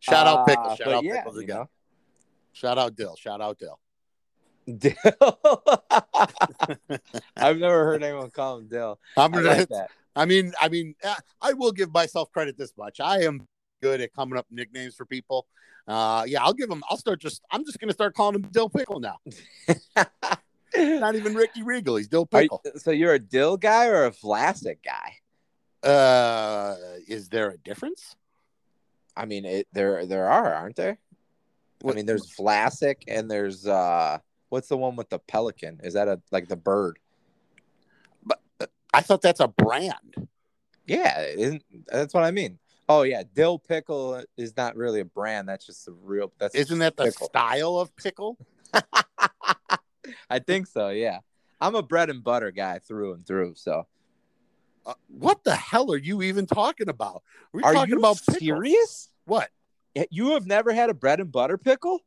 Shout 0.00 0.26
out 0.26 0.38
Uh, 0.40 0.44
Pickles. 0.44 0.76
Shout 0.78 0.86
but 0.86 0.94
out 0.94 1.04
yeah, 1.04 1.16
Pickles 1.18 1.38
again. 1.38 1.56
know. 1.56 1.68
Shout 2.52 2.78
out 2.78 2.94
Dill. 2.96 3.16
Shout 3.16 3.40
out 3.40 3.58
Dill. 3.58 3.78
Dill. 4.78 4.94
I've 7.36 7.58
never 7.58 7.84
heard 7.84 8.02
anyone 8.02 8.30
call 8.30 8.58
him 8.58 8.68
Dill. 8.68 8.98
I'm 9.16 9.34
I 9.34 9.36
gonna. 9.42 9.48
like 9.58 9.68
that. 9.68 9.90
I 10.14 10.24
mean, 10.24 10.52
I 10.60 10.68
mean, 10.68 10.94
uh, 11.04 11.14
I 11.42 11.52
will 11.52 11.72
give 11.72 11.92
myself 11.92 12.30
credit 12.32 12.56
this 12.56 12.72
much. 12.78 13.00
I 13.00 13.22
am 13.24 13.46
good 13.86 14.00
at 14.00 14.12
coming 14.12 14.38
up 14.38 14.46
nicknames 14.50 14.94
for 14.94 15.04
people. 15.06 15.46
Uh, 15.86 16.24
yeah, 16.26 16.42
I'll 16.42 16.52
give 16.52 16.68
him. 16.70 16.82
I'll 16.90 16.96
start 16.96 17.20
just. 17.20 17.42
I'm 17.50 17.64
just 17.64 17.78
gonna 17.78 17.92
start 17.92 18.14
calling 18.14 18.34
him 18.34 18.42
Dill 18.50 18.68
Pickle 18.68 19.00
now. 19.00 19.18
Not 20.76 21.14
even 21.14 21.34
Ricky 21.34 21.62
Regal. 21.62 21.96
He's 21.96 22.08
Dill 22.08 22.28
Are 22.32 22.42
you- 22.42 22.48
Pickle. 22.48 22.62
so 22.76 22.90
you're 22.90 23.14
a 23.14 23.18
Dill 23.18 23.56
guy 23.56 23.86
or 23.86 24.04
a 24.06 24.10
Vlasic 24.10 24.78
guy? 24.84 25.88
Uh, 25.88 26.74
is 27.06 27.28
there 27.28 27.50
a 27.50 27.58
difference? 27.58 28.16
I 29.16 29.24
mean, 29.26 29.44
it, 29.44 29.68
there 29.72 30.04
there 30.06 30.28
are, 30.28 30.52
aren't 30.54 30.76
there? 30.76 30.98
I 31.86 31.92
mean, 31.92 32.06
there's 32.06 32.34
Vlasic 32.36 33.02
and 33.06 33.30
there's 33.30 33.66
uh, 33.66 34.18
what's 34.48 34.68
the 34.68 34.76
one 34.76 34.96
with 34.96 35.08
the 35.08 35.20
pelican? 35.20 35.78
Is 35.84 35.94
that 35.94 36.08
a 36.08 36.20
like 36.32 36.48
the 36.48 36.56
bird? 36.56 36.98
But 38.24 38.40
I 38.92 39.02
thought 39.02 39.22
that's 39.22 39.40
a 39.40 39.48
brand. 39.48 40.26
Yeah, 40.86 41.22
isn't 41.22 41.62
that's 41.86 42.12
what 42.12 42.24
I 42.24 42.32
mean? 42.32 42.58
Oh 42.88 43.02
yeah, 43.02 43.22
dill 43.34 43.58
pickle 43.58 44.22
is 44.36 44.56
not 44.56 44.76
really 44.76 45.00
a 45.00 45.04
brand. 45.04 45.48
That's 45.48 45.66
just 45.66 45.88
a 45.88 45.92
real. 45.92 46.32
That's 46.38 46.54
Isn't 46.54 46.78
that 46.80 46.96
the 46.96 47.04
pickle? 47.06 47.26
style 47.26 47.76
of 47.78 47.94
pickle? 47.96 48.38
I 50.30 50.38
think 50.38 50.66
so. 50.68 50.90
Yeah, 50.90 51.18
I'm 51.60 51.74
a 51.74 51.82
bread 51.82 52.10
and 52.10 52.22
butter 52.22 52.50
guy 52.52 52.78
through 52.78 53.14
and 53.14 53.26
through. 53.26 53.54
So 53.56 53.86
Uh, 54.86 54.94
what 55.08 55.42
the 55.44 55.54
hell 55.56 55.90
are 55.92 55.96
you 55.98 56.22
even 56.22 56.46
talking 56.46 56.88
about? 56.88 57.22
We're 57.52 57.62
are 57.64 57.72
talking 57.74 57.94
you 57.94 57.98
about 57.98 58.18
pickles. 58.20 58.38
serious? 58.38 59.08
What? 59.24 59.50
You 60.10 60.32
have 60.32 60.46
never 60.46 60.72
had 60.72 60.90
a 60.90 60.94
bread 60.94 61.20
and 61.20 61.32
butter 61.32 61.58
pickle? 61.58 62.00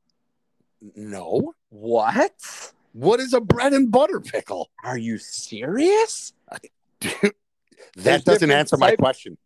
No. 0.96 1.54
What? 1.70 2.32
What 2.94 3.20
is 3.20 3.34
a 3.34 3.42
bread 3.42 3.74
and 3.74 3.92
butter 3.92 4.20
pickle? 4.22 4.70
Are 4.84 4.98
you 4.98 5.18
serious? 5.18 6.32
that 7.02 7.34
There's 7.96 8.24
doesn't 8.24 8.52
answer 8.52 8.78
my 8.78 8.92
type- 8.92 9.00
question. 9.00 9.38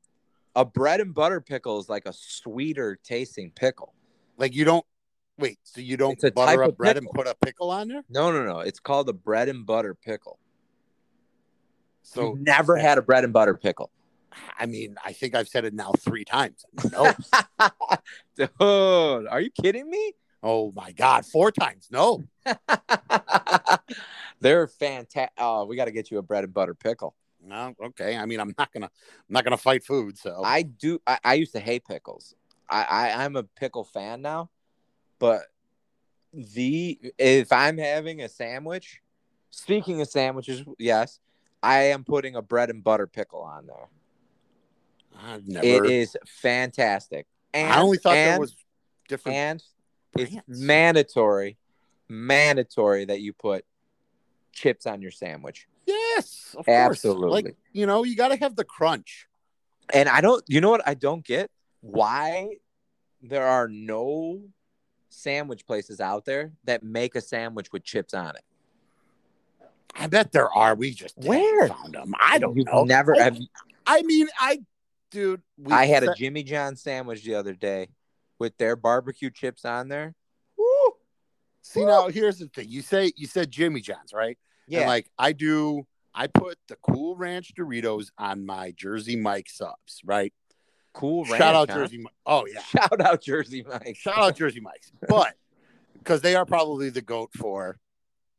A 0.56 0.64
bread 0.66 1.02
and 1.02 1.14
butter 1.14 1.42
pickle 1.42 1.80
is 1.80 1.90
like 1.90 2.06
a 2.06 2.14
sweeter 2.14 3.00
tasting 3.04 3.52
pickle. 3.52 3.94
Like 4.38 4.54
you 4.56 4.66
don't 4.66 4.86
wait, 5.40 5.58
so 5.64 5.82
you 5.82 5.98
don't 5.98 6.14
It's 6.14 6.24
a 6.24 6.32
butter 6.32 6.64
up 6.64 6.78
bread 6.78 6.96
pickle. 6.96 7.10
and 7.10 7.16
put 7.16 7.28
a 7.28 7.36
pickle 7.44 7.72
on 7.72 7.88
there? 7.88 8.04
No, 8.10 8.32
no, 8.32 8.46
no. 8.46 8.60
It's 8.60 8.80
called 8.80 9.10
a 9.10 9.14
bread 9.14 9.50
and 9.50 9.66
butter 9.66 9.96
pickle. 9.96 10.38
So 12.04 12.36
You've 12.36 12.42
never 12.42 12.78
had 12.78 12.98
a 12.98 13.02
bread 13.02 13.24
and 13.24 13.34
butter 13.34 13.56
pickle. 13.56 13.90
I 14.60 14.66
mean, 14.66 14.96
I 15.04 15.14
think 15.14 15.36
I've 15.36 15.48
said 15.48 15.64
it 15.66 15.74
now 15.74 15.92
three 16.00 16.26
times. 16.26 16.66
No. 16.92 17.12
Dude, 18.36 18.50
are 18.60 19.42
you 19.42 19.50
kidding 19.52 19.90
me? 19.90 20.14
oh 20.46 20.74
my 20.76 20.92
god, 20.92 21.26
four 21.26 21.52
times. 21.52 21.88
No. 21.92 22.22
They're 24.42 24.68
fantastic. 24.68 25.32
Oh, 25.38 25.66
we 25.66 25.76
got 25.78 25.86
to 25.86 25.92
get 25.92 26.12
you 26.12 26.18
a 26.18 26.22
bread 26.22 26.44
and 26.44 26.54
butter 26.54 26.74
pickle. 26.74 27.16
No, 27.46 27.74
okay. 27.82 28.18
I 28.18 28.26
mean, 28.26 28.40
I'm 28.40 28.54
not 28.58 28.72
gonna 28.72 28.86
I'm 28.86 29.34
not 29.34 29.44
gonna 29.44 29.58
fight 29.58 29.84
food, 29.84 30.18
so 30.18 30.42
I 30.44 30.64
do. 30.64 31.00
I, 31.06 31.20
I 31.24 31.34
used 31.36 31.54
to 31.54 31.60
hate 31.60 31.86
pickles. 31.86 32.36
I, 32.70 32.84
I 32.84 33.24
I'm 33.24 33.36
a 33.36 33.44
pickle 33.44 33.84
fan 33.84 34.22
now, 34.22 34.50
but 35.20 35.44
the 36.34 37.00
if 37.18 37.52
I'm 37.52 37.78
having 37.78 38.22
a 38.22 38.30
sandwich, 38.30 39.02
speaking 39.52 40.02
of 40.02 40.08
sandwiches, 40.08 40.64
yes, 40.80 41.20
I 41.62 41.84
am 41.84 42.04
putting 42.04 42.36
a 42.36 42.42
bread 42.42 42.70
and 42.70 42.84
butter 42.84 43.08
pickle 43.08 43.42
on 43.42 43.68
there. 43.68 43.90
I've 45.16 45.48
never 45.48 45.86
It 45.86 45.92
is 45.92 46.18
fantastic. 46.26 47.28
And, 47.54 47.72
I 47.72 47.82
only 47.82 47.98
thought 47.98 48.16
and, 48.16 48.34
there 48.34 48.40
was 48.40 48.56
different 49.08 49.38
and 49.38 49.64
it's 50.18 50.36
mandatory, 50.48 51.58
mandatory 52.08 53.06
that 53.06 53.22
you 53.22 53.34
put 53.34 53.66
chips 54.52 54.86
on 54.86 55.02
your 55.02 55.12
sandwich. 55.12 55.68
Yes, 56.16 56.56
of 56.58 56.66
course. 56.66 56.78
Absolutely. 56.78 57.44
Like, 57.44 57.56
you 57.72 57.86
know, 57.86 58.04
you 58.04 58.16
gotta 58.16 58.36
have 58.36 58.56
the 58.56 58.64
crunch. 58.64 59.28
And 59.94 60.08
I 60.08 60.22
don't, 60.22 60.44
you 60.48 60.62
know 60.62 60.70
what? 60.70 60.88
I 60.88 60.94
don't 60.94 61.26
get 61.26 61.50
why 61.82 62.58
there 63.22 63.46
are 63.46 63.68
no 63.68 64.42
sandwich 65.10 65.66
places 65.66 66.00
out 66.00 66.26
there 66.26 66.54
that 66.64 66.84
make 66.84 67.16
a 67.16 67.22
sandwich 67.22 67.72
with 67.72 67.84
chips 67.84 68.14
on 68.14 68.36
it. 68.36 68.44
I 69.96 70.08
bet 70.08 70.32
there 70.32 70.52
are. 70.52 70.76
We 70.76 70.92
just 70.92 71.18
Where? 71.18 71.68
found 71.68 71.94
them. 71.94 72.14
I 72.20 72.40
don't 72.40 72.58
You've 72.58 72.66
know. 72.66 72.84
Never. 72.84 73.16
I, 73.16 73.24
Have, 73.24 73.38
I 73.86 74.02
mean, 74.02 74.28
I, 74.40 74.60
dude. 75.12 75.42
We 75.58 75.72
I 75.72 75.86
had 75.86 76.04
a 76.04 76.14
Jimmy 76.16 76.44
John 76.44 76.76
sandwich 76.76 77.24
the 77.24 77.36
other 77.36 77.54
day 77.54 77.90
with 78.40 78.58
their 78.58 78.76
barbecue 78.76 79.30
chips 79.30 79.66
on 79.66 79.90
there. 79.90 80.16
Woo! 80.58 80.94
See 81.62 81.86
now, 81.86 82.08
here's 82.10 82.40
the 82.40 82.48
thing. 82.48 82.70
You 82.70 82.82
say 82.82 83.12
you 83.16 83.28
said 83.28 83.52
Jimmy 83.52 83.82
John's, 83.82 84.14
right? 84.14 84.38
Yeah. 84.68 84.80
And 84.80 84.88
like 84.88 85.08
I 85.20 85.32
do, 85.34 85.86
I 86.16 86.28
put 86.28 86.58
the 86.68 86.76
Cool 86.78 87.16
Ranch 87.16 87.54
Doritos 87.56 88.08
on 88.18 88.46
my 88.46 88.72
Jersey 88.72 89.16
Mike 89.16 89.50
subs, 89.50 90.02
right? 90.06 90.34
cool. 90.94 91.24
Ranch. 91.26 91.38
Shout 91.38 91.56
out 91.56 91.70
huh? 91.72 91.76
Jersey. 91.78 91.98
Mike. 91.98 92.14
Oh 92.26 92.46
yeah, 92.46 92.62
Shout 92.62 93.02
out 93.02 93.22
Jersey 93.22 93.66
Mike. 93.68 93.96
shout 93.98 94.18
out 94.18 94.36
Jersey 94.38 94.60
Mike's, 94.60 94.92
but 95.08 95.34
because 95.98 96.22
they 96.22 96.36
are 96.36 96.46
probably 96.46 96.90
the 96.90 97.02
goat 97.02 97.32
for 97.36 97.78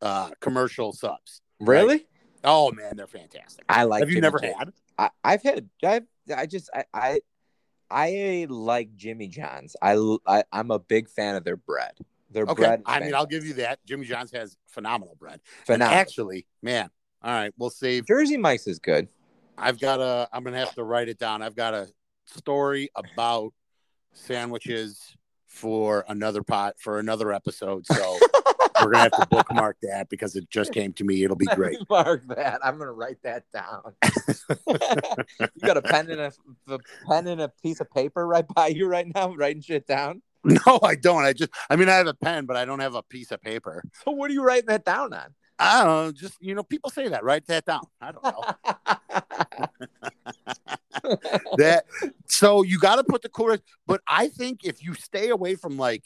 uh 0.01 0.31
commercial 0.41 0.93
subs. 0.93 1.41
Really? 1.61 2.07
Oh 2.45 2.71
man, 2.73 2.97
they're 2.97 3.07
fantastic. 3.07 3.65
I 3.69 3.85
like. 3.85 4.01
Have 4.01 4.11
you 4.11 4.21
never 4.21 4.39
John. 4.39 4.53
had? 4.59 4.73
I, 4.99 5.11
I've 5.25 5.43
had. 5.43 5.69
I've. 5.83 6.05
I 6.35 6.47
just. 6.47 6.71
I. 6.75 6.85
I. 6.95 7.21
I 7.91 8.47
like 8.49 8.95
Jimmy 8.97 9.29
John's. 9.29 9.77
I, 9.81 9.97
I. 10.27 10.45
I'm 10.53 10.71
a 10.71 10.79
big 10.79 11.09
fan 11.09 11.37
of 11.37 11.45
their 11.45 11.57
bread. 11.57 11.93
Their 12.31 12.45
Okay, 12.45 12.55
bread. 12.55 12.83
I 12.87 13.01
mean, 13.01 13.15
I'll 13.15 13.27
give 13.27 13.47
you 13.47 13.55
that. 13.55 13.79
Jimmy 13.87 14.05
John's 14.07 14.33
has 14.33 14.57
phenomenal 14.69 15.17
bread. 15.19 15.35
And 15.35 15.67
Phenomenal. 15.67 15.99
actually, 16.01 16.47
man, 16.63 16.91
all 17.25 17.33
right, 17.33 17.53
we'll 17.57 17.71
save. 17.71 18.07
Jersey 18.07 18.37
Mike's 18.37 18.67
is 18.67 18.79
good. 18.79 19.09
I've 19.57 19.81
got 19.81 19.99
a. 19.99 20.29
I'm 20.31 20.45
gonna 20.45 20.59
have 20.59 20.75
to 20.75 20.85
write 20.85 21.09
it 21.09 21.19
down. 21.19 21.41
I've 21.41 21.57
got 21.57 21.73
a 21.73 21.89
story 22.27 22.91
about 22.95 23.55
sandwiches 24.13 25.17
for 25.47 26.05
another 26.09 26.43
pot 26.43 26.75
for 26.79 26.99
another 26.99 27.33
episode. 27.33 27.87
So 27.87 28.19
we're 28.83 28.91
gonna 28.91 29.05
have 29.05 29.13
to 29.13 29.27
bookmark 29.31 29.79
that 29.83 30.11
because 30.11 30.37
it 30.37 30.51
just 30.51 30.75
came 30.75 30.93
to 30.95 31.05
me. 31.05 31.25
It'll 31.25 31.35
be 31.35 31.47
great. 31.47 31.79
Mark 31.89 32.27
that. 32.29 32.61
I'm 32.63 32.77
gonna 32.77 32.93
write 32.93 33.23
that 33.23 33.45
down. 33.55 33.95
you 34.69 35.67
got 35.67 35.79
a 35.79 35.83
pen 35.83 36.11
and 36.11 36.21
a, 36.21 36.33
a 36.69 36.79
pen 37.09 37.27
and 37.29 37.41
a 37.41 37.49
piece 37.63 37.81
of 37.81 37.91
paper 37.91 38.27
right 38.27 38.47
by 38.55 38.67
you 38.67 38.87
right 38.87 39.07
now, 39.15 39.35
writing 39.35 39.63
shit 39.63 39.87
down. 39.87 40.21
No, 40.45 40.79
I 40.83 40.95
don't. 40.95 41.25
I 41.25 41.33
just. 41.33 41.53
I 41.71 41.77
mean, 41.77 41.89
I 41.89 41.95
have 41.95 42.07
a 42.07 42.13
pen, 42.13 42.45
but 42.45 42.57
I 42.57 42.67
don't 42.67 42.81
have 42.81 42.95
a 42.95 43.03
piece 43.03 43.31
of 43.31 43.41
paper. 43.41 43.83
So 44.05 44.13
what 44.13 44.31
are 44.31 44.35
you 44.35 44.45
writing 44.45 44.67
that 44.67 44.85
down 44.85 45.15
on? 45.15 45.35
I 45.59 45.85
don't 45.85 46.07
know. 46.07 46.13
Just 46.13 46.37
you 46.41 46.55
know, 46.55 46.63
people 46.63 46.91
say 46.91 47.09
that. 47.09 47.25
Write 47.25 47.47
that 47.47 47.65
down. 47.65 47.83
I 48.01 48.13
don't 48.13 48.25
know. 48.25 49.69
that 51.59 51.85
so 52.27 52.63
you 52.63 52.79
got 52.79 52.97
to 52.97 53.05
put 53.05 53.23
the 53.23 53.29
cool 53.29 53.57
but 53.87 54.01
i 54.09 54.29
think 54.29 54.65
if 54.65 54.83
you 54.83 54.95
stay 54.95 55.29
away 55.29 55.55
from 55.55 55.77
like 55.77 56.05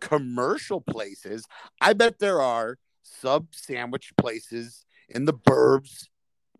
commercial 0.00 0.80
places 0.80 1.46
i 1.80 1.92
bet 1.92 2.18
there 2.18 2.40
are 2.40 2.78
sub 3.02 3.46
sandwich 3.50 4.12
places 4.16 4.84
in 5.08 5.24
the 5.24 5.34
burbs 5.34 6.08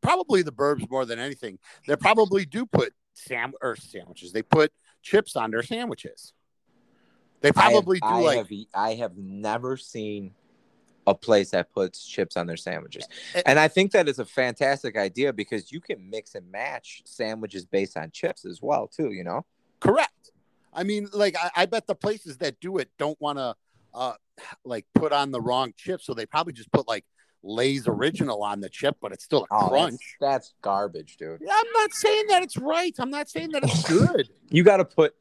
probably 0.00 0.42
the 0.42 0.52
burbs 0.52 0.88
more 0.90 1.04
than 1.04 1.18
anything 1.18 1.58
they 1.86 1.96
probably 1.96 2.44
do 2.44 2.66
put 2.66 2.92
sam 3.14 3.52
or 3.62 3.76
sandwiches 3.76 4.32
they 4.32 4.42
put 4.42 4.72
chips 5.02 5.36
on 5.36 5.50
their 5.50 5.62
sandwiches 5.62 6.32
they 7.40 7.52
probably 7.52 8.00
I 8.02 8.06
have, 8.06 8.14
do 8.14 8.20
I 8.20 8.34
like 8.34 8.38
have, 8.38 8.50
I 8.74 8.94
have 8.94 9.16
never 9.16 9.76
seen 9.76 10.32
a 11.06 11.14
place 11.14 11.50
that 11.50 11.72
puts 11.72 12.04
chips 12.06 12.36
on 12.36 12.46
their 12.46 12.56
sandwiches, 12.56 13.06
Eh. 13.34 13.42
and 13.46 13.58
I 13.58 13.68
think 13.68 13.92
that 13.92 14.08
is 14.08 14.18
a 14.18 14.24
fantastic 14.24 14.96
idea 14.96 15.32
because 15.32 15.70
you 15.72 15.80
can 15.80 16.08
mix 16.10 16.34
and 16.34 16.50
match 16.50 17.02
sandwiches 17.04 17.64
based 17.64 17.96
on 17.96 18.10
chips 18.10 18.44
as 18.44 18.60
well 18.62 18.86
too. 18.88 19.12
You 19.12 19.24
know. 19.24 19.44
Correct. 19.80 20.30
I 20.72 20.82
mean, 20.84 21.08
like 21.12 21.36
I, 21.36 21.50
I 21.62 21.66
bet 21.66 21.86
the 21.86 21.94
places 21.94 22.38
that 22.38 22.60
do 22.60 22.78
it 22.78 22.90
don't 22.98 23.20
want 23.20 23.38
to 23.38 23.54
uh 23.94 24.14
like 24.64 24.84
put 24.94 25.12
on 25.12 25.30
the 25.30 25.40
wrong 25.40 25.72
chip, 25.76 26.00
so 26.02 26.12
they 26.14 26.26
probably 26.26 26.52
just 26.52 26.70
put 26.72 26.86
like 26.88 27.04
Lay's 27.42 27.86
original 27.86 28.42
on 28.42 28.60
the 28.60 28.68
chip, 28.68 28.96
but 29.00 29.12
it's 29.12 29.22
still 29.22 29.44
a 29.44 29.54
Oh, 29.54 29.68
crunch. 29.68 30.16
that's, 30.20 30.48
that's 30.48 30.54
garbage, 30.62 31.16
dude. 31.16 31.40
Yeah, 31.40 31.52
I'm 31.54 31.72
not 31.74 31.92
saying 31.92 32.24
that 32.28 32.42
it's 32.42 32.56
right. 32.56 32.92
I'm 32.98 33.10
not 33.10 33.28
saying 33.28 33.50
that 33.52 33.62
it's 33.62 33.88
good. 33.88 34.28
You 34.50 34.64
got 34.64 34.78
to 34.78 34.84
put, 34.84 35.14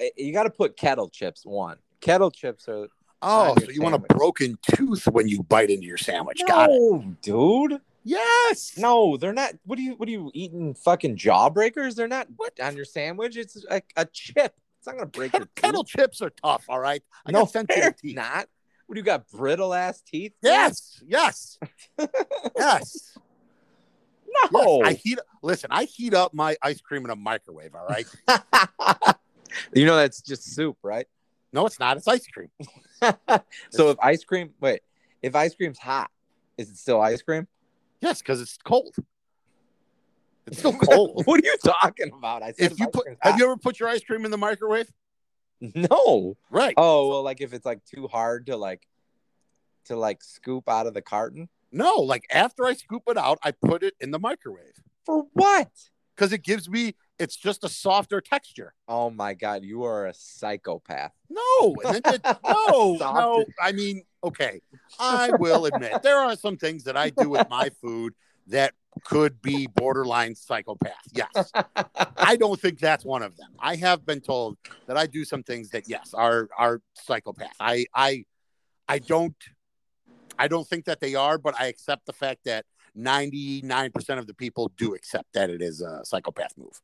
eh, 0.00 0.08
you 0.16 0.32
got 0.32 0.42
to 0.44 0.50
put 0.50 0.76
kettle 0.76 1.08
chips. 1.08 1.46
One 1.46 1.76
kettle 2.00 2.30
chips 2.30 2.66
are 2.68 2.88
Oh, 3.22 3.54
so 3.58 3.70
you 3.70 3.82
want 3.82 3.94
a 3.94 3.98
broken 3.98 4.58
tooth 4.62 5.06
when 5.06 5.28
you 5.28 5.42
bite 5.42 5.70
into 5.70 5.86
your 5.86 5.98
sandwich? 5.98 6.40
Got 6.46 6.70
it. 6.70 6.72
no, 6.72 7.14
dude. 7.22 7.80
Yes. 8.02 8.72
No, 8.78 9.16
they're 9.16 9.32
not. 9.32 9.54
What 9.64 9.78
are 9.78 9.82
you? 9.82 9.92
What 9.94 10.08
are 10.08 10.12
you 10.12 10.30
eating? 10.32 10.74
Fucking 10.74 11.16
jawbreakers? 11.16 11.94
They're 11.94 12.08
not 12.08 12.28
what 12.36 12.58
on 12.60 12.76
your 12.76 12.86
sandwich. 12.86 13.36
It's 13.36 13.62
like 13.68 13.92
a 13.96 14.06
chip. 14.06 14.54
It's 14.78 14.86
not 14.86 14.94
gonna 14.96 15.06
break 15.06 15.34
your 15.34 15.42
teeth. 15.42 15.54
kettle 15.54 15.84
chips 15.84 16.22
are 16.22 16.30
tough. 16.30 16.64
All 16.68 16.80
right. 16.80 17.02
I 17.26 17.32
no, 17.32 17.40
got 17.40 17.50
sensitive 17.50 17.82
they're 17.82 17.92
teeth. 17.92 18.16
not. 18.16 18.48
What 18.86 18.94
do 18.94 19.00
you 19.00 19.04
got? 19.04 19.30
Brittle 19.30 19.74
ass 19.74 20.00
teeth? 20.00 20.32
Yes. 20.42 21.02
Yes. 21.06 21.58
yes. 22.56 23.18
No. 24.52 24.78
Yes. 24.78 24.88
I 24.88 24.92
heat. 24.94 25.18
Listen, 25.42 25.68
I 25.70 25.84
heat 25.84 26.14
up 26.14 26.32
my 26.32 26.56
ice 26.62 26.80
cream 26.80 27.04
in 27.04 27.10
a 27.10 27.16
microwave. 27.16 27.74
All 27.74 27.86
right. 27.86 28.06
you 29.74 29.84
know 29.84 29.96
that's 29.96 30.22
just 30.22 30.54
soup, 30.54 30.78
right? 30.82 31.06
No, 31.52 31.66
it's 31.66 31.80
not. 31.80 31.96
It's 31.96 32.06
ice 32.08 32.26
cream. 32.26 32.50
so 33.70 33.90
if 33.90 33.98
ice 34.00 34.24
cream, 34.24 34.50
wait, 34.60 34.80
if 35.22 35.34
ice 35.34 35.54
cream's 35.54 35.78
hot, 35.78 36.10
is 36.56 36.70
it 36.70 36.76
still 36.76 37.00
ice 37.00 37.22
cream? 37.22 37.48
Yes, 38.00 38.20
because 38.20 38.40
it's 38.40 38.56
cold. 38.64 38.94
It's 40.46 40.58
still 40.58 40.72
cold. 40.78 41.26
what 41.26 41.40
are 41.40 41.46
you 41.46 41.56
talking 41.64 42.12
about? 42.16 42.42
I 42.42 42.54
if 42.56 42.78
you 42.78 42.88
put, 42.88 43.06
have 43.20 43.38
you 43.38 43.44
ever 43.44 43.56
put 43.56 43.80
your 43.80 43.88
ice 43.88 44.02
cream 44.02 44.24
in 44.24 44.30
the 44.30 44.38
microwave? 44.38 44.90
No. 45.60 46.36
Right. 46.50 46.74
Oh 46.76 47.08
well, 47.08 47.22
like 47.22 47.40
if 47.40 47.52
it's 47.52 47.66
like 47.66 47.84
too 47.84 48.08
hard 48.08 48.46
to 48.46 48.56
like 48.56 48.86
to 49.86 49.96
like 49.96 50.22
scoop 50.22 50.68
out 50.68 50.86
of 50.86 50.94
the 50.94 51.02
carton. 51.02 51.48
No, 51.72 51.96
like 51.96 52.24
after 52.32 52.64
I 52.64 52.74
scoop 52.74 53.02
it 53.08 53.16
out, 53.16 53.38
I 53.42 53.52
put 53.52 53.82
it 53.82 53.94
in 54.00 54.10
the 54.10 54.18
microwave 54.18 54.74
For 55.04 55.26
what? 55.34 55.70
because 56.16 56.32
it 56.32 56.42
gives 56.42 56.68
me. 56.68 56.94
It's 57.20 57.36
just 57.36 57.64
a 57.64 57.68
softer 57.68 58.22
texture. 58.22 58.72
Oh 58.88 59.10
my 59.10 59.34
god, 59.34 59.62
you 59.62 59.84
are 59.84 60.06
a 60.06 60.14
psychopath. 60.14 61.12
No, 61.28 61.74
it, 61.84 62.24
no, 62.44 62.96
no. 62.98 63.44
I 63.60 63.72
mean, 63.72 64.02
okay. 64.24 64.62
I 64.98 65.30
will 65.38 65.66
admit 65.66 66.02
there 66.02 66.16
are 66.16 66.34
some 66.34 66.56
things 66.56 66.84
that 66.84 66.96
I 66.96 67.10
do 67.10 67.28
with 67.28 67.46
my 67.50 67.68
food 67.82 68.14
that 68.46 68.72
could 69.04 69.40
be 69.42 69.66
borderline 69.66 70.34
psychopath. 70.34 70.94
Yes. 71.12 71.52
I 72.16 72.36
don't 72.36 72.58
think 72.58 72.78
that's 72.78 73.04
one 73.04 73.22
of 73.22 73.36
them. 73.36 73.50
I 73.58 73.76
have 73.76 74.06
been 74.06 74.20
told 74.20 74.56
that 74.86 74.96
I 74.96 75.06
do 75.06 75.24
some 75.26 75.42
things 75.42 75.68
that 75.70 75.88
yes 75.88 76.14
are 76.14 76.48
are 76.56 76.80
psychopath. 76.94 77.54
I 77.60 77.84
I 77.94 78.24
I 78.88 78.98
don't 78.98 79.36
I 80.38 80.48
don't 80.48 80.66
think 80.66 80.86
that 80.86 81.00
they 81.00 81.14
are, 81.14 81.36
but 81.36 81.54
I 81.60 81.66
accept 81.66 82.06
the 82.06 82.14
fact 82.14 82.44
that 82.46 82.64
99% 82.96 84.18
of 84.18 84.26
the 84.26 84.34
people 84.34 84.72
do 84.76 84.94
accept 84.94 85.34
that 85.34 85.50
it 85.50 85.60
is 85.60 85.82
a 85.82 86.00
psychopath 86.04 86.54
move. 86.56 86.80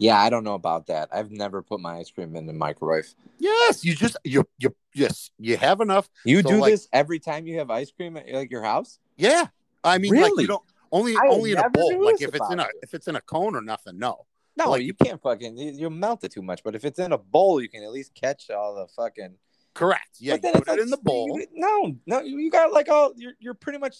Yeah, 0.00 0.18
I 0.20 0.30
don't 0.30 0.42
know 0.44 0.54
about 0.54 0.86
that. 0.88 1.10
I've 1.12 1.30
never 1.30 1.62
put 1.62 1.78
my 1.78 1.98
ice 1.98 2.10
cream 2.10 2.34
in 2.34 2.46
the 2.46 2.52
microwave. 2.54 3.14
Yes, 3.38 3.84
you 3.84 3.94
just 3.94 4.16
you 4.24 4.48
you 4.58 4.74
yes, 4.94 5.30
you 5.38 5.56
have 5.58 5.80
enough. 5.80 6.08
You 6.24 6.40
So, 6.42 6.48
do 6.48 6.56
like- 6.58 6.72
this 6.72 6.88
every 6.92 7.18
time 7.20 7.46
you 7.46 7.58
have 7.58 7.70
ice 7.70 7.90
cream 7.92 8.16
at 8.16 8.28
like 8.32 8.50
your 8.50 8.62
house? 8.64 8.98
Yeah. 9.16 9.46
I 9.84 9.98
mean 9.98 10.12
like 10.14 10.24
Really? 10.24 10.42
you 10.44 10.48
don't 10.48 10.62
only 10.90 11.14
I 11.16 11.20
only 11.28 11.52
in 11.52 11.58
a 11.58 11.70
bowl. 11.70 12.04
Like 12.04 12.20
if 12.20 12.34
it's 12.34 12.50
in 12.50 12.58
a 12.58 12.62
about 12.62 12.74
you. 12.74 12.80
if 12.82 12.94
it's 12.94 13.06
in 13.08 13.16
a 13.16 13.20
cone 13.20 13.54
or 13.54 13.60
nothing, 13.60 13.98
no. 13.98 14.26
No, 14.56 14.70
Like- 14.70 14.82
you 14.82 14.94
can't 14.94 15.20
fucking 15.22 15.56
you, 15.56 15.72
you'll 15.72 15.90
melt 15.90 16.24
it 16.24 16.32
too 16.32 16.42
much. 16.42 16.64
But 16.64 16.74
if 16.74 16.84
it's 16.84 16.98
in 16.98 17.12
a 17.12 17.18
bowl, 17.18 17.60
you 17.62 17.68
can 17.68 17.82
at 17.84 17.92
least 17.92 18.14
catch 18.14 18.50
all 18.50 18.74
the 18.74 18.86
fucking. 18.88 19.36
Correct. 19.74 20.16
Yeah, 20.18 20.32
But 20.34 20.36
you 20.36 20.42
then 20.42 20.52
put 20.62 20.68
it's 20.68 20.78
it 20.78 20.80
in 20.82 20.90
the 20.90 20.96
bowl. 20.98 21.38
you- 21.38 21.46
no, 21.54 21.94
no, 22.06 22.20
you 22.20 22.38
you 22.38 22.50
got 22.50 22.72
like 22.72 22.88
all 22.88 23.12
you're 23.16 23.34
you're 23.38 23.54
pretty 23.54 23.78
much 23.78 23.96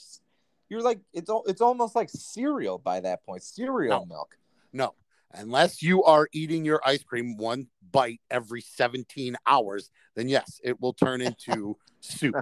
you're 0.68 0.82
like 0.82 1.01
it's 1.12 1.30
al- 1.30 1.44
it's 1.46 1.61
almost 1.61 1.94
like 1.94 2.09
cereal 2.11 2.78
by 2.78 3.01
that 3.01 3.24
point. 3.24 3.42
Cereal 3.42 4.01
No. 4.01 4.07
milk. 4.07 4.36
No, 4.72 4.94
unless 5.33 5.83
you 5.83 6.03
are 6.05 6.28
eating 6.33 6.64
your 6.64 6.81
ice 6.85 7.03
cream 7.03 7.37
one 7.37 7.68
bite 7.93 8.20
every 8.31 8.61
17 8.61 9.37
hours, 9.47 9.91
then 10.14 10.28
yes, 10.28 10.61
it 10.62 10.81
will 10.81 10.93
turn 10.93 11.20
into 11.20 11.76
soup. 12.01 12.35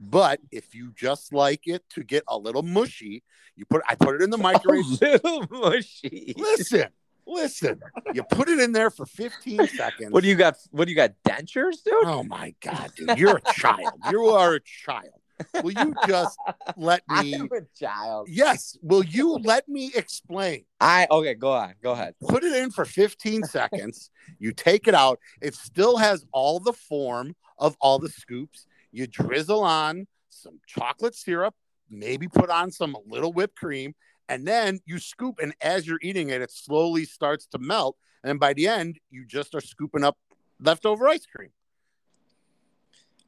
But 0.00 0.40
if 0.50 0.74
you 0.74 0.92
just 0.94 1.32
like 1.32 1.66
it 1.66 1.84
to 1.90 2.04
get 2.04 2.24
a 2.28 2.36
little 2.36 2.62
mushy, 2.62 3.22
you 3.56 3.64
put 3.64 3.82
I 3.88 3.94
put 3.94 4.16
it 4.16 4.22
in 4.22 4.30
the 4.30 4.38
microwave. 4.38 4.84
A 5.02 5.04
little 5.12 5.46
mushy. 5.50 6.34
listen, 6.36 6.88
listen. 7.26 7.80
You 8.12 8.22
put 8.22 8.48
it 8.48 8.60
in 8.60 8.72
there 8.72 8.90
for 8.90 9.06
15 9.06 9.66
seconds. 9.68 10.12
What 10.12 10.22
do 10.22 10.28
you 10.28 10.36
got? 10.36 10.56
What 10.70 10.84
do 10.86 10.90
you 10.90 10.96
got? 10.96 11.12
Dentures, 11.26 11.82
dude? 11.84 11.94
Oh 12.04 12.22
my 12.22 12.54
god, 12.60 12.92
dude, 12.96 13.18
you're 13.18 13.36
a 13.36 13.52
child. 13.52 13.92
You 14.10 14.26
are 14.26 14.54
a 14.54 14.60
child. 14.60 15.20
Will 15.62 15.72
you 15.72 15.94
just 16.06 16.38
let 16.76 17.02
I 17.08 17.22
me 17.22 17.34
am 17.34 17.48
a 17.52 17.60
child. 17.78 18.28
Yes, 18.30 18.76
will 18.82 19.04
you 19.04 19.34
let 19.44 19.68
me 19.68 19.90
explain? 19.94 20.64
I 20.80 21.06
okay. 21.10 21.34
Go 21.34 21.52
on. 21.52 21.74
Go 21.82 21.92
ahead. 21.92 22.14
put 22.28 22.44
it 22.44 22.54
in 22.54 22.70
for 22.70 22.84
15 22.84 23.42
seconds. 23.58 24.10
You 24.38 24.52
take 24.52 24.88
it 24.88 24.94
out. 24.94 25.18
It 25.40 25.54
still 25.54 25.96
has 25.98 26.24
all 26.32 26.58
the 26.60 26.72
form 26.72 27.34
of 27.58 27.76
all 27.80 27.98
the 27.98 28.08
scoops. 28.08 28.66
You 28.92 29.06
drizzle 29.06 29.62
on 29.62 30.06
some 30.30 30.60
chocolate 30.66 31.14
syrup, 31.14 31.54
maybe 31.90 32.28
put 32.28 32.50
on 32.50 32.70
some 32.70 32.96
little 33.06 33.32
whipped 33.32 33.56
cream, 33.56 33.94
and 34.28 34.46
then 34.46 34.80
you 34.86 34.98
scoop, 34.98 35.38
and 35.40 35.54
as 35.60 35.86
you're 35.86 35.98
eating 36.02 36.30
it, 36.30 36.42
it 36.42 36.50
slowly 36.50 37.04
starts 37.04 37.46
to 37.48 37.58
melt, 37.58 37.96
and 38.24 38.38
by 38.40 38.52
the 38.52 38.68
end, 38.68 38.98
you 39.10 39.24
just 39.26 39.54
are 39.54 39.60
scooping 39.60 40.04
up 40.04 40.16
leftover 40.60 41.08
ice 41.08 41.26
cream. 41.26 41.50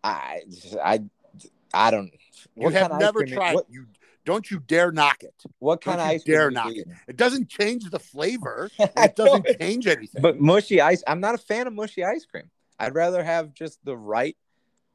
I 0.03 0.43
I 0.83 1.01
I 1.75 1.91
don't. 1.91 2.11
You 2.57 2.69
have 2.71 2.89
kind 2.91 3.01
never 3.01 3.25
tried. 3.25 3.55
What, 3.55 3.67
You 3.71 3.87
don't 4.25 4.51
you 4.51 4.61
dare 4.61 4.93
knock 4.93 5.23
it. 5.23 5.35
what 5.59 5.81
kind 5.81 5.99
Don't 5.99 6.07
of 6.07 6.13
ice 6.13 6.25
cream? 6.25 6.35
dare 6.37 6.47
are 6.49 6.51
knock 6.51 6.69
it. 6.71 6.77
eating? 6.79 6.97
It 7.07 7.17
doesn't 7.17 7.49
change 7.49 7.85
the 7.91 7.99
flavor. 7.99 8.71
It 8.79 9.17
doesn't 9.17 9.47
change 9.61 9.87
anything. 9.87 10.21
But 10.23 10.39
mushy 10.41 10.81
ice. 10.81 11.03
I'm 11.07 11.21
not 11.21 11.35
a 11.35 11.39
fan 11.39 11.67
of 11.67 11.73
mushy 11.75 12.05
ice 12.05 12.25
cream. 12.27 12.51
I'd 12.79 12.95
rather 12.95 13.23
have 13.25 13.55
just 13.55 13.79
the 13.85 13.97
right, 13.97 14.37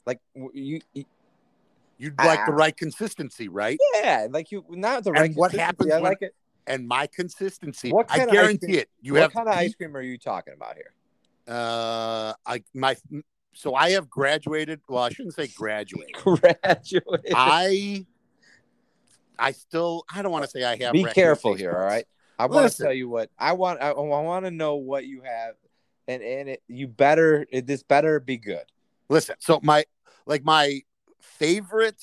like 0.06 0.20
you. 0.54 0.82
you- 0.94 1.06
You'd 2.00 2.18
like 2.18 2.46
the 2.48 2.52
Ah. 2.52 2.56
right 2.56 2.76
consistency, 2.76 3.48
right? 3.48 3.80
Yeah, 4.02 4.28
like 4.30 4.52
you. 4.52 4.66
Not 4.70 5.04
the 5.04 5.12
And 5.12 5.20
right. 5.20 5.32
what 5.36 5.52
consistency, 5.52 5.90
happens 5.90 5.92
I 5.94 6.00
like 6.00 6.22
it. 6.22 6.36
And 6.68 6.88
my 6.88 7.08
consistency, 7.08 7.92
What 7.92 8.12
I 8.12 8.18
kind 8.18 8.30
of 8.32 8.36
ice 8.36 8.58
cream- 8.58 8.74
it. 8.76 8.90
You 9.02 9.14
what 9.14 9.22
have 9.22 9.34
kind 9.34 9.48
of 9.48 9.54
ice 9.56 9.76
cream 9.76 9.96
are 9.96 10.02
you 10.02 10.18
talking 10.18 10.54
about 10.56 10.76
here? 10.76 10.92
Uh, 11.48 12.34
I 12.46 12.64
my 12.74 12.98
so 13.54 13.76
I 13.76 13.92
have 13.92 14.10
graduated. 14.10 14.82
Well, 14.88 15.04
I 15.04 15.10
shouldn't 15.10 15.36
say 15.36 15.48
graduated. 15.48 16.16
Graduate. 16.16 17.26
I 17.34 18.06
I 19.38 19.52
still 19.52 20.06
I 20.14 20.22
don't 20.22 20.32
want 20.32 20.46
to 20.46 20.50
say 20.50 20.64
I 20.64 20.76
have. 20.78 20.94
Be 20.94 21.04
careful 21.06 21.54
here, 21.54 21.72
all 21.72 21.86
right. 21.86 22.06
I 22.38 22.48
want 22.48 22.72
to 22.72 22.84
tell 22.84 22.94
you 22.94 23.08
what 23.08 23.30
I 23.38 23.54
want. 23.54 23.82
I, 23.82 23.90
I 23.90 24.00
want 24.00 24.46
to 24.46 24.52
know 24.52 24.76
what 24.76 25.06
you 25.06 25.22
have, 25.22 25.56
and 26.08 26.24
and 26.24 26.50
it, 26.50 26.64
you 26.68 26.88
better. 26.88 27.46
It, 27.52 27.68
this 27.68 27.84
better 27.84 28.20
be 28.20 28.38
good. 28.38 28.66
Listen, 29.10 29.36
so 29.40 29.60
my 29.64 29.86
like 30.26 30.44
my 30.44 30.82
favorite 31.20 32.02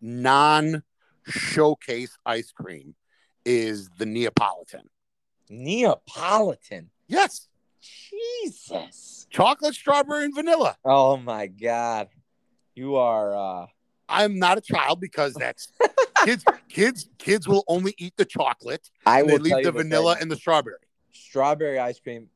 non 0.00 0.82
showcase 1.26 2.16
ice 2.26 2.52
cream 2.52 2.94
is 3.44 3.88
the 3.98 4.06
Neapolitan. 4.06 4.88
Neapolitan. 5.48 6.90
Yes, 7.08 7.48
Jesus. 7.80 9.19
Chocolate, 9.30 9.74
strawberry, 9.74 10.24
and 10.24 10.34
vanilla. 10.34 10.76
Oh 10.84 11.16
my 11.16 11.46
God. 11.46 12.08
You 12.74 12.96
are. 12.96 13.34
uh 13.36 13.66
I'm 14.08 14.38
not 14.40 14.58
a 14.58 14.60
child 14.60 15.00
because 15.00 15.34
that's 15.34 15.70
kids. 16.24 16.44
Kids, 16.68 17.08
kids 17.18 17.46
will 17.46 17.62
only 17.68 17.94
eat 17.98 18.14
the 18.16 18.24
chocolate. 18.24 18.90
I 19.06 19.22
will 19.22 19.38
leave 19.38 19.62
the 19.64 19.70
vanilla 19.72 20.16
and 20.20 20.30
the 20.30 20.36
strawberry. 20.36 20.76
Strawberry 21.12 21.78
ice 21.78 22.00
cream 22.00 22.28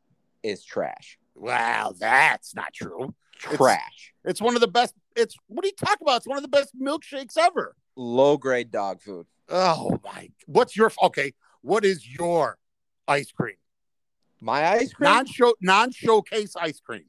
is 0.44 0.64
trash. 0.64 1.18
Wow, 1.34 1.92
that's 1.98 2.54
not 2.54 2.72
true. 2.72 3.14
It's- 3.42 3.56
Trash. 3.56 4.12
It's 4.24 4.40
one 4.40 4.54
of 4.54 4.60
the 4.60 4.68
best. 4.68 4.94
It's 5.16 5.36
what 5.48 5.64
are 5.64 5.68
you 5.68 5.74
talking 5.76 5.98
about? 6.02 6.18
It's 6.18 6.26
one 6.28 6.38
of 6.38 6.42
the 6.42 6.48
best 6.48 6.70
milkshakes 6.80 7.36
ever. 7.36 7.74
Low 7.96 8.36
grade 8.36 8.70
dog 8.70 9.02
food. 9.02 9.26
Oh 9.48 10.00
my! 10.04 10.30
What's 10.46 10.76
your 10.76 10.90
okay? 11.02 11.34
What 11.60 11.84
is 11.84 12.08
your 12.08 12.56
ice 13.08 13.30
cream? 13.32 13.56
My 14.44 14.68
ice 14.72 14.92
cream. 14.92 15.10
Non 15.10 15.26
show 15.26 15.54
non 15.62 15.90
showcase 15.90 16.54
ice 16.54 16.78
cream. 16.78 17.04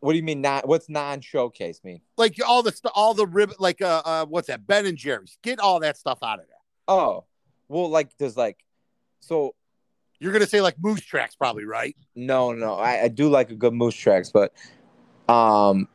what 0.00 0.12
do 0.12 0.16
you 0.16 0.22
mean? 0.24 0.40
Not 0.40 0.66
what's 0.66 0.88
non 0.88 1.20
showcase 1.20 1.80
mean? 1.84 2.00
Like 2.16 2.36
all 2.46 2.62
the 2.62 2.72
stuff, 2.72 2.92
all 2.94 3.12
the 3.12 3.26
rib, 3.26 3.52
like 3.58 3.82
uh, 3.82 4.00
uh, 4.04 4.24
what's 4.26 4.46
that? 4.48 4.66
Ben 4.66 4.86
and 4.86 4.96
Jerry's. 4.96 5.36
Get 5.42 5.60
all 5.60 5.80
that 5.80 5.96
stuff 5.98 6.18
out 6.22 6.38
of 6.40 6.46
there. 6.46 6.54
Oh, 6.88 7.24
well, 7.68 7.90
like 7.90 8.16
there's 8.18 8.36
like, 8.38 8.64
so 9.20 9.54
You're 10.18 10.32
gonna 10.32 10.46
say 10.46 10.62
like 10.62 10.76
Moose 10.82 11.02
Tracks, 11.02 11.36
probably 11.36 11.66
right? 11.66 11.94
no, 12.14 12.52
no, 12.52 12.74
I, 12.74 13.02
I 13.02 13.08
do 13.08 13.28
like 13.28 13.50
a 13.50 13.54
good 13.54 13.74
moose 13.74 13.94
tracks, 13.94 14.30
but 14.32 14.52
um, 15.28 15.88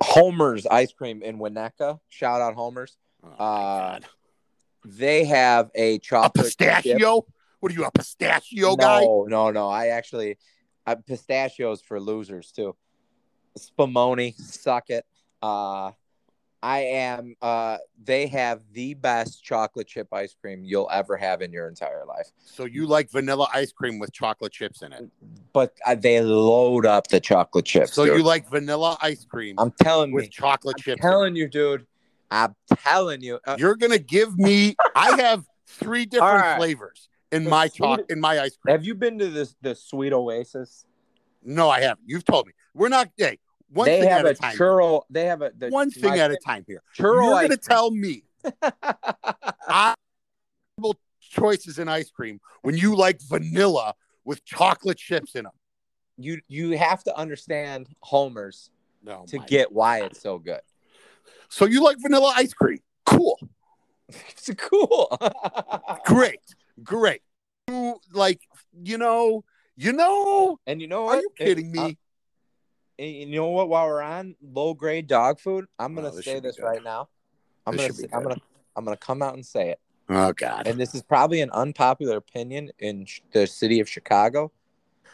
Homer's 0.00 0.66
ice 0.66 0.92
cream 0.92 1.22
in 1.22 1.38
Winnetka. 1.38 2.00
Shout 2.08 2.40
out 2.40 2.54
Homer's. 2.54 2.96
Oh, 3.22 3.28
Uh, 3.28 3.36
God. 3.38 4.04
They 4.84 5.24
have 5.24 5.70
a 5.74 5.94
a 5.94 5.98
chocolate 5.98 6.46
chip- 6.46 6.58
pistachio. 6.58 7.26
What 7.60 7.72
are 7.72 7.74
you, 7.74 7.84
a 7.84 7.90
pistachio 7.90 8.76
guy? 8.76 9.00
No, 9.00 9.26
no, 9.28 9.50
no. 9.50 9.68
I 9.68 9.88
actually, 9.88 10.38
I, 10.86 10.94
pistachios 10.94 11.80
for 11.80 12.00
losers 12.00 12.52
too. 12.52 12.76
Spumoni, 13.58 14.34
suck 14.34 14.90
it. 14.90 15.04
Uh, 15.42 15.92
I 16.62 16.78
am. 16.80 17.36
Uh, 17.40 17.78
they 18.02 18.26
have 18.26 18.60
the 18.72 18.94
best 18.94 19.44
chocolate 19.44 19.86
chip 19.86 20.08
ice 20.12 20.34
cream 20.34 20.64
you'll 20.64 20.88
ever 20.92 21.16
have 21.16 21.42
in 21.42 21.52
your 21.52 21.68
entire 21.68 22.04
life. 22.04 22.30
So 22.38 22.64
you 22.64 22.86
like 22.86 23.10
vanilla 23.10 23.48
ice 23.54 23.72
cream 23.72 23.98
with 23.98 24.12
chocolate 24.12 24.52
chips 24.52 24.82
in 24.82 24.92
it? 24.92 25.08
But 25.52 25.76
uh, 25.86 25.94
they 25.94 26.20
load 26.20 26.84
up 26.84 27.08
the 27.08 27.20
chocolate 27.20 27.66
chips. 27.66 27.92
So 27.92 28.04
dude. 28.04 28.18
you 28.18 28.24
like 28.24 28.50
vanilla 28.50 28.96
ice 29.00 29.24
cream 29.24 29.54
I'm 29.58 29.72
telling 29.82 30.12
with 30.12 30.24
you, 30.24 30.30
chocolate 30.30 30.76
I'm 30.78 30.82
chips? 30.82 31.04
in 31.04 31.10
telling 31.10 31.36
you, 31.36 31.48
dude. 31.48 31.86
I'm 32.30 32.54
telling 32.78 33.22
you. 33.22 33.38
Uh, 33.46 33.56
You're 33.58 33.76
gonna 33.76 33.98
give 33.98 34.36
me. 34.36 34.74
I 34.94 35.20
have 35.20 35.44
three 35.66 36.06
different 36.06 36.42
right. 36.42 36.56
flavors 36.56 37.05
in 37.32 37.44
The 37.44 37.50
my 37.50 37.68
sweet- 37.68 38.06
in 38.08 38.20
my 38.20 38.40
ice 38.40 38.56
cream. 38.56 38.72
have 38.72 38.84
you 38.84 38.94
been 38.94 39.18
to 39.18 39.28
this 39.28 39.54
the 39.60 39.74
Sweet 39.74 40.12
Oasis? 40.12 40.86
No, 41.42 41.68
I 41.70 41.80
haven't. 41.80 42.06
You've 42.06 42.24
told 42.24 42.46
me. 42.46 42.52
We're 42.74 42.88
not. 42.88 43.08
Hey, 43.16 43.38
one 43.70 43.86
they 43.86 44.00
thing 44.00 44.08
have 44.10 44.20
at 44.20 44.26
a 44.26 44.30
a 44.30 44.34
time. 44.34 44.56
churro. 44.56 45.02
They 45.10 45.24
have 45.26 45.42
a 45.42 45.52
the, 45.56 45.68
one 45.70 45.90
thing 45.90 46.18
at 46.18 46.30
a 46.30 46.36
time 46.36 46.64
here. 46.66 46.82
Churro 46.96 47.24
You're 47.24 47.40
gonna 47.42 47.56
tell 47.56 47.90
me 47.90 48.24
multiple 49.68 51.00
choices 51.20 51.78
in 51.78 51.88
ice 51.88 52.10
cream 52.10 52.40
when 52.62 52.76
you 52.76 52.94
like 52.96 53.20
vanilla 53.22 53.94
with 54.24 54.44
chocolate 54.44 54.96
chips 54.98 55.34
in 55.34 55.44
them. 55.44 55.52
you 56.16 56.40
you 56.48 56.76
have 56.76 57.02
to 57.04 57.16
understand 57.16 57.88
Homer's 58.00 58.70
No, 59.02 59.24
to 59.28 59.38
get 59.38 59.72
why 59.72 60.02
it's 60.02 60.20
so 60.20 60.38
good. 60.38 60.60
So 61.48 61.64
you 61.64 61.82
like 61.82 61.98
vanilla 62.00 62.32
ice 62.36 62.52
cream? 62.54 62.78
Cool, 63.04 63.38
It's 64.08 64.50
cool. 64.56 65.16
great, 66.04 66.40
great. 66.82 67.22
You 67.68 67.96
like, 68.12 68.40
you 68.82 68.98
know, 68.98 69.44
you 69.76 69.92
know. 69.92 70.58
and 70.66 70.80
you 70.80 70.86
know 70.88 71.06
Are 71.08 71.16
you 71.16 71.30
kidding 71.36 71.68
Uh, 71.68 71.80
me? 71.88 71.98
and 72.98 73.10
you 73.10 73.26
know 73.26 73.48
what? 73.48 73.68
While 73.68 73.86
we're 73.86 74.02
on 74.02 74.36
low 74.42 74.74
grade 74.74 75.06
dog 75.06 75.38
food, 75.40 75.66
I'm 75.78 75.94
gonna 75.94 76.08
Oh, 76.08 76.16
this 76.16 76.24
say 76.24 76.40
this 76.40 76.56
good. 76.56 76.64
right 76.64 76.82
now. 76.82 77.08
I'm 77.66 77.76
This 77.76 77.82
gonna 77.82 77.94
say, 77.94 78.08
I'm 78.12 78.22
gonna 78.22 78.40
I'm 78.76 78.84
gonna 78.84 78.96
come 78.96 79.22
out 79.22 79.34
and 79.34 79.44
say 79.44 79.70
it. 79.70 79.80
Oh 80.08 80.32
God. 80.32 80.66
And 80.66 80.78
this 80.80 80.94
is 80.94 81.02
probably 81.02 81.40
an 81.40 81.50
unpopular 81.50 82.16
opinion 82.16 82.70
in 82.78 83.06
sh- 83.06 83.20
the 83.32 83.46
city 83.46 83.80
of 83.80 83.88
Chicago 83.88 84.52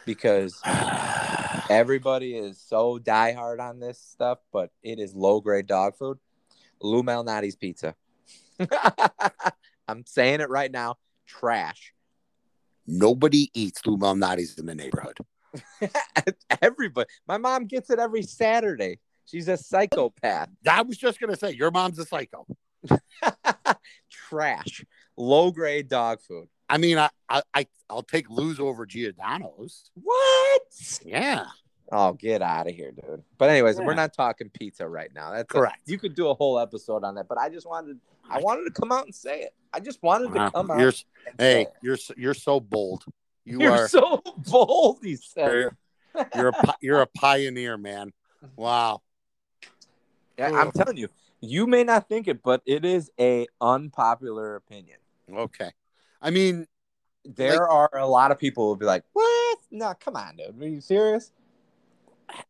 because 0.05 0.61
everybody 1.71 2.37
is 2.37 2.59
so 2.59 2.99
diehard 2.99 3.61
on 3.61 3.81
this 3.81 3.99
stuff, 3.99 4.39
but 4.53 4.71
it 4.83 4.99
is 4.99 5.15
low 5.15 5.41
grade 5.41 5.67
dog 5.67 5.97
food. 5.97 6.19
Lou 6.81 7.03
Malnati's 7.03 7.57
pizza. 7.57 7.95
I'm 9.89 10.05
saying 10.07 10.41
it 10.41 10.51
right 10.51 10.71
now. 10.71 10.97
Trash. 11.27 11.93
Nobody 12.87 13.51
eats 13.55 13.85
Lou 13.87 13.97
Malnati's 13.97 14.59
in 14.59 14.67
the 14.67 14.75
neighborhood. 14.75 15.17
Everybody. 16.63 17.09
My 17.29 17.39
mom 17.39 17.67
gets 17.67 17.91
it 17.91 17.99
every 17.99 18.23
Saturday. 18.23 18.99
She's 19.27 19.49
a 19.49 19.57
psychopath. 19.57 20.49
I 20.69 20.83
was 20.83 20.97
just 20.99 21.21
gonna 21.21 21.37
say 21.37 21.53
your 21.53 21.71
mom's 21.71 21.99
a 21.99 22.05
psycho. 22.05 22.47
Trash. 24.11 24.85
Low 25.17 25.51
grade 25.51 25.89
dog 25.89 26.21
food. 26.21 26.49
I 26.69 26.79
mean, 26.79 26.99
I 26.99 27.11
I, 27.29 27.43
I 27.55 27.67
I'll 27.91 28.03
take 28.03 28.29
Lou's 28.31 28.59
over 28.59 28.87
Giordano's. 28.87 29.91
What? 29.95 30.63
Yeah, 31.05 31.47
Oh, 31.95 32.15
get 32.15 32.41
out 32.41 32.67
of 32.69 32.75
here, 32.75 32.91
dude. 32.93 33.23
But 33.37 33.51
anyways, 33.51 33.79
Yeah. 33.79 33.85
we're 33.85 33.95
not 33.95 34.15
talking 34.15 34.49
pizza 34.49 34.89
right 34.89 35.11
now. 35.15 35.31
That's 35.33 35.43
a- 35.43 35.59
correct. 35.59 35.81
you 35.87 35.99
could 35.99 36.15
do 36.15 36.29
a 36.29 36.35
whole 36.35 36.59
episode 36.59 37.05
on 37.05 37.15
that, 37.17 37.29
but 37.29 37.37
I 37.39 37.51
just 37.51 37.67
wanted 37.69 37.99
I 38.33 38.39
wanted 38.41 38.65
to 38.65 38.71
come 38.71 38.91
out 38.93 39.05
and 39.05 39.15
say 39.15 39.43
it. 39.43 39.55
I 39.73 39.81
just 39.81 40.03
wanted 40.03 40.33
to 40.35 40.51
come 40.51 40.71
out. 40.71 40.81
You're 40.81 40.93
hey, 41.39 41.67
you're 41.83 41.99
you're 42.17 42.35
so 42.35 42.61
bold. 42.61 43.05
You 43.45 43.61
You're 43.61 43.73
are 43.73 43.89
so 43.89 44.23
bold, 44.51 44.99
he 45.03 45.17
said. 45.17 45.51
you're, 45.53 45.77
you're 46.35 46.49
a 46.51 46.75
you're 46.81 47.01
a 47.01 47.07
pioneer, 47.07 47.77
man. 47.77 48.13
Wow. 48.57 49.03
Yeah, 50.39 50.51
I'm 50.53 50.71
telling 50.73 50.97
you, 50.97 51.09
you 51.41 51.67
may 51.67 51.85
not 51.85 52.09
think 52.09 52.29
it, 52.29 52.43
but 52.43 52.63
it 52.67 52.85
is 52.85 53.11
a 53.21 53.47
unpopular 53.61 54.57
opinion. 54.57 54.99
Okay. 55.33 55.71
I 56.21 56.31
mean, 56.31 56.67
There 57.25 57.61
Like- 57.61 57.71
are 57.71 57.99
a 57.99 58.07
lot 58.07 58.31
of 58.33 58.39
people 58.39 58.65
who 58.65 58.69
will 58.71 58.77
be 58.77 58.87
like, 58.87 59.05
"What? 59.13 59.59
No, 59.71 59.95
come 59.99 60.17
on, 60.17 60.37
dude. 60.37 60.61
Are 60.61 60.69
you 60.69 60.81
serious?" 60.81 61.31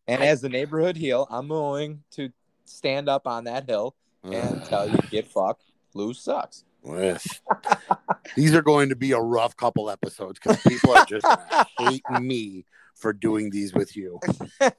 And 0.06 0.22
I- 0.22 0.26
as 0.26 0.40
the 0.40 0.48
neighborhood 0.48 0.96
heel, 0.96 1.26
I'm 1.30 1.48
willing 1.48 2.02
to 2.12 2.30
stand 2.64 3.08
up 3.08 3.26
on 3.26 3.44
that 3.44 3.68
hill 3.68 3.94
and 4.24 4.64
tell 4.64 4.88
you, 4.88 4.96
"Get 5.10 5.26
fucked. 5.28 5.64
Lou 5.94 6.14
sucks." 6.14 6.64
with- 6.82 7.40
these 8.36 8.54
are 8.54 8.62
going 8.62 8.88
to 8.88 8.96
be 8.96 9.12
a 9.12 9.20
rough 9.20 9.56
couple 9.56 9.88
episodes 9.88 10.40
because 10.42 10.60
people 10.62 10.92
are 10.92 11.06
just 11.06 11.26
hate 11.78 12.02
me 12.10 12.66
for 12.94 13.12
doing 13.12 13.50
these 13.50 13.72
with 13.72 13.96
you. 13.96 14.18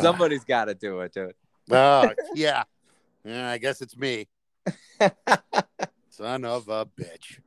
Somebody's 0.00 0.44
got 0.44 0.66
to 0.66 0.74
do 0.74 1.00
it, 1.00 1.12
dude. 1.12 1.34
Oh, 1.70 2.10
yeah. 2.34 2.64
Yeah, 3.24 3.50
I 3.50 3.58
guess 3.58 3.80
it's 3.80 3.96
me. 3.96 4.28
Son 6.10 6.44
of 6.44 6.68
a 6.68 6.86
bitch. 6.86 7.38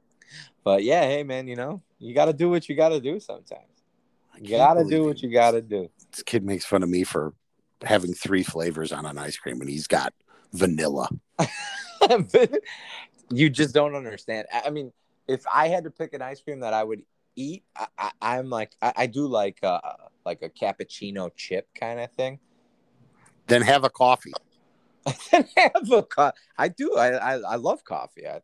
But 0.64 0.84
yeah, 0.84 1.02
hey 1.02 1.24
man, 1.24 1.48
you 1.48 1.56
know, 1.56 1.82
you 2.00 2.14
got 2.14 2.26
to 2.26 2.34
do 2.34 2.50
what 2.50 2.68
you 2.68 2.76
got 2.76 2.90
to 2.90 3.00
do 3.00 3.20
sometimes. 3.20 3.62
You 4.40 4.58
got 4.58 4.74
to 4.74 4.84
do 4.84 5.06
what 5.06 5.22
you 5.22 5.32
got 5.32 5.52
to 5.52 5.62
do. 5.62 5.90
This 6.12 6.24
kid 6.24 6.44
makes 6.44 6.66
fun 6.66 6.84
of 6.84 6.90
me 6.90 7.04
for 7.04 7.34
having 7.84 8.14
three 8.14 8.44
flavors 8.44 8.92
on 8.92 9.06
an 9.06 9.18
ice 9.18 9.38
cream, 9.38 9.62
and 9.62 9.70
he's 9.70 9.88
got 9.88 10.14
vanilla. 10.56 11.10
you 13.32 13.50
just 13.50 13.74
don't 13.74 13.96
understand. 13.96 14.48
I 14.54 14.70
mean, 14.70 14.92
if 15.28 15.44
I 15.54 15.68
had 15.68 15.84
to 15.86 15.92
pick 15.92 16.14
an 16.14 16.22
ice 16.22 16.42
cream 16.42 16.60
that 16.62 16.74
I 16.74 16.84
would 16.84 17.02
eat, 17.36 17.64
I, 17.76 17.88
I, 17.98 18.12
I'm 18.22 18.50
like 18.50 18.76
I, 18.82 18.94
I 18.96 19.06
do 19.08 19.28
like 19.28 19.60
uh 19.64 19.80
like 20.26 20.42
a 20.42 20.50
cappuccino 20.50 21.30
chip 21.36 21.68
kind 21.76 22.00
of 22.00 22.12
thing. 22.12 22.40
Then 23.48 23.62
have 23.62 23.84
a 23.84 23.90
coffee. 23.90 24.34
then 25.32 25.48
have 25.58 25.92
a 25.92 26.04
co- 26.04 26.32
I 26.58 26.68
do. 26.70 26.96
I, 26.96 27.12
I 27.12 27.34
I 27.34 27.56
love 27.56 27.84
coffee. 27.84 28.28
I, 28.28 28.42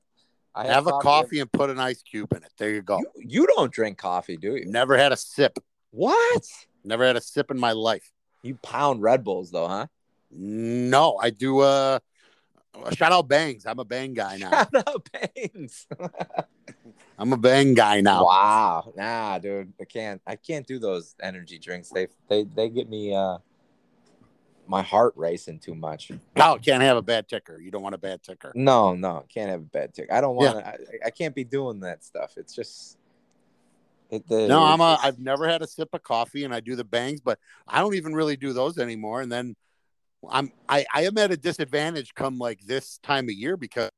I 0.54 0.68
Have 0.68 0.88
a 0.88 0.92
coffee 1.02 1.40
and 1.40 1.52
put 1.52 1.70
an 1.70 1.80
ice 1.80 2.04
cube 2.04 2.34
in 2.34 2.44
it. 2.44 2.52
There 2.58 2.72
you 2.72 2.82
go. 2.82 3.00
You, 3.00 3.08
you 3.16 3.48
don't 3.48 3.72
drink 3.72 3.98
coffee, 3.98 4.36
do 4.36 4.56
you? 4.56 4.66
Never 4.66 4.98
had 4.98 5.12
a 5.12 5.18
sip. 5.18 5.58
What? 5.92 6.44
Never 6.84 7.06
had 7.06 7.16
a 7.16 7.22
sip 7.22 7.52
in 7.52 7.60
my 7.60 7.72
life. 7.72 8.12
You 8.44 8.56
pound 8.56 9.02
Red 9.02 9.24
Bulls 9.24 9.52
though, 9.52 9.68
huh? 9.68 9.88
No, 10.32 11.18
I 11.22 11.30
do. 11.30 11.60
Uh, 11.60 12.00
shout 12.94 13.12
out 13.12 13.28
Bangs. 13.28 13.66
I'm 13.66 13.80
a 13.80 13.86
Bang 13.86 14.14
guy 14.14 14.38
now. 14.38 14.50
Shout 14.52 14.88
out 14.88 15.10
Baines. 15.12 15.88
I'm 17.18 17.34
a 17.34 17.38
Bang 17.38 17.74
guy 17.74 18.02
now. 18.02 18.26
Wow. 18.26 18.94
Nah, 18.96 19.40
dude. 19.40 19.74
I 19.80 19.86
can't 19.86 20.22
I 20.26 20.36
can't 20.36 20.66
do 20.66 20.80
those 20.80 21.16
energy 21.22 21.60
drinks. 21.60 21.90
They 21.90 22.08
they 22.30 22.44
they 22.44 22.70
get 22.70 22.90
me 22.90 23.14
uh 23.14 23.38
my 24.68 24.82
heart 24.82 25.14
racing 25.18 25.60
too 25.60 25.76
much. 25.76 26.12
No, 26.36 26.58
can't 26.58 26.82
have 26.82 26.98
a 26.98 27.02
bad 27.02 27.28
ticker. 27.28 27.60
You 27.60 27.72
don't 27.72 27.84
want 27.84 27.96
a 27.96 27.98
bad 27.98 28.24
ticker. 28.24 28.54
No, 28.56 28.96
no, 28.96 29.26
can't 29.34 29.50
have 29.50 29.62
a 29.62 29.66
bad 29.66 29.94
ticker. 29.94 30.14
I 30.14 30.22
don't 30.22 30.36
want 30.36 30.58
to 30.58 30.66
I, 30.66 30.78
I 31.08 31.10
can't 31.10 31.36
be 31.36 31.44
doing 31.44 31.82
that 31.82 32.04
stuff. 32.04 32.34
It's 32.38 32.56
just 32.56 32.98
it, 34.10 34.28
the, 34.28 34.48
No, 34.48 34.64
I'm 34.64 34.82
a. 34.82 34.98
I've 35.02 35.20
never 35.20 35.48
had 35.48 35.62
a 35.62 35.68
sip 35.68 35.90
of 35.94 36.04
coffee, 36.04 36.44
and 36.44 36.54
I 36.54 36.60
do 36.60 36.76
the 36.76 36.84
bangs, 36.84 37.22
but 37.22 37.40
I 37.68 37.80
don't 37.80 37.96
even 37.96 38.14
really 38.14 38.36
do 38.36 38.54
those 38.54 38.78
anymore. 38.78 39.22
And 39.22 39.32
then 39.32 39.56
I'm 40.30 40.52
I 40.70 40.86
I 40.94 41.04
am 41.06 41.18
at 41.18 41.32
a 41.32 41.38
disadvantage 41.38 42.14
come 42.14 42.38
like 42.38 42.62
this 42.66 43.00
time 43.04 43.26
of 43.26 43.32
year 43.32 43.58
because 43.58 43.90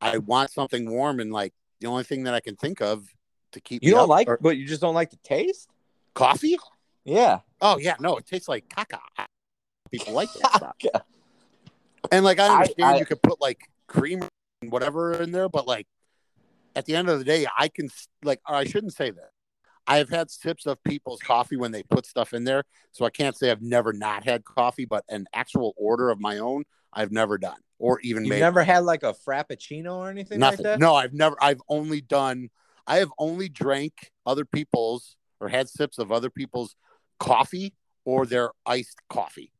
I 0.00 0.18
want 0.18 0.50
something 0.50 0.90
warm, 0.90 1.20
and 1.20 1.32
like 1.32 1.52
the 1.80 1.86
only 1.86 2.04
thing 2.04 2.24
that 2.24 2.34
I 2.34 2.40
can 2.40 2.56
think 2.56 2.80
of 2.80 3.06
to 3.52 3.60
keep 3.60 3.82
you 3.84 3.92
don't 3.92 4.02
up 4.04 4.08
like 4.08 4.28
are- 4.28 4.38
but 4.40 4.56
you 4.56 4.66
just 4.66 4.80
don't 4.80 4.94
like 4.94 5.10
the 5.10 5.18
taste? 5.24 5.68
coffee. 6.14 6.56
Yeah. 7.04 7.40
Oh 7.60 7.78
yeah, 7.78 7.94
no, 8.00 8.16
it 8.16 8.26
tastes 8.26 8.48
like 8.48 8.68
caca. 8.68 8.98
People 9.90 10.14
like 10.14 10.28
that 10.34 10.52
stuff. 10.56 10.76
And 12.12 12.24
like 12.24 12.38
I 12.40 12.46
I- 12.46 12.54
understand 12.60 12.96
I- 12.96 12.98
you 12.98 13.06
could 13.06 13.22
put 13.22 13.40
like 13.40 13.60
cream 13.86 14.26
and 14.62 14.72
whatever 14.72 15.14
in 15.22 15.30
there, 15.32 15.48
but 15.48 15.66
like 15.66 15.86
at 16.76 16.84
the 16.86 16.96
end 16.96 17.08
of 17.08 17.18
the 17.18 17.24
day, 17.24 17.46
I 17.56 17.68
can 17.68 17.88
like 18.22 18.40
or 18.48 18.54
I 18.56 18.64
shouldn't 18.64 18.92
say 18.94 19.10
that. 19.10 19.30
I've 19.86 20.08
had 20.08 20.30
sips 20.30 20.66
of 20.66 20.82
people's 20.84 21.20
coffee 21.20 21.56
when 21.56 21.70
they 21.72 21.82
put 21.82 22.06
stuff 22.06 22.32
in 22.32 22.44
there, 22.44 22.64
so 22.92 23.04
I 23.04 23.10
can't 23.10 23.36
say 23.36 23.50
I've 23.50 23.62
never 23.62 23.92
not 23.92 24.24
had 24.24 24.44
coffee, 24.44 24.84
but 24.86 25.04
an 25.08 25.26
actual 25.34 25.74
order 25.76 26.08
of 26.10 26.20
my 26.20 26.38
own, 26.38 26.64
I've 26.92 27.12
never 27.12 27.36
done 27.38 27.58
or 27.78 28.00
even 28.00 28.24
You've 28.24 28.30
made 28.30 28.40
never 28.40 28.62
had 28.62 28.84
like 28.84 29.02
a 29.02 29.12
frappuccino 29.12 29.96
or 29.96 30.08
anything 30.08 30.38
nothing. 30.38 30.58
like 30.58 30.64
that? 30.64 30.78
no, 30.80 30.94
I've 30.94 31.12
never. 31.12 31.36
I've 31.42 31.60
only 31.68 32.00
done. 32.00 32.48
I 32.86 32.98
have 32.98 33.10
only 33.18 33.48
drank 33.48 34.12
other 34.24 34.44
people's 34.44 35.16
or 35.40 35.48
had 35.48 35.68
sips 35.68 35.98
of 35.98 36.12
other 36.12 36.30
people's 36.30 36.76
coffee 37.18 37.74
or 38.04 38.24
their 38.26 38.52
iced 38.64 38.98
coffee. 39.10 39.52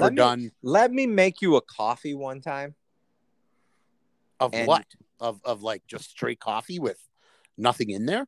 Me- 0.00 0.10
done 0.16 0.50
Let 0.62 0.90
me 0.92 1.06
make 1.06 1.40
you 1.40 1.54
a 1.56 1.60
coffee 1.62 2.14
one 2.14 2.40
time. 2.40 2.74
of 4.40 4.52
and- 4.52 4.66
what 4.66 4.84
of 5.20 5.40
of 5.44 5.62
like 5.62 5.86
just 5.86 6.10
straight 6.10 6.40
coffee 6.40 6.78
with 6.80 6.98
nothing 7.56 7.90
in 7.90 8.06
there. 8.06 8.26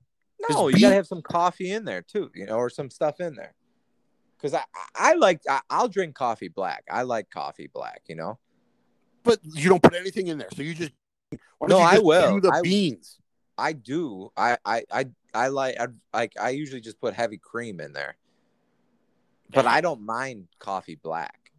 No, 0.50 0.68
you 0.68 0.80
gotta 0.80 0.94
have 0.94 1.06
some 1.06 1.22
coffee 1.22 1.72
in 1.72 1.84
there 1.84 2.02
too, 2.02 2.30
you 2.34 2.46
know, 2.46 2.56
or 2.56 2.70
some 2.70 2.90
stuff 2.90 3.20
in 3.20 3.34
there. 3.34 3.54
Because 4.36 4.54
I, 4.54 4.62
I 4.94 5.14
like 5.14 5.40
I, 5.48 5.60
I'll 5.70 5.88
drink 5.88 6.14
coffee 6.14 6.48
black. 6.48 6.84
I 6.90 7.02
like 7.02 7.30
coffee 7.30 7.68
black, 7.72 8.02
you 8.06 8.16
know. 8.16 8.38
But 9.22 9.40
you 9.42 9.68
don't 9.68 9.82
put 9.82 9.94
anything 9.94 10.28
in 10.28 10.38
there, 10.38 10.48
so 10.54 10.62
you 10.62 10.74
just. 10.74 10.92
No, 11.66 11.78
you 11.78 11.82
I 11.84 11.92
just 11.94 12.04
will. 12.04 12.34
Do 12.34 12.40
the 12.42 12.52
I- 12.54 12.60
beans. 12.62 13.18
I 13.58 13.72
do. 13.72 14.30
I 14.36 14.58
I 14.64 14.82
I, 14.92 15.06
I 15.32 15.48
like 15.48 15.80
I, 15.80 15.86
like 16.12 16.32
I 16.38 16.50
usually 16.50 16.80
just 16.82 17.00
put 17.00 17.14
heavy 17.14 17.38
cream 17.38 17.80
in 17.80 17.94
there, 17.94 18.16
but 19.50 19.66
I 19.66 19.80
don't 19.80 20.02
mind 20.02 20.48
coffee 20.58 20.98
black. 21.02 21.50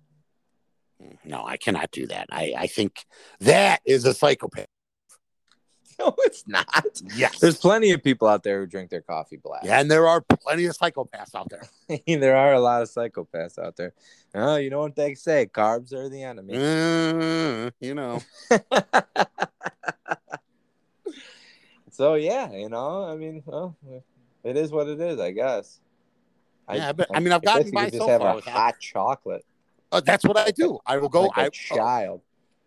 Mm, 1.01 1.17
no, 1.25 1.43
I 1.43 1.57
cannot 1.57 1.89
do 1.91 2.05
that. 2.07 2.27
I 2.31 2.53
I 2.55 2.67
think 2.67 3.05
that 3.39 3.81
is 3.83 4.05
a 4.05 4.13
psychopath. 4.13 4.67
No, 5.99 6.13
it's 6.19 6.47
not. 6.47 7.01
Yes. 7.15 7.39
There's 7.39 7.57
plenty 7.57 7.89
of 7.89 8.03
people 8.03 8.27
out 8.27 8.43
there 8.43 8.59
who 8.59 8.67
drink 8.67 8.91
their 8.91 9.01
coffee 9.01 9.37
black. 9.37 9.63
yeah, 9.63 9.79
and 9.79 9.89
there 9.89 10.07
are 10.07 10.21
plenty 10.21 10.65
of 10.65 10.77
psychopaths 10.77 11.33
out 11.33 11.49
there. 11.49 11.67
there 12.19 12.37
are 12.37 12.53
a 12.53 12.59
lot 12.59 12.83
of 12.83 12.89
psychopaths 12.89 13.57
out 13.57 13.77
there. 13.77 13.93
Oh, 14.35 14.57
you 14.57 14.69
know 14.69 14.79
what 14.79 14.95
they 14.95 15.15
say? 15.15 15.47
Carbs 15.51 15.93
are 15.93 16.07
the 16.07 16.21
enemy. 16.21 16.53
Mm, 16.53 17.71
you 17.79 17.95
know. 17.95 18.21
So 21.97 22.13
yeah, 22.13 22.51
you 22.51 22.69
know, 22.69 23.05
I 23.05 23.15
mean, 23.15 23.41
well, 23.43 23.75
it 24.43 24.55
is 24.55 24.69
what 24.71 24.87
it 24.87 25.01
is, 25.01 25.19
I 25.19 25.31
guess. 25.31 25.79
Yeah, 26.71 26.93
but, 26.93 27.07
I 27.11 27.19
mean, 27.19 27.33
I've 27.33 27.41
gotten 27.41 27.71
by 27.71 27.85
just 27.85 27.97
so 27.97 28.07
have 28.07 28.21
far 28.21 28.39
hot 28.39 28.75
chocolate. 28.79 29.43
Uh, 29.91 30.01
that's 30.01 30.23
what 30.23 30.37
I 30.37 30.51
do. 30.51 30.77
I 30.85 30.97
will 30.97 31.09
go. 31.09 31.23
like 31.23 31.37
a 31.37 31.41
I 31.41 31.45
oh, 31.45 31.49
child. 31.49 32.21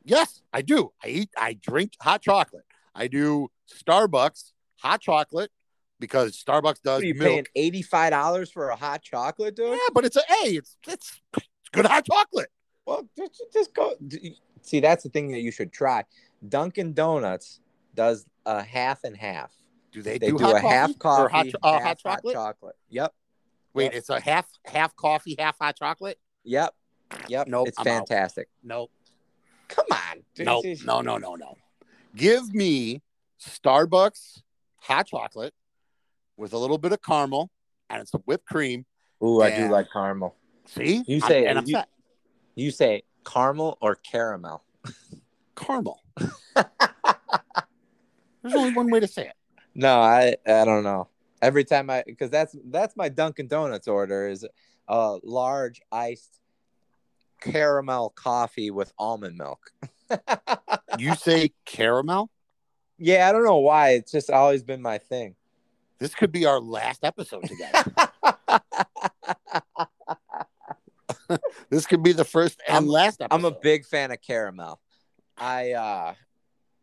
yes, 0.04 0.42
I 0.52 0.62
do. 0.62 0.90
I 1.04 1.08
eat. 1.08 1.30
I 1.38 1.52
drink 1.52 1.92
hot 2.00 2.22
chocolate. 2.22 2.64
I 3.00 3.06
do 3.08 3.48
Starbucks 3.84 4.52
hot 4.76 5.00
chocolate 5.00 5.50
because 5.98 6.32
Starbucks 6.36 6.82
does 6.82 6.96
What 6.98 7.02
are 7.02 7.06
you 7.06 7.14
milk. 7.14 7.28
paying 7.28 7.46
eighty 7.56 7.80
five 7.82 8.10
dollars 8.10 8.50
for 8.52 8.68
a 8.68 8.76
hot 8.76 9.02
chocolate, 9.02 9.56
dude? 9.56 9.70
Yeah, 9.72 9.78
but 9.94 10.04
it's 10.04 10.16
a 10.16 10.22
hey, 10.28 10.50
it's 10.56 10.76
it's 10.86 11.20
it's 11.36 11.46
good 11.72 11.86
hot 11.86 12.04
chocolate. 12.04 12.48
Well, 12.84 13.08
just, 13.16 13.42
just 13.52 13.74
go. 13.74 13.94
See, 14.62 14.80
that's 14.80 15.02
the 15.04 15.08
thing 15.08 15.30
that 15.32 15.40
you 15.40 15.50
should 15.50 15.72
try. 15.72 16.04
Dunkin' 16.46 16.92
Donuts 16.92 17.60
does 17.94 18.26
a 18.44 18.62
half 18.62 19.04
and 19.04 19.16
half. 19.16 19.50
Do 19.92 20.02
they, 20.02 20.18
They 20.18 20.30
do, 20.30 20.38
do, 20.38 20.44
hot 20.44 20.56
a 20.56 20.60
half 20.60 20.98
coffee, 20.98 21.22
or 21.22 21.28
hot, 21.30 21.46
uh, 21.62 21.72
half 21.72 21.82
hot 21.82 21.98
chocolate? 21.98 22.34
chocolate. 22.34 22.76
Yep, 22.90 23.12
Wait, 23.74 23.84
Yep. 23.84 23.94
it's 23.94 24.08
a 24.10 24.20
half 24.20 24.46
half 24.66 24.94
coffee, 24.96 25.36
half 25.38 25.56
hot 25.58 25.76
chocolate. 25.76 26.18
yep, 26.44 26.74
yep. 27.28 27.46
Nope, 27.48 27.68
it's 27.68 27.78
I'm 27.78 27.86
out. 27.88 28.08
fantastic. 28.08 28.48
Nope. 28.62 28.90
Come 29.68 29.86
on, 29.90 30.22
dude. 30.34 30.46
No, 30.46 30.58
It's- 30.60 30.84
no, 30.84 31.00
no, 31.00 31.16
no, 31.16 31.34
no. 31.36 31.56
Give 32.16 32.52
me 32.54 33.02
Starbucks 33.40 34.42
hot 34.76 35.06
chocolate 35.06 35.54
with 36.36 36.52
a 36.52 36.58
little 36.58 36.78
bit 36.78 36.92
of 36.92 37.00
caramel 37.02 37.50
and 37.88 38.06
some 38.08 38.22
whipped 38.24 38.46
cream. 38.46 38.84
Ooh, 39.22 39.42
I 39.42 39.50
do 39.54 39.68
like 39.68 39.86
caramel. 39.92 40.34
See, 40.66 41.02
You 41.06 41.18
I'm- 41.22 41.28
say- 41.28 41.46
and 41.46 41.58
I'm 41.58 41.66
you- 41.66 41.82
You 42.56 42.70
say 42.70 43.02
caramel 43.24 43.78
or 43.80 43.94
caramel? 43.96 44.64
caramel. 45.56 46.02
There's 48.42 48.54
only 48.54 48.72
one 48.72 48.90
way 48.90 49.00
to 49.00 49.06
say 49.06 49.26
it. 49.28 49.34
No, 49.74 50.00
I 50.00 50.36
I 50.46 50.64
don't 50.64 50.82
know. 50.82 51.08
Every 51.42 51.64
time 51.64 51.90
I 51.90 52.02
because 52.06 52.30
that's 52.30 52.56
that's 52.66 52.96
my 52.96 53.08
Dunkin' 53.08 53.46
Donuts 53.48 53.86
order 53.88 54.28
is 54.28 54.46
a 54.88 55.18
large 55.22 55.80
iced 55.92 56.40
caramel 57.40 58.10
coffee 58.10 58.70
with 58.70 58.92
almond 58.98 59.36
milk. 59.38 59.70
You 60.98 61.14
say 61.14 61.52
caramel. 61.64 62.30
yeah, 62.98 63.28
I 63.28 63.32
don't 63.32 63.44
know 63.44 63.58
why. 63.58 63.90
It's 63.90 64.12
just 64.12 64.30
always 64.30 64.62
been 64.62 64.82
my 64.82 64.98
thing. 64.98 65.34
This 65.98 66.14
could 66.14 66.32
be 66.32 66.46
our 66.46 66.58
last 66.60 67.04
episode 67.04 67.44
together. 67.44 67.84
this 71.70 71.86
could 71.86 72.02
be 72.02 72.12
the 72.12 72.24
first 72.24 72.60
and 72.66 72.74
I'm- 72.74 72.86
last 72.86 73.20
episode. 73.20 73.34
I'm 73.38 73.44
a 73.44 73.50
big 73.56 73.84
fan 73.86 74.10
of 74.10 74.20
caramel. 74.20 74.80
I 75.36 75.72
uh 75.72 76.14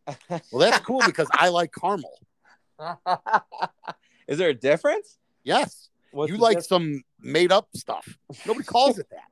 Well, 0.30 0.42
that's 0.72 0.80
cool 0.80 1.02
because 1.06 1.28
I 1.34 1.50
like 1.50 1.72
caramel. 1.74 2.18
Is 4.28 4.38
there 4.38 4.50
a 4.50 4.54
difference? 4.54 5.18
Yes, 5.44 5.90
What's 6.12 6.32
you 6.32 6.38
like 6.38 6.58
diff- 6.58 6.66
some 6.68 7.04
made 7.20 7.52
up 7.52 7.68
stuff. 7.76 8.08
Nobody 8.46 8.66
calls 8.66 9.00
it 9.00 9.08
that. 9.12 9.28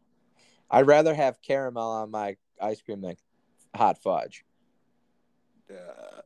I'd 0.70 0.88
rather 0.88 1.14
have 1.14 1.41
caramel 1.41 1.89
on 1.89 2.12
my 2.12 2.36
ice 2.62 2.82
cream 2.82 3.02
than 3.02 3.16
hot 3.76 4.01
fudge. 4.01 4.45
Uh, 5.69 6.21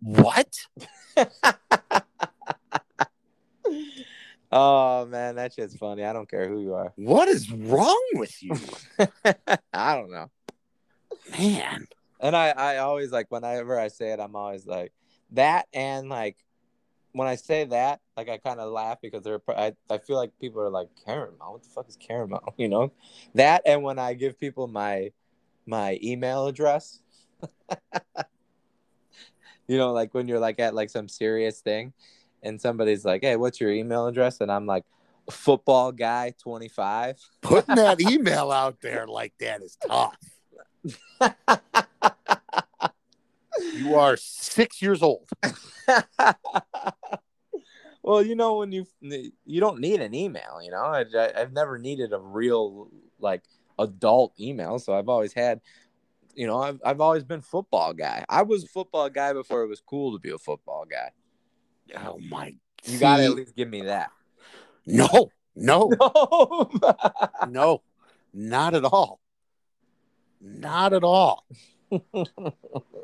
what? 0.00 0.54
oh 4.52 5.06
man, 5.06 5.36
that 5.36 5.54
shit's 5.54 5.76
funny. 5.76 6.04
I 6.04 6.12
don't 6.12 6.28
care 6.28 6.48
who 6.48 6.60
you 6.60 6.74
are. 6.74 6.92
What 6.96 7.28
is 7.28 7.50
wrong 7.50 8.02
with 8.14 8.42
you, 8.42 8.54
I 9.72 9.94
don't 9.96 10.10
know. 10.10 10.30
man? 11.38 11.86
And 12.20 12.36
I, 12.36 12.50
I 12.50 12.76
always 12.78 13.10
like 13.10 13.30
whenever 13.30 13.78
I 13.78 13.88
say 13.88 14.12
it, 14.12 14.20
I'm 14.20 14.36
always 14.36 14.66
like 14.66 14.92
that, 15.30 15.66
and 15.72 16.08
like 16.10 16.36
when 17.12 17.26
I 17.26 17.36
say 17.36 17.64
that, 17.64 18.00
like 18.16 18.28
I 18.28 18.38
kind 18.38 18.60
of 18.60 18.70
laugh 18.72 18.98
because 19.00 19.22
they're. 19.22 19.40
I, 19.48 19.72
I 19.88 19.98
feel 19.98 20.16
like 20.16 20.38
people 20.38 20.60
are 20.60 20.70
like 20.70 20.88
caramel. 21.04 21.52
What 21.52 21.62
the 21.62 21.70
fuck 21.70 21.88
is 21.88 21.96
caramel? 21.96 22.42
You 22.58 22.68
know, 22.68 22.92
that, 23.34 23.62
and 23.64 23.82
when 23.82 23.98
I 23.98 24.14
give 24.14 24.38
people 24.38 24.68
my 24.68 25.12
my 25.70 25.98
email 26.02 26.46
address, 26.46 27.00
you 29.68 29.78
know, 29.78 29.92
like 29.92 30.12
when 30.12 30.26
you're 30.28 30.40
like 30.40 30.58
at 30.58 30.74
like 30.74 30.90
some 30.90 31.08
serious 31.08 31.60
thing, 31.60 31.92
and 32.42 32.60
somebody's 32.60 33.04
like, 33.04 33.22
"Hey, 33.22 33.36
what's 33.36 33.60
your 33.60 33.70
email 33.70 34.06
address?" 34.08 34.40
and 34.40 34.50
I'm 34.50 34.66
like, 34.66 34.84
"Football 35.30 35.92
guy 35.92 36.34
25." 36.42 37.16
Putting 37.40 37.76
that 37.76 38.00
email 38.00 38.50
out 38.50 38.80
there 38.80 39.06
like 39.06 39.32
that 39.38 39.62
is 39.62 39.78
tough. 39.86 40.16
You 43.74 43.94
are 43.94 44.16
six 44.16 44.82
years 44.82 45.02
old. 45.02 45.28
well, 48.02 48.22
you 48.22 48.34
know 48.34 48.58
when 48.58 48.72
you 48.72 48.86
you 49.44 49.60
don't 49.60 49.80
need 49.80 50.00
an 50.00 50.14
email. 50.14 50.60
You 50.62 50.70
know, 50.70 50.82
I, 50.82 51.04
I, 51.16 51.32
I've 51.36 51.52
never 51.52 51.78
needed 51.78 52.12
a 52.12 52.18
real 52.18 52.88
like 53.18 53.44
adult 53.80 54.34
email, 54.38 54.78
so 54.78 54.94
I've 54.94 55.08
always 55.08 55.32
had. 55.32 55.60
You 56.34 56.46
know, 56.46 56.62
I've 56.62 56.80
I've 56.84 57.00
always 57.00 57.24
been 57.24 57.40
football 57.40 57.92
guy. 57.92 58.24
I 58.28 58.42
was 58.42 58.64
a 58.64 58.68
football 58.68 59.10
guy 59.10 59.32
before 59.32 59.62
it 59.62 59.66
was 59.66 59.80
cool 59.80 60.12
to 60.12 60.18
be 60.20 60.30
a 60.30 60.38
football 60.38 60.86
guy. 60.88 61.10
Oh 62.06 62.18
my! 62.28 62.54
You 62.84 62.98
got 62.98 63.16
to 63.16 63.24
at 63.24 63.34
least 63.34 63.56
give 63.56 63.68
me 63.68 63.82
that. 63.82 64.10
No, 64.86 65.30
no, 65.56 65.90
No. 65.98 66.70
no, 67.48 67.82
not 68.32 68.74
at 68.74 68.84
all. 68.84 69.20
Not 70.40 70.92
at 70.92 71.04
all. 71.04 71.44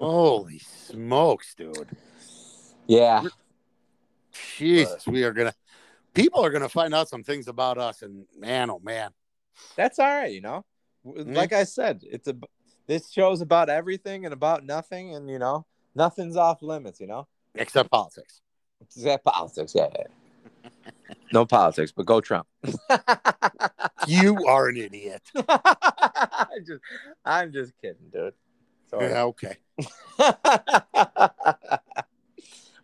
Holy 0.00 0.58
smokes, 0.58 1.54
dude! 1.54 1.88
yeah. 2.86 3.24
Jesus, 4.56 5.06
we 5.06 5.24
are 5.24 5.32
gonna. 5.32 5.54
People 6.14 6.44
are 6.44 6.50
gonna 6.50 6.68
find 6.68 6.94
out 6.94 7.08
some 7.08 7.22
things 7.22 7.48
about 7.48 7.78
us, 7.78 8.02
and 8.02 8.26
man, 8.38 8.70
oh 8.70 8.80
man, 8.82 9.10
That's 9.76 9.98
all 9.98 10.06
right, 10.06 10.32
you 10.32 10.40
know. 10.40 10.64
W- 11.04 11.24
mm-hmm. 11.24 11.34
Like 11.34 11.52
I 11.52 11.64
said, 11.64 12.02
it's 12.02 12.28
a 12.28 12.36
this 12.86 13.10
show's 13.10 13.40
about 13.40 13.68
everything 13.68 14.24
and 14.24 14.32
about 14.32 14.64
nothing, 14.64 15.14
and 15.14 15.28
you 15.28 15.38
know, 15.38 15.66
nothing's 15.94 16.36
off 16.36 16.62
limits. 16.62 17.00
You 17.00 17.06
know, 17.06 17.26
except 17.54 17.90
politics. 17.90 18.40
Except 18.80 19.24
politics. 19.24 19.74
Yeah, 19.74 19.88
yeah. 19.98 20.70
no 21.32 21.46
politics, 21.46 21.92
but 21.92 22.06
go 22.06 22.20
Trump. 22.20 22.46
You 24.06 24.46
are 24.46 24.68
an 24.68 24.76
idiot. 24.76 25.22
I'm 25.48 26.64
just, 26.66 26.80
I'm 27.24 27.52
just 27.52 27.72
kidding, 27.80 28.08
dude. 28.12 28.34
Sorry. 28.88 29.08
Yeah, 29.08 29.24
okay. 29.24 29.56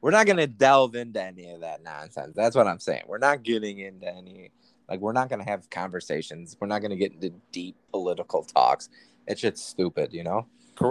We're 0.00 0.10
not 0.10 0.26
gonna 0.26 0.48
delve 0.48 0.96
into 0.96 1.22
any 1.22 1.50
of 1.50 1.60
that 1.60 1.82
nonsense. 1.84 2.34
That's 2.34 2.56
what 2.56 2.66
I'm 2.66 2.80
saying. 2.80 3.04
We're 3.06 3.18
not 3.18 3.44
getting 3.44 3.78
into 3.78 4.08
any 4.08 4.50
like 4.92 5.00
we're 5.00 5.14
not 5.14 5.30
gonna 5.30 5.42
have 5.48 5.70
conversations. 5.70 6.54
We're 6.60 6.66
not 6.66 6.82
gonna 6.82 6.96
get 6.96 7.14
into 7.14 7.30
deep 7.50 7.76
political 7.92 8.42
talks. 8.42 8.90
It's 9.26 9.40
just 9.40 9.56
stupid, 9.66 10.12
you 10.12 10.22
know. 10.22 10.46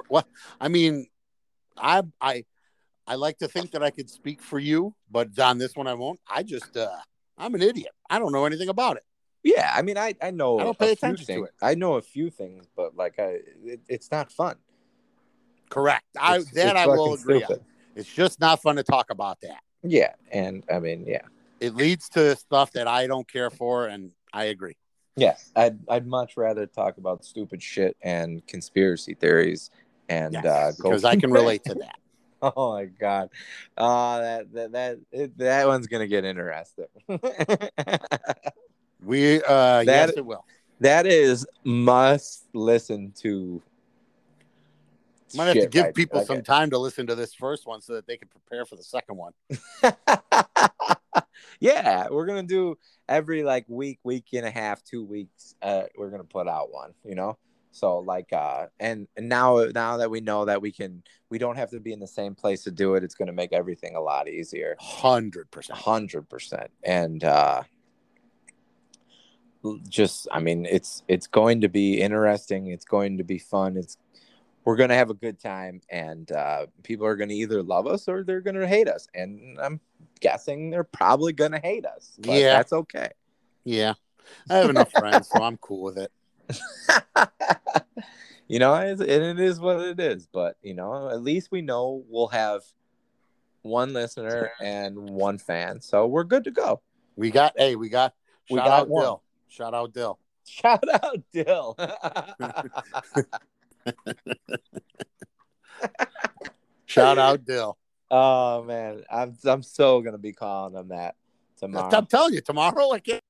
Well, 0.09 0.27
I 0.59 0.69
mean, 0.69 1.05
I 1.77 2.01
I 2.19 2.45
I 3.05 3.13
like 3.13 3.37
to 3.39 3.47
think 3.47 3.69
that 3.71 3.83
I 3.83 3.91
could 3.91 4.09
speak 4.09 4.41
for 4.41 4.57
you, 4.57 4.95
but 5.11 5.37
on 5.39 5.59
this 5.59 5.75
one 5.75 5.85
I 5.85 5.93
won't. 5.93 6.19
I 6.27 6.41
just 6.41 6.75
uh 6.75 6.89
I'm 7.37 7.53
an 7.53 7.61
idiot. 7.61 7.91
I 8.09 8.17
don't 8.17 8.31
know 8.31 8.45
anything 8.45 8.69
about 8.69 8.97
it. 8.97 9.03
Yeah, 9.43 9.71
I 9.71 9.83
mean, 9.83 9.99
I 9.99 10.15
I 10.19 10.31
know 10.31 10.57
I 10.57 10.63
don't 10.63 10.79
pay 10.79 10.93
attention 10.93 11.27
to 11.35 11.43
it. 11.43 11.51
I 11.61 11.75
know 11.75 11.93
a 11.93 12.01
few 12.01 12.31
things, 12.31 12.65
but 12.75 12.95
like 12.95 13.19
I, 13.19 13.37
it, 13.63 13.81
it's 13.87 14.09
not 14.09 14.31
fun. 14.31 14.55
Correct. 15.69 16.05
I 16.19 16.37
It's- 16.37 16.51
that 16.55 16.75
it's 16.75 16.79
I 16.79 16.87
will 16.87 17.13
agree 17.13 17.43
on. 17.43 17.59
It's 17.95 18.11
just 18.11 18.39
not 18.39 18.63
fun 18.63 18.77
to 18.77 18.83
talk 18.83 19.11
about 19.11 19.41
that. 19.41 19.61
Yeah, 19.83 20.13
and 20.31 20.63
I 20.73 20.79
mean, 20.79 21.05
yeah, 21.05 21.21
It 21.61 21.75
leads 21.75 22.09
to 22.09 22.35
stuff 22.35 22.71
that 22.71 22.87
I 22.87 23.05
don't 23.07 23.27
care 23.31 23.49
for, 23.51 23.85
and 23.87 24.11
I 24.33 24.45
agree. 24.45 24.75
yeah. 25.15 25.35
I'd 25.55 25.77
I'd 25.87 26.07
much 26.07 26.35
rather 26.35 26.65
talk 26.65 26.97
about 26.97 27.23
stupid 27.23 27.61
shit 27.61 27.95
and 28.01 28.45
conspiracy 28.47 29.13
theories 29.13 29.69
and 30.09 30.33
Yes, 30.33 30.45
uh, 30.45 30.71
because 30.75 31.05
I 31.05 31.15
can 31.15 31.31
relate 31.31 31.63
to 31.65 31.75
that. 31.75 31.95
Oh 32.43 32.71
my 32.73 32.85
god, 32.85 33.29
uh, 33.77 34.19
that 34.19 34.53
that 34.53 34.71
that 34.71 34.97
it, 35.11 35.37
that 35.37 35.67
one's 35.67 35.85
gonna 35.85 36.07
get 36.07 36.25
interesting. 36.25 36.87
We 39.03 39.43
uh 39.43 39.83
That- 39.83 39.85
yes, 39.85 40.09
it 40.17 40.25
will. 40.25 40.43
that 40.79 41.05
is 41.05 41.45
must 41.63 42.45
listen 42.53 43.13
to. 43.21 43.61
Might 45.35 45.45
have 45.45 45.53
to 45.55 45.67
give 45.67 45.85
right 45.85 45.93
people 45.95 46.19
there. 46.19 46.25
some 46.25 46.41
time 46.43 46.71
to 46.71 46.77
listen 46.77 47.07
to 47.07 47.15
this 47.15 47.33
first 47.33 47.65
one 47.67 47.81
so 47.81 47.93
that 47.93 48.05
they 48.07 48.17
can 48.17 48.27
prepare 48.27 48.65
for 48.65 48.75
the 48.75 48.83
second 48.83 49.17
one. 49.17 49.33
yeah, 51.59 52.07
we're 52.09 52.25
gonna 52.25 52.43
do 52.43 52.77
every 53.07 53.43
like 53.43 53.65
week, 53.67 53.99
week 54.03 54.25
and 54.33 54.45
a 54.45 54.51
half, 54.51 54.83
two 54.83 55.03
weeks. 55.03 55.55
Uh, 55.61 55.83
we're 55.97 56.09
gonna 56.09 56.23
put 56.23 56.47
out 56.47 56.71
one, 56.71 56.93
you 57.03 57.15
know. 57.15 57.37
So 57.73 57.99
like, 57.99 58.33
uh, 58.33 58.67
and, 58.79 59.07
and 59.15 59.29
now 59.29 59.65
now 59.73 59.97
that 59.97 60.11
we 60.11 60.19
know 60.19 60.45
that 60.45 60.61
we 60.61 60.71
can, 60.71 61.03
we 61.29 61.37
don't 61.37 61.55
have 61.55 61.71
to 61.71 61.79
be 61.79 61.93
in 61.93 61.99
the 61.99 62.07
same 62.07 62.35
place 62.35 62.63
to 62.65 62.71
do 62.71 62.95
it. 62.95 63.03
It's 63.03 63.15
gonna 63.15 63.31
make 63.31 63.53
everything 63.53 63.95
a 63.95 64.01
lot 64.01 64.27
easier. 64.27 64.75
Hundred 64.79 65.49
percent. 65.51 65.79
hundred 65.79 66.29
percent 66.29 66.69
and 66.83 67.23
uh 67.23 67.63
just 69.87 70.27
i 70.31 70.39
mean 70.39 70.65
it's 70.65 71.03
it's 71.07 71.27
going 71.27 71.61
to 71.61 71.69
be 71.69 72.01
interesting 72.01 72.67
it's 72.67 72.85
going 72.85 73.17
to 73.17 73.23
be 73.23 73.37
fun 73.37 73.77
it's 73.77 73.97
we're 74.63 74.75
going 74.75 74.89
to 74.89 74.95
have 74.95 75.09
a 75.09 75.15
good 75.15 75.39
time 75.39 75.81
and 75.89 76.31
uh 76.31 76.65
people 76.83 77.05
are 77.05 77.15
going 77.15 77.29
to 77.29 77.35
either 77.35 77.61
love 77.61 77.87
us 77.87 78.07
or 78.07 78.23
they're 78.23 78.41
going 78.41 78.55
to 78.55 78.67
hate 78.67 78.87
us 78.87 79.07
and 79.13 79.59
i'm 79.59 79.79
guessing 80.21 80.69
they're 80.69 80.83
probably 80.83 81.33
to 81.51 81.59
hate 81.59 81.85
us 81.85 82.13
Yeah. 82.39 82.57
that's 82.57 82.71
okay 82.73 83.09
Yeah. 83.65 83.93
I 84.49 84.57
have 84.57 84.69
enough 84.69 84.91
friends, 84.91 85.27
so 85.29 85.43
I'm 85.43 85.57
cool 85.57 85.81
with 85.83 85.97
it. 85.97 86.11
you 88.47 88.59
know 88.59 88.73
and 88.75 89.01
it 89.01 89.39
is 89.39 89.59
what 89.59 89.79
it 89.79 89.99
is 89.99 90.27
but 90.27 90.55
you 90.61 90.73
know 90.73 91.09
at 91.09 91.21
least 91.23 91.49
we 91.51 91.61
know 91.61 92.03
we'll 92.09 92.27
have 92.27 92.61
one 93.61 93.93
listener 93.93 94.51
and 94.61 94.97
one 94.97 95.37
fan 95.37 95.79
so 95.79 96.07
we're 96.07 96.23
good 96.25 96.43
to 96.43 96.51
go 96.51 96.81
We 97.15 97.31
got 97.31 97.53
hey, 97.57 97.75
we 97.75 97.87
got 97.89 98.13
We 98.49 98.57
shout 98.57 98.67
got 98.67 98.79
out 98.81 98.89
one. 98.89 99.03
Dill. 99.03 99.23
Shout 99.47 99.73
out 99.73 99.93
Dill. 99.93 100.19
Shout 100.45 100.83
out 100.91 101.19
Dill. 101.31 101.77
Shout 106.85 107.17
out 107.17 107.45
Dill. 107.45 107.77
Oh 108.11 108.63
man, 108.63 109.03
I'm 109.09 109.35
I'm 109.45 109.63
so 109.63 110.01
gonna 110.01 110.19
be 110.19 110.33
calling 110.33 110.75
him 110.75 110.89
that 110.89 111.15
tomorrow. 111.57 111.89
I'm 111.91 112.05
telling 112.05 112.35
you, 112.35 112.41
tomorrow 112.41 112.91
I 112.91 112.99
can't 112.99 113.21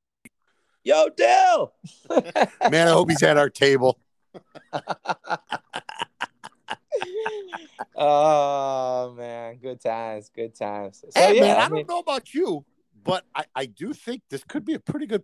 Yo, 0.84 1.10
Dill. 1.16 1.74
man, 2.72 2.88
I 2.88 2.92
hope 2.92 3.10
he's 3.10 3.22
at 3.22 3.38
our 3.38 3.50
table. 3.50 4.00
oh 7.96 9.14
man, 9.16 9.58
good 9.58 9.80
times, 9.80 10.32
good 10.36 10.56
times. 10.56 11.06
So 11.10 11.22
hey 11.22 11.36
yeah, 11.36 11.42
man, 11.42 11.58
I, 11.58 11.66
I 11.66 11.70
don't 11.70 11.88
know 11.88 12.00
about 12.00 12.34
you, 12.34 12.66
but 13.04 13.26
I, 13.36 13.46
I 13.56 13.68
do 13.68 13.94
think 13.94 14.24
this 14.30 14.44
could 14.44 14.66
be 14.66 14.74
a 14.74 14.80
pretty 14.80 15.06
good 15.06 15.24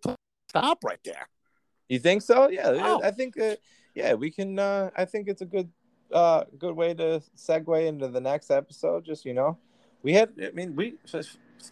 stop 0.50 0.84
right 0.84 1.00
there. 1.04 1.28
you 1.90 1.98
think 1.98 2.22
so? 2.22 2.50
Yeah, 2.50 2.72
Wow. 2.72 3.02
I 3.04 3.10
think 3.10 3.40
uh, 3.40 3.56
yeah, 3.96 4.14
we 4.14 4.30
can. 4.30 4.60
Uh, 4.60 4.92
I 4.96 5.06
think 5.06 5.28
it's 5.28 5.42
a 5.42 5.46
good 5.46 5.72
uh 6.12 6.44
good 6.58 6.76
way 6.76 6.94
to 6.94 7.22
segue 7.36 7.86
into 7.88 8.08
the 8.08 8.22
next 8.22 8.52
episode. 8.52 9.06
Just 9.06 9.26
you 9.26 9.34
know, 9.34 9.58
we 10.04 10.14
had. 10.14 10.34
I 10.42 10.52
mean, 10.52 10.76
we. 10.76 10.96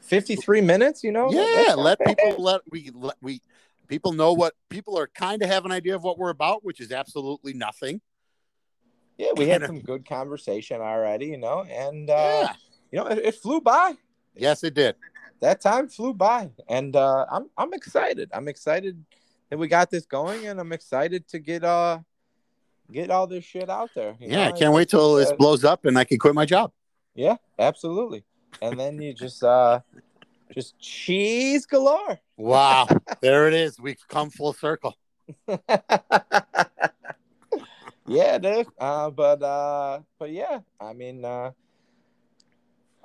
53 0.01 0.61
minutes, 0.61 1.03
you 1.03 1.11
know? 1.11 1.31
yeah, 1.31 1.75
let 1.75 1.99
bad. 1.99 2.17
people 2.17 2.43
let 2.43 2.61
we 2.71 2.89
let 2.93 3.15
we 3.21 3.39
people 3.87 4.13
know 4.13 4.33
what 4.33 4.53
people 4.69 4.97
are 4.97 5.07
kind 5.07 5.41
of 5.41 5.49
have 5.49 5.65
an 5.65 5.71
idea 5.71 5.95
of 5.95 6.03
what 6.03 6.17
we're 6.17 6.29
about, 6.29 6.63
which 6.63 6.79
is 6.79 6.91
absolutely 6.91 7.53
nothing. 7.53 8.01
Yeah, 9.17 9.31
we 9.37 9.47
had 9.47 9.65
some 9.65 9.79
good 9.79 10.07
conversation 10.07 10.81
already, 10.81 11.27
you 11.27 11.37
know, 11.37 11.63
and 11.63 12.09
uh, 12.09 12.13
yeah. 12.13 12.53
you 12.91 12.99
know, 12.99 13.07
it, 13.07 13.19
it 13.19 13.35
flew 13.35 13.61
by. 13.61 13.93
Yes, 14.35 14.63
it 14.63 14.73
did. 14.73 14.95
That 15.39 15.61
time 15.61 15.87
flew 15.87 16.13
by, 16.13 16.51
and 16.67 16.95
uh, 16.95 17.25
I'm 17.31 17.49
I'm 17.57 17.73
excited. 17.73 18.29
I'm 18.33 18.47
excited 18.47 19.03
that 19.49 19.57
we 19.57 19.67
got 19.67 19.89
this 19.89 20.05
going, 20.05 20.47
and 20.47 20.59
I'm 20.59 20.73
excited 20.73 21.27
to 21.29 21.39
get 21.39 21.63
uh 21.63 21.99
get 22.91 23.11
all 23.11 23.27
this 23.27 23.43
shit 23.43 23.69
out 23.69 23.89
there. 23.95 24.15
Yeah, 24.19 24.47
I 24.47 24.51
can't 24.51 24.73
wait 24.73 24.89
till 24.89 25.15
this 25.15 25.31
uh, 25.31 25.35
blows 25.35 25.63
up 25.63 25.85
and 25.85 25.97
I 25.97 26.03
can 26.03 26.17
quit 26.17 26.35
my 26.35 26.45
job. 26.45 26.71
Yeah, 27.13 27.37
absolutely. 27.57 28.23
And 28.61 28.79
then 28.79 29.01
you 29.01 29.13
just 29.13 29.43
uh 29.43 29.79
just 30.53 30.79
cheese 30.79 31.65
galore. 31.65 32.19
Wow, 32.37 32.87
there 33.21 33.47
it 33.47 33.53
is. 33.53 33.79
We've 33.79 33.97
come 34.07 34.29
full 34.29 34.53
circle. 34.53 34.95
yeah, 38.07 38.37
dude. 38.37 38.67
Uh, 38.77 39.09
but 39.09 39.41
uh, 39.41 40.01
but 40.19 40.31
yeah, 40.31 40.59
I 40.79 40.93
mean, 40.93 41.25
uh, 41.25 41.51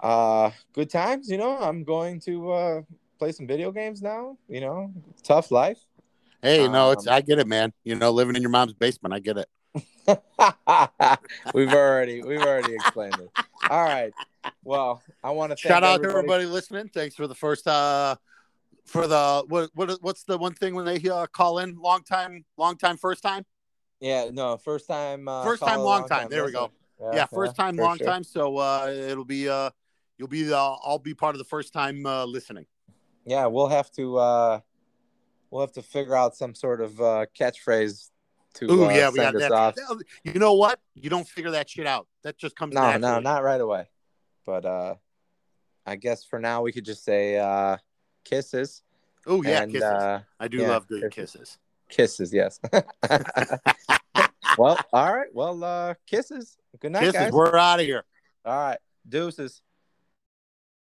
uh, 0.01 0.51
good 0.73 0.91
times. 0.91 1.29
You 1.29 1.39
know, 1.39 1.59
I'm 1.59 1.85
going 1.85 2.21
to 2.21 2.53
uh 2.53 2.83
play 3.19 3.33
some 3.33 3.47
video 3.47 3.73
games 3.73 4.03
now. 4.03 4.37
You 4.49 4.61
know, 4.61 4.93
tough 5.23 5.51
life. 5.51 5.79
Hey, 6.43 6.69
no, 6.69 6.91
it's 6.93 7.07
Um, 7.07 7.13
I 7.13 7.21
get 7.21 7.39
it, 7.39 7.47
man. 7.47 7.73
You 7.85 7.95
know, 7.97 8.11
living 8.11 8.35
in 8.35 8.43
your 8.43 8.51
mom's 8.51 8.73
basement, 8.73 9.15
I 9.15 9.19
get 9.19 9.37
it. 9.37 9.49
we've 11.55 11.73
already 11.73 12.23
we've 12.23 12.41
already 12.41 12.75
explained 12.75 13.15
it. 13.15 13.31
All 13.69 13.85
right. 13.85 14.13
Well, 14.65 15.03
I 15.23 15.31
want 15.31 15.53
to 15.53 15.57
Shout 15.57 15.85
out 15.85 16.03
to 16.03 16.09
everybody 16.09 16.47
listening. 16.47 16.89
Thanks 16.89 17.15
for 17.15 17.27
the 17.27 17.35
first 17.35 17.67
uh 17.67 18.17
for 18.87 19.07
the 19.07 19.45
what 19.49 19.71
what 19.75 19.99
what's 20.03 20.25
the 20.25 20.37
one 20.39 20.55
thing 20.55 20.75
when 20.75 20.85
they 20.85 21.01
uh, 21.09 21.27
call 21.27 21.59
in 21.59 21.77
long 21.77 22.03
time 22.03 22.45
long 22.57 22.77
time 22.77 22.97
first 22.97 23.23
time 23.23 23.45
Yeah, 24.01 24.31
no, 24.33 24.57
first 24.57 24.89
time. 24.89 25.29
Uh, 25.29 25.45
First 25.45 25.63
time, 25.63 25.77
caller, 25.77 25.85
long 26.01 26.09
time. 26.09 26.29
There 26.29 26.45
we 26.45 26.53
go. 26.53 26.71
yeah, 27.13 27.27
first 27.27 27.57
time 27.57 27.77
long 27.77 27.99
sure. 27.99 28.07
time 28.07 28.25
so 28.25 28.57
uh 28.59 28.87
it'll 28.89 29.25
be 29.25 29.49
uh 29.49 29.71
you'll 30.19 30.29
be 30.29 30.53
uh, 30.53 30.77
I'll 30.85 30.99
be 30.99 31.15
part 31.15 31.35
of 31.35 31.39
the 31.39 31.45
first 31.45 31.73
time 31.73 32.05
uh, 32.05 32.25
listening 32.27 32.67
Yeah, 33.25 33.47
we'll 33.47 33.69
have 33.69 33.91
to 33.93 34.19
uh, 34.19 34.61
we'll 35.51 35.63
have 35.63 35.73
to 35.73 35.83
figure 35.83 36.15
out 36.15 36.37
some 36.37 36.55
sort 36.55 36.81
of 36.83 37.01
uh, 37.01 37.27
catchphrase 37.39 38.10
to 38.55 38.71
Ooh, 38.71 38.87
uh, 38.87 38.91
yeah, 38.91 39.11
we 39.11 39.17
got 39.17 39.33
send 39.33 39.37
us 39.37 39.43
that. 39.43 39.53
off. 39.53 39.77
You 40.25 40.41
know 40.41 40.55
what? 40.55 40.81
You 40.95 41.11
don't 41.11 41.27
figure 41.27 41.53
that 41.53 41.71
shit 41.71 41.87
out. 41.87 42.07
That 42.25 42.37
just 42.39 42.57
comes. 42.57 42.75
No, 42.75 42.97
no, 42.97 43.21
not 43.21 43.43
right 43.43 43.61
away. 43.61 43.89
But 44.45 44.65
uh, 44.65 44.95
I 45.87 45.97
guess 45.97 46.25
for 46.25 46.39
now 46.39 46.63
we 46.63 46.73
could 46.73 46.85
just 46.85 47.05
say 47.05 47.39
uh, 47.39 47.77
kisses. 48.25 48.83
Oh 49.27 49.43
yeah, 49.43 49.63
and, 49.63 49.73
kisses. 49.73 49.85
Uh, 49.85 50.21
I 50.39 50.49
do 50.49 50.59
yeah, 50.59 50.69
love 50.69 50.87
good 50.89 51.11
kisses. 51.13 51.59
kisses. 51.89 52.31
kisses, 52.31 52.33
yes. 52.33 52.61
well, 54.59 54.79
all 54.93 55.15
right. 55.15 55.29
Well, 55.33 55.63
uh, 55.63 55.95
kisses. 56.07 56.57
Good 56.81 56.93
night, 56.93 57.01
Kisses. 57.01 57.15
guys. 57.15 57.33
We're 57.33 57.57
out 57.57 57.81
of 57.81 57.87
here. 57.87 58.05
All 58.45 58.59
right. 58.59 58.79
Deuces. 59.09 59.61